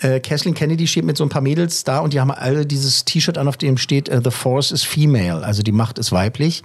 Äh, 0.00 0.20
Kathleen 0.20 0.54
Kennedy 0.54 0.86
steht 0.86 1.04
mit 1.04 1.16
so 1.16 1.24
ein 1.24 1.28
paar 1.28 1.42
Mädels 1.42 1.84
da 1.84 2.00
und 2.00 2.12
die 2.12 2.20
haben 2.20 2.30
alle 2.30 2.66
dieses 2.66 3.04
T-Shirt 3.04 3.38
an, 3.38 3.48
auf 3.48 3.56
dem 3.56 3.76
steht 3.76 4.08
äh, 4.08 4.20
The 4.22 4.30
Force 4.30 4.70
is 4.70 4.82
female, 4.84 5.44
also 5.44 5.62
die 5.62 5.72
Macht 5.72 5.98
ist 5.98 6.12
weiblich. 6.12 6.62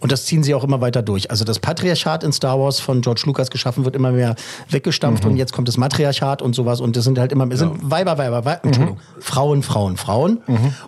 Und 0.00 0.12
das 0.12 0.26
ziehen 0.26 0.42
sie 0.42 0.54
auch 0.54 0.64
immer 0.64 0.80
weiter 0.80 1.02
durch. 1.02 1.30
Also 1.30 1.44
das 1.44 1.58
Patriarchat 1.58 2.24
in 2.24 2.32
Star 2.32 2.58
Wars 2.58 2.80
von 2.80 3.00
George 3.00 3.22
Lucas 3.26 3.50
geschaffen 3.50 3.84
wird 3.84 3.96
immer 3.96 4.12
mehr 4.12 4.34
weggestampft 4.68 5.24
und 5.24 5.36
jetzt 5.36 5.52
kommt 5.52 5.68
das 5.68 5.76
Matriarchat 5.76 6.33
Grad 6.34 6.42
und 6.42 6.54
sowas 6.54 6.80
und 6.80 6.96
das 6.96 7.04
sind 7.04 7.18
halt 7.18 7.32
immer, 7.32 7.46
es 7.50 7.60
sind 7.60 7.90
Weiber, 7.90 8.18
Weiber, 8.18 8.44
Weiber, 8.44 8.64
Entschuldigung, 8.64 8.98
Frauen, 9.20 9.62
Frauen, 9.62 9.96
Frauen 9.96 10.40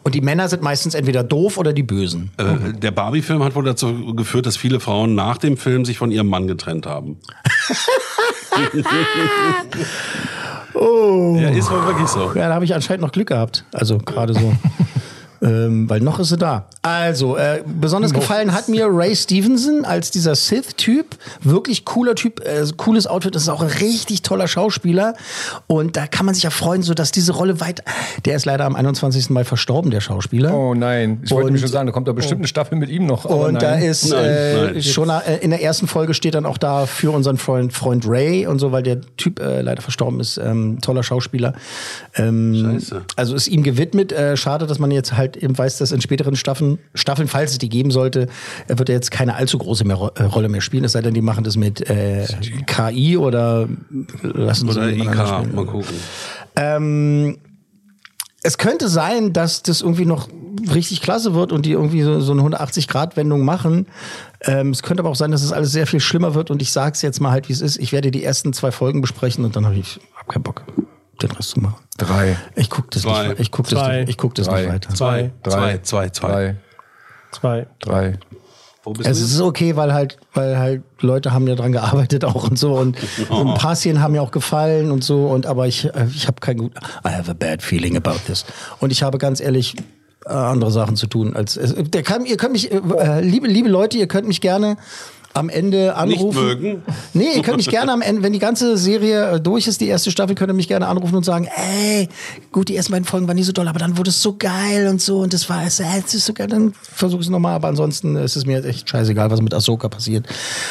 und 0.02 0.14
die 0.14 0.20
Männer 0.20 0.48
sind 0.48 0.62
meistens 0.62 0.94
entweder 0.94 1.22
doof 1.22 1.59
oder 1.59 1.72
die 1.72 1.82
Bösen. 1.82 2.30
Äh, 2.37 2.72
der 2.78 2.90
Barbie-Film 2.90 3.42
hat 3.42 3.54
wohl 3.54 3.64
dazu 3.64 4.14
geführt, 4.14 4.46
dass 4.46 4.56
viele 4.56 4.80
Frauen 4.80 5.14
nach 5.14 5.38
dem 5.38 5.56
Film 5.56 5.85
sich 5.85 5.98
von 5.98 6.11
ihrem 6.11 6.28
Mann 6.28 6.46
getrennt 6.46 6.87
haben. 6.87 7.18
Oh. 10.74 11.37
Ja, 11.40 11.48
ist 11.48 11.70
wohl 11.70 11.87
wirklich 11.87 12.09
so. 12.09 12.32
Ja, 12.35 12.48
da 12.48 12.54
habe 12.54 12.64
ich 12.66 12.74
anscheinend 12.74 13.00
noch 13.00 13.12
Glück 13.12 13.28
gehabt. 13.28 13.64
Also 13.72 13.96
gerade 13.96 14.35
so. 14.35 14.52
ähm, 15.42 15.88
weil 15.88 16.01
noch 16.01 16.18
ist 16.18 16.29
sie 16.29 16.37
da. 16.37 16.66
Also, 16.83 17.37
äh, 17.37 17.62
besonders 17.66 18.12
gefallen 18.12 18.53
hat 18.53 18.68
mir 18.68 18.87
Ray 18.88 19.14
Stevenson 19.14 19.85
als 19.85 20.11
dieser 20.11 20.35
Sith-Typ. 20.35 21.16
Wirklich 21.42 21.85
cooler 21.85 22.14
Typ, 22.14 22.40
äh, 22.40 22.64
cooles 22.77 23.07
Outfit. 23.07 23.35
Das 23.35 23.42
ist 23.42 23.49
auch 23.49 23.62
ein 23.62 23.68
richtig 23.68 24.22
toller 24.22 24.49
Schauspieler. 24.49 25.14
Und 25.66 25.96
da 25.96 26.07
kann 26.07 26.27
man 26.27 26.35
sich 26.35 26.44
ja 26.44 26.51
freuen, 26.51 26.83
so 26.83 26.94
dass 26.94 27.11
diese 27.11 27.33
Rolle 27.33 27.61
weit. 27.61 27.83
Der 28.25 28.37
ist 28.37 28.44
leider 28.44 28.64
am 28.64 28.77
21. 28.77 29.31
Mai 29.31 29.44
verstorben, 29.44 29.90
der 29.90 30.01
Schauspieler. 30.01 30.55
Oh 30.55 30.75
nein, 30.75 31.20
ich 31.25 31.31
wollte 31.31 31.51
mir 31.51 31.59
schon 31.59 31.68
sagen, 31.68 31.87
da 31.87 31.92
kommt 31.92 32.09
da 32.09 32.12
bestimmt 32.12 32.40
eine 32.40 32.49
Staffel 32.49 32.79
mit 32.79 32.88
ihm 32.88 33.07
noch. 33.07 33.25
aber 33.25 33.46
Und 33.46 33.55
nein. 33.55 33.62
da 33.62 33.75
ist 33.75 34.12
äh, 34.12 34.81
schon 34.81 35.11
äh, 35.11 35.38
in 35.40 35.51
der 35.51 35.62
ersten 35.62 35.87
Folge 35.87 36.14
steht 36.14 36.35
dann 36.35 36.46
auch 36.46 36.59
da 36.59 36.87
für 36.87 37.11
unseren 37.12 37.37
Freund, 37.37 37.72
Freund 37.72 38.05
Ray 38.07 38.46
und 38.46 38.59
so, 38.59 38.72
weil 38.72 38.83
der 38.83 39.01
Typ 39.16 39.40
äh, 39.40 39.61
leider 39.61 39.83
verstorben 39.83 40.20
ist. 40.20 40.38
Ähm, 40.38 40.79
toller 40.81 41.03
Schauspieler. 41.03 41.55
Ähm, 42.14 42.81
Scheiße. 42.81 43.03
Also 43.16 43.35
ist 43.35 43.49
ihm 43.49 43.62
gewidmet. 43.62 44.12
Äh, 44.12 44.37
schade, 44.37 44.66
dass 44.66 44.79
man 44.79 44.90
jetzt 44.90 45.16
halt 45.16 45.26
eben 45.35 45.57
weiß, 45.57 45.79
dass 45.79 45.91
in 45.91 46.01
späteren 46.01 46.37
Staffeln, 46.37 46.79
Staffeln, 46.95 47.27
falls 47.27 47.53
es 47.53 47.59
die 47.59 47.69
geben 47.69 47.91
sollte, 47.91 48.29
wird 48.69 48.89
er 48.89 48.95
jetzt 48.95 49.11
keine 49.11 49.35
allzu 49.35 49.59
große 49.59 49.85
mehr, 49.85 50.12
äh, 50.15 50.25
Rolle 50.25 50.49
mehr 50.49 50.61
spielen. 50.61 50.85
Es 50.85 50.93
sei 50.93 51.01
denn, 51.01 51.15
die 51.15 51.23
machen 51.23 51.43
das 51.43 51.57
mit 51.57 51.89
äh, 51.89 52.27
KI 52.67 53.17
oder 53.17 53.67
lassen 54.23 54.71
sie 54.71 54.79
Oder 54.79 54.91
jemand 54.91 55.47
IK, 55.47 55.55
mal 55.55 55.67
gucken. 55.67 55.97
Ähm, 56.55 57.39
es 58.43 58.59
könnte 58.59 58.89
sein, 58.89 59.33
dass 59.33 59.62
das 59.62 59.81
irgendwie 59.81 60.05
noch 60.05 60.29
richtig 60.73 61.03
klasse 61.03 61.35
wird 61.35 61.53
und 61.53 61.67
die 61.67 61.73
irgendwie 61.73 62.03
so, 62.03 62.21
so 62.21 62.33
eine 62.33 62.43
180-Grad-Wendung 62.43 63.45
machen. 63.45 63.87
Ähm, 64.43 64.71
es 64.71 64.83
könnte 64.83 65.03
aber 65.03 65.11
auch 65.11 65.17
sein, 65.17 65.31
dass 65.31 65.43
es 65.43 65.53
alles 65.53 65.73
sehr 65.73 65.87
viel 65.87 66.01
schlimmer 66.01 66.35
wird 66.35 66.51
und 66.51 66.62
ich 66.62 66.71
sag's 66.71 67.03
jetzt 67.03 67.21
mal 67.21 67.31
halt, 67.31 67.49
wie 67.49 67.53
es 67.53 67.61
ist. 67.61 67.79
Ich 67.79 67.93
werde 67.93 68.11
die 68.11 68.23
ersten 68.23 68.53
zwei 68.53 68.71
Folgen 68.71 69.01
besprechen 69.01 69.45
und 69.45 69.57
dann 69.57 69.67
habe 69.67 69.77
ich 69.77 69.99
hab 70.15 70.29
keinen 70.29 70.43
Bock, 70.43 70.62
den 71.22 71.31
Rest 71.33 71.50
zu 71.50 71.61
machen. 71.61 71.76
Drei. 71.98 72.37
Ich 72.55 72.70
guck 72.70 72.90
das 72.90 73.02
Zwei. 73.02 73.29
nicht, 73.29 73.40
ich 73.40 73.50
guck 73.50 73.66
das, 73.68 73.79
Zwei. 73.79 74.00
nicht- 74.00 74.09
ich 74.11 74.16
guck 74.18 74.35
das 74.35 74.46
Drei. 74.46 74.62
nicht 74.62 74.72
weiter. 74.72 74.94
Zwei. 74.94 75.31
Zwei, 75.44 75.79
zwei, 75.79 76.09
zwei. 76.11 76.29
Drei. 76.29 76.57
Zwei. 77.33 77.66
Drei. 77.81 78.18
Wo 78.85 78.92
bist 78.92 79.09
Es 79.09 79.18
du? 79.18 79.24
ist 79.24 79.40
okay, 79.40 79.74
weil 79.74 79.92
halt, 79.92 80.16
weil 80.33 80.59
halt 80.59 80.83
Leute 81.00 81.33
haben 81.33 81.48
ja 81.48 81.57
dran 81.57 81.72
gearbeitet 81.72 82.24
auch 82.24 82.48
und 82.48 82.57
so 82.59 82.74
und 82.74 82.96
so 83.29 83.35
ein 83.44 83.55
paar 83.55 83.74
Szenen 83.74 84.00
haben 84.00 84.12
mir 84.12 84.22
auch 84.22 84.31
gefallen 84.31 84.92
und 84.92 85.02
so 85.02 85.26
und 85.26 85.44
aber 85.46 85.66
ich, 85.66 85.87
äh, 85.87 86.07
ich 86.14 86.29
habe 86.29 86.40
kein 86.40 86.59
gut, 86.59 86.72
I 87.05 87.09
have 87.11 87.29
a 87.31 87.35
bad 87.35 87.62
feeling 87.62 87.96
about 87.96 88.20
this 88.26 88.44
und 88.79 88.92
ich 88.92 89.02
habe 89.02 89.18
ganz 89.18 89.40
ehrlich 89.40 89.74
äh, 90.24 90.29
andere 90.31 90.70
Sachen 90.70 90.94
zu 90.94 91.09
tun 91.09 91.35
als 91.35 91.59
der 91.61 92.02
kann, 92.05 92.26
ihr 92.26 92.37
könnt 92.37 92.52
mich, 92.52 92.70
äh, 92.70 93.20
liebe 93.22 93.48
liebe 93.48 93.68
Leute, 93.68 93.98
ihr 93.98 94.07
könnt 94.07 94.29
mich 94.29 94.40
gerne 94.40 94.76
am 95.37 95.49
Ende 95.49 95.94
Nicht 96.07 96.18
anrufen. 96.18 96.42
mögen? 96.44 96.83
Nee, 97.12 97.29
ihr 97.37 97.42
könnt 97.42 97.57
mich 97.59 97.68
gerne 97.68 97.92
am 97.92 98.03
Ende, 98.03 98.22
wenn 98.22 98.33
die 98.33 98.38
ganze 98.38 98.77
Serie 98.77 99.33
äh, 99.35 99.40
durch 99.40 99.66
ist, 99.66 99.81
die 99.81 99.87
erste 99.88 100.11
Staffel, 100.11 100.35
könnt 100.35 100.51
ihr 100.51 100.55
mich 100.55 100.68
gerne 100.68 100.87
anrufen 100.88 101.14
und 101.16 101.25
sagen, 101.25 101.49
ey, 101.55 102.09
gut, 102.53 102.68
die 102.68 102.77
ersten 102.77 102.92
beiden 102.92 103.05
Folgen 103.05 103.29
waren 103.29 103.37
nicht 103.37 103.46
so 103.46 103.53
doll, 103.53 103.68
aber 103.68 103.79
dann 103.79 103.96
wurde 103.99 104.11
es 104.11 104.20
so 104.22 104.37
geil 104.37 104.88
und 104.88 105.01
so 105.01 105.18
und 105.20 105.33
das 105.33 105.49
war 105.49 105.64
es, 105.64 105.81
äh, 105.81 105.85
es 106.05 106.14
ist 106.14 106.27
so 106.27 106.33
geil, 106.33 106.49
dann 106.49 106.72
versuche 106.83 107.20
ich 107.20 107.27
es 107.27 107.31
nochmal, 107.31 107.55
aber 107.55 107.68
ansonsten 107.68 108.16
ist 108.16 108.37
es 108.37 108.46
mir 108.46 108.57
jetzt 108.57 108.66
echt 108.66 108.88
scheißegal, 108.88 109.31
was 109.31 109.40
mit 109.40 109.53
Ahsoka 109.55 109.88
passiert. 109.88 110.27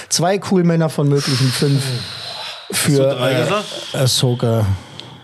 Zwei 0.09 0.39
cool 0.51 0.63
Männer 0.63 0.89
von 0.89 1.07
möglichen 1.07 1.47
fünf 1.47 1.83
für 2.71 3.09
drei 3.15 3.33
äh, 3.33 3.43
gesagt? 3.43 3.65
Ahsoka. 3.93 4.65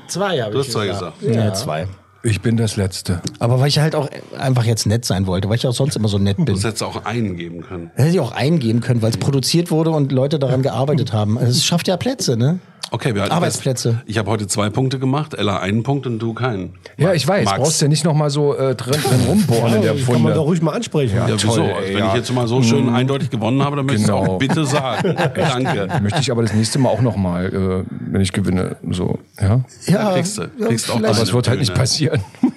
Zwei 0.07 0.41
habe 0.41 0.51
Du 0.53 0.59
ich 0.59 0.67
hast 0.67 0.73
zwei 0.73 0.87
gesagt. 0.87 1.19
gesagt. 1.19 1.35
Ja. 1.35 1.53
zwei. 1.53 1.87
Ich 2.23 2.41
bin 2.41 2.55
das 2.55 2.75
Letzte. 2.75 3.21
Aber 3.39 3.59
weil 3.59 3.67
ich 3.67 3.79
halt 3.79 3.95
auch 3.95 4.07
einfach 4.37 4.63
jetzt 4.63 4.85
nett 4.85 5.05
sein 5.05 5.25
wollte, 5.25 5.49
weil 5.49 5.55
ich 5.55 5.65
auch 5.65 5.73
sonst 5.73 5.95
immer 5.95 6.07
so 6.07 6.19
nett 6.19 6.37
bin. 6.37 6.45
Das 6.47 6.63
hättest 6.63 6.81
du 6.81 6.85
auch 6.85 7.05
einen 7.05 7.35
geben 7.35 7.61
können. 7.61 7.89
Hätte 7.95 8.09
ich 8.09 8.19
auch 8.19 8.31
eingeben 8.31 8.79
können, 8.81 9.01
weil 9.01 9.09
es 9.09 9.17
produziert 9.17 9.71
wurde 9.71 9.89
und 9.89 10.11
Leute 10.11 10.37
daran 10.37 10.61
gearbeitet 10.61 11.13
haben. 11.13 11.37
Also 11.37 11.49
Es 11.51 11.65
schafft 11.65 11.87
ja 11.87 11.97
Plätze, 11.97 12.37
ne? 12.37 12.59
Okay, 12.93 13.15
wir 13.15 13.21
halten 13.21 13.33
Arbeitsplätze. 13.33 13.93
Fest. 13.93 14.03
Ich 14.05 14.17
habe 14.17 14.29
heute 14.29 14.47
zwei 14.47 14.69
Punkte 14.69 14.99
gemacht, 14.99 15.33
Ella 15.33 15.59
einen 15.59 15.81
Punkt 15.81 16.05
und 16.07 16.19
du 16.19 16.33
keinen. 16.33 16.73
Ja, 16.97 17.13
ich 17.13 17.25
weiß. 17.25 17.45
Max. 17.45 17.57
Brauchst 17.57 17.81
ja 17.81 17.87
nicht 17.87 18.03
noch 18.03 18.13
mal 18.13 18.29
so 18.29 18.53
äh, 18.53 18.75
drin, 18.75 18.99
drin 19.01 19.21
rumbohren 19.29 19.75
in 19.75 19.81
der 19.81 19.91
Kann 19.93 20.01
man 20.07 20.15
Funde. 20.17 20.33
doch 20.33 20.43
ruhig 20.45 20.61
mal 20.61 20.73
ansprechen. 20.73 21.15
Ja, 21.15 21.25
wieso? 21.27 21.47
toll, 21.47 21.61
also, 21.61 21.85
ey, 21.85 21.93
wenn 21.93 21.99
ja. 21.99 22.09
ich 22.09 22.15
jetzt 22.15 22.33
mal 22.33 22.49
so 22.49 22.61
schön 22.61 22.89
eindeutig 22.89 23.29
gewonnen 23.29 23.63
habe, 23.63 23.77
dann 23.77 23.85
möchte 23.85 24.01
ich 24.01 24.09
es 24.09 24.13
Genau. 24.13 24.33
auch 24.33 24.39
bitte 24.39 24.65
sagen. 24.65 25.15
Danke. 25.35 25.87
Möchte 26.01 26.19
ich 26.19 26.31
aber 26.31 26.41
das 26.41 26.53
nächste 26.53 26.79
Mal 26.79 26.89
auch 26.89 26.99
noch 26.99 27.15
mal, 27.15 27.45
äh, 27.45 27.85
wenn 28.11 28.19
ich 28.19 28.33
gewinne, 28.33 28.75
so, 28.89 29.19
ja. 29.39 29.61
Ja, 29.85 30.11
kriegst 30.11 30.37
du. 30.39 30.49
Kriegst 30.61 30.91
auch 30.91 30.97
Aber 30.97 31.09
es 31.11 31.31
wird 31.31 31.47
halt 31.47 31.59
nicht 31.59 31.73
passieren. 31.73 32.10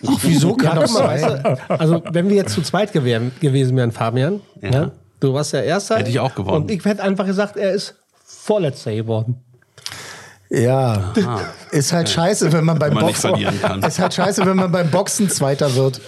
Ach, 0.06 0.18
wieso 0.22 0.54
kann 0.54 0.80
Ja, 0.80 0.80
mal, 0.80 0.86
sein? 0.86 1.22
weißt 1.44 1.44
du, 1.68 1.70
also 1.70 2.02
wenn 2.12 2.28
wir 2.28 2.36
jetzt 2.36 2.52
zu 2.54 2.62
zweit 2.62 2.92
gewähren, 2.92 3.32
gewesen 3.40 3.76
wären, 3.76 3.92
Fabian, 3.92 4.40
ja. 4.60 4.90
du 5.20 5.32
warst 5.34 5.52
ja 5.52 5.60
Erster. 5.60 5.98
Hätte 5.98 6.10
ich 6.10 6.20
auch 6.20 6.34
gewonnen. 6.34 6.62
Und 6.62 6.70
ich 6.70 6.84
hätte 6.84 7.02
einfach 7.02 7.26
gesagt, 7.26 7.56
er 7.56 7.72
ist 7.72 7.94
Vorletzter 8.24 8.94
geworden. 8.94 9.36
Ja, 10.62 11.12
ist 11.70 11.92
halt 11.92 12.08
scheiße, 12.08 12.52
wenn 12.52 12.64
man 12.64 12.78
beim 12.78 12.90
Wenn 12.90 12.94
man 12.96 13.06
nicht 13.06 13.20
Boxen 13.20 13.86
ist 13.86 13.98
halt 13.98 14.14
scheiße, 14.14 14.46
wenn 14.46 14.56
man 14.56 14.70
beim 14.70 14.90
Boxen 14.90 15.28
Zweiter 15.28 15.74
wird. 15.74 16.00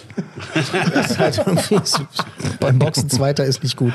ist 0.54 1.18
halt 1.18 1.44
beim 2.60 2.78
Boxen 2.78 3.10
Zweiter 3.10 3.44
ist 3.44 3.62
nicht 3.62 3.76
gut. 3.76 3.92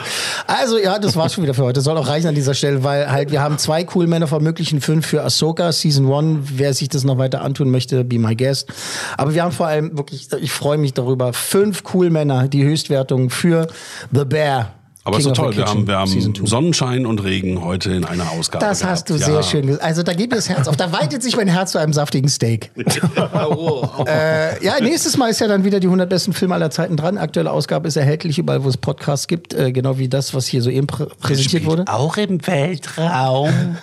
Also 0.47 0.77
ja, 0.77 0.99
das 0.99 1.15
war's 1.15 1.33
schon 1.33 1.43
wieder 1.43 1.53
für 1.53 1.63
heute. 1.63 1.81
Soll 1.81 1.97
auch 1.97 2.07
reichen 2.07 2.27
an 2.27 2.35
dieser 2.35 2.53
Stelle, 2.53 2.83
weil 2.83 3.09
halt 3.09 3.31
wir 3.31 3.41
haben 3.41 3.57
zwei 3.57 3.87
cool 3.95 4.07
Männer 4.07 4.27
von 4.27 4.43
möglichen 4.43 4.81
fünf 4.81 5.05
für 5.05 5.23
Ahsoka 5.23 5.71
Season 5.71 6.11
1. 6.11 6.49
Wer 6.55 6.73
sich 6.73 6.89
das 6.89 7.03
noch 7.03 7.17
weiter 7.17 7.41
antun 7.41 7.71
möchte, 7.71 8.03
be 8.03 8.19
my 8.19 8.35
guest. 8.35 8.67
Aber 9.17 9.33
wir 9.33 9.43
haben 9.43 9.51
vor 9.51 9.67
allem 9.67 9.97
wirklich, 9.97 10.27
ich 10.41 10.51
freue 10.51 10.77
mich 10.77 10.93
darüber, 10.93 11.31
fünf 11.33 11.83
cool 11.93 12.09
Männer, 12.09 12.47
die 12.47 12.63
Höchstwertung 12.63 13.29
für 13.29 13.67
The 14.11 14.25
Bear. 14.25 14.73
Aber 15.03 15.17
ist 15.17 15.23
King 15.23 15.31
of 15.31 15.37
the 15.37 15.41
toll, 15.43 15.57
wir 15.57 15.65
haben, 15.65 15.87
wir 15.87 15.97
haben 15.97 16.35
2. 16.35 16.45
Sonnenschein 16.45 17.05
und 17.07 17.23
Regen 17.23 17.63
heute 17.65 17.91
in 17.91 18.05
einer 18.05 18.29
Ausgabe. 18.31 18.63
Das 18.63 18.83
hast 18.83 19.09
du 19.09 19.15
gehabt. 19.15 19.25
sehr 19.25 19.35
Ja. 19.35 19.43
schön 19.43 19.65
gesagt. 19.67 19.83
Also 19.83 20.03
da 20.03 20.13
geht 20.13 20.29
mir 20.29 20.35
das 20.35 20.47
Herz 20.47 20.67
auf. 20.67 20.77
Da 20.77 20.91
weitet 20.91 21.23
sich 21.23 21.35
mein 21.35 21.47
Herz 21.47 21.71
zu 21.71 21.79
einem 21.79 21.91
saftigen 21.91 22.29
Steak. 22.29 22.69
äh, 24.05 24.63
ja, 24.63 24.79
nächstes 24.79 25.17
Mal 25.17 25.29
ist 25.29 25.39
ja 25.41 25.47
dann 25.47 25.63
wieder 25.63 25.79
die 25.79 25.87
100 25.87 26.07
besten 26.07 26.33
Filme 26.33 26.53
aller 26.53 26.69
Zeiten 26.69 26.97
dran. 26.97 27.17
Aktuelle 27.17 27.51
Ausgabe 27.51 27.87
ist 27.87 27.95
erhältlich 27.95 28.37
überall, 28.37 28.63
wo 28.63 28.69
es 28.69 28.77
Podcasts 28.77 29.27
gibt. 29.27 29.53
Äh, 29.53 29.71
genau 29.71 29.97
wie 29.97 30.07
das, 30.07 30.33
was 30.35 30.45
hier 30.45 30.61
soeben 30.61 30.85
prä 30.87 31.07
präsentiert 31.19 31.65
wurde. 31.65 31.85
Auch 31.87 32.17
im 32.17 32.45
Weltraum. 32.45 33.77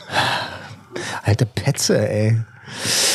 Alte 1.25 1.47
Petze, 1.47 2.09
ey. 2.09 2.37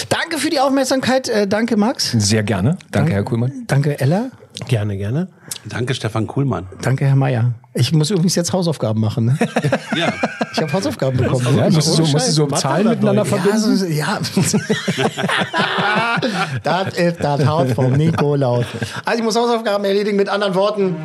Danke 0.09 0.39
für 0.39 0.49
die 0.49 0.59
Aufmerksamkeit. 0.59 1.29
Äh, 1.29 1.47
danke, 1.47 1.77
Max. 1.77 2.11
Sehr 2.11 2.43
gerne. 2.43 2.77
Danke, 2.91 3.13
Herr 3.13 3.23
Kuhlmann. 3.23 3.63
Danke, 3.67 3.99
Ella. 3.99 4.29
Gerne, 4.67 4.97
gerne. 4.97 5.27
Danke, 5.65 5.93
Stefan 5.93 6.27
Kuhlmann. 6.27 6.67
Danke, 6.81 7.05
Herr 7.05 7.15
Meier. 7.15 7.53
Ich 7.73 7.91
muss 7.93 8.11
übrigens 8.11 8.35
jetzt 8.35 8.53
Hausaufgaben 8.53 8.99
machen. 8.99 9.25
Ne? 9.25 9.37
Ja. 9.95 10.11
Ich 10.53 10.61
habe 10.61 10.73
Hausaufgaben 10.73 11.17
bekommen. 11.17 11.57
Ja, 11.57 11.69
musst 11.69 11.87
du 11.87 12.03
so, 12.03 12.11
musst 12.11 12.27
du 12.27 12.31
so 12.31 12.47
Zahlen 12.47 12.87
miteinander 12.87 13.25
verbinden? 13.25 13.93
Ja, 13.93 14.19
so, 14.21 14.57
ja. 14.97 16.17
das 16.63 16.93
ist 16.95 17.23
das 17.23 17.45
Haus 17.45 17.71
vom 17.73 17.93
Nikolaus. 17.93 18.65
Also 19.05 19.17
ich 19.19 19.23
muss 19.23 19.35
Hausaufgaben 19.35 19.83
erledigen 19.85 20.17
mit 20.17 20.29
anderen 20.29 20.53
Worten. 20.55 20.95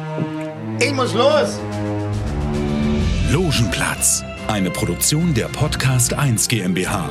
Ich 0.81 0.93
muss 0.93 1.15
los. 1.15 1.59
Logenplatz, 3.31 4.25
eine 4.49 4.71
Produktion 4.71 5.35
der 5.35 5.47
Podcast 5.47 6.15
1 6.15 6.49
GmbH. 6.49 7.11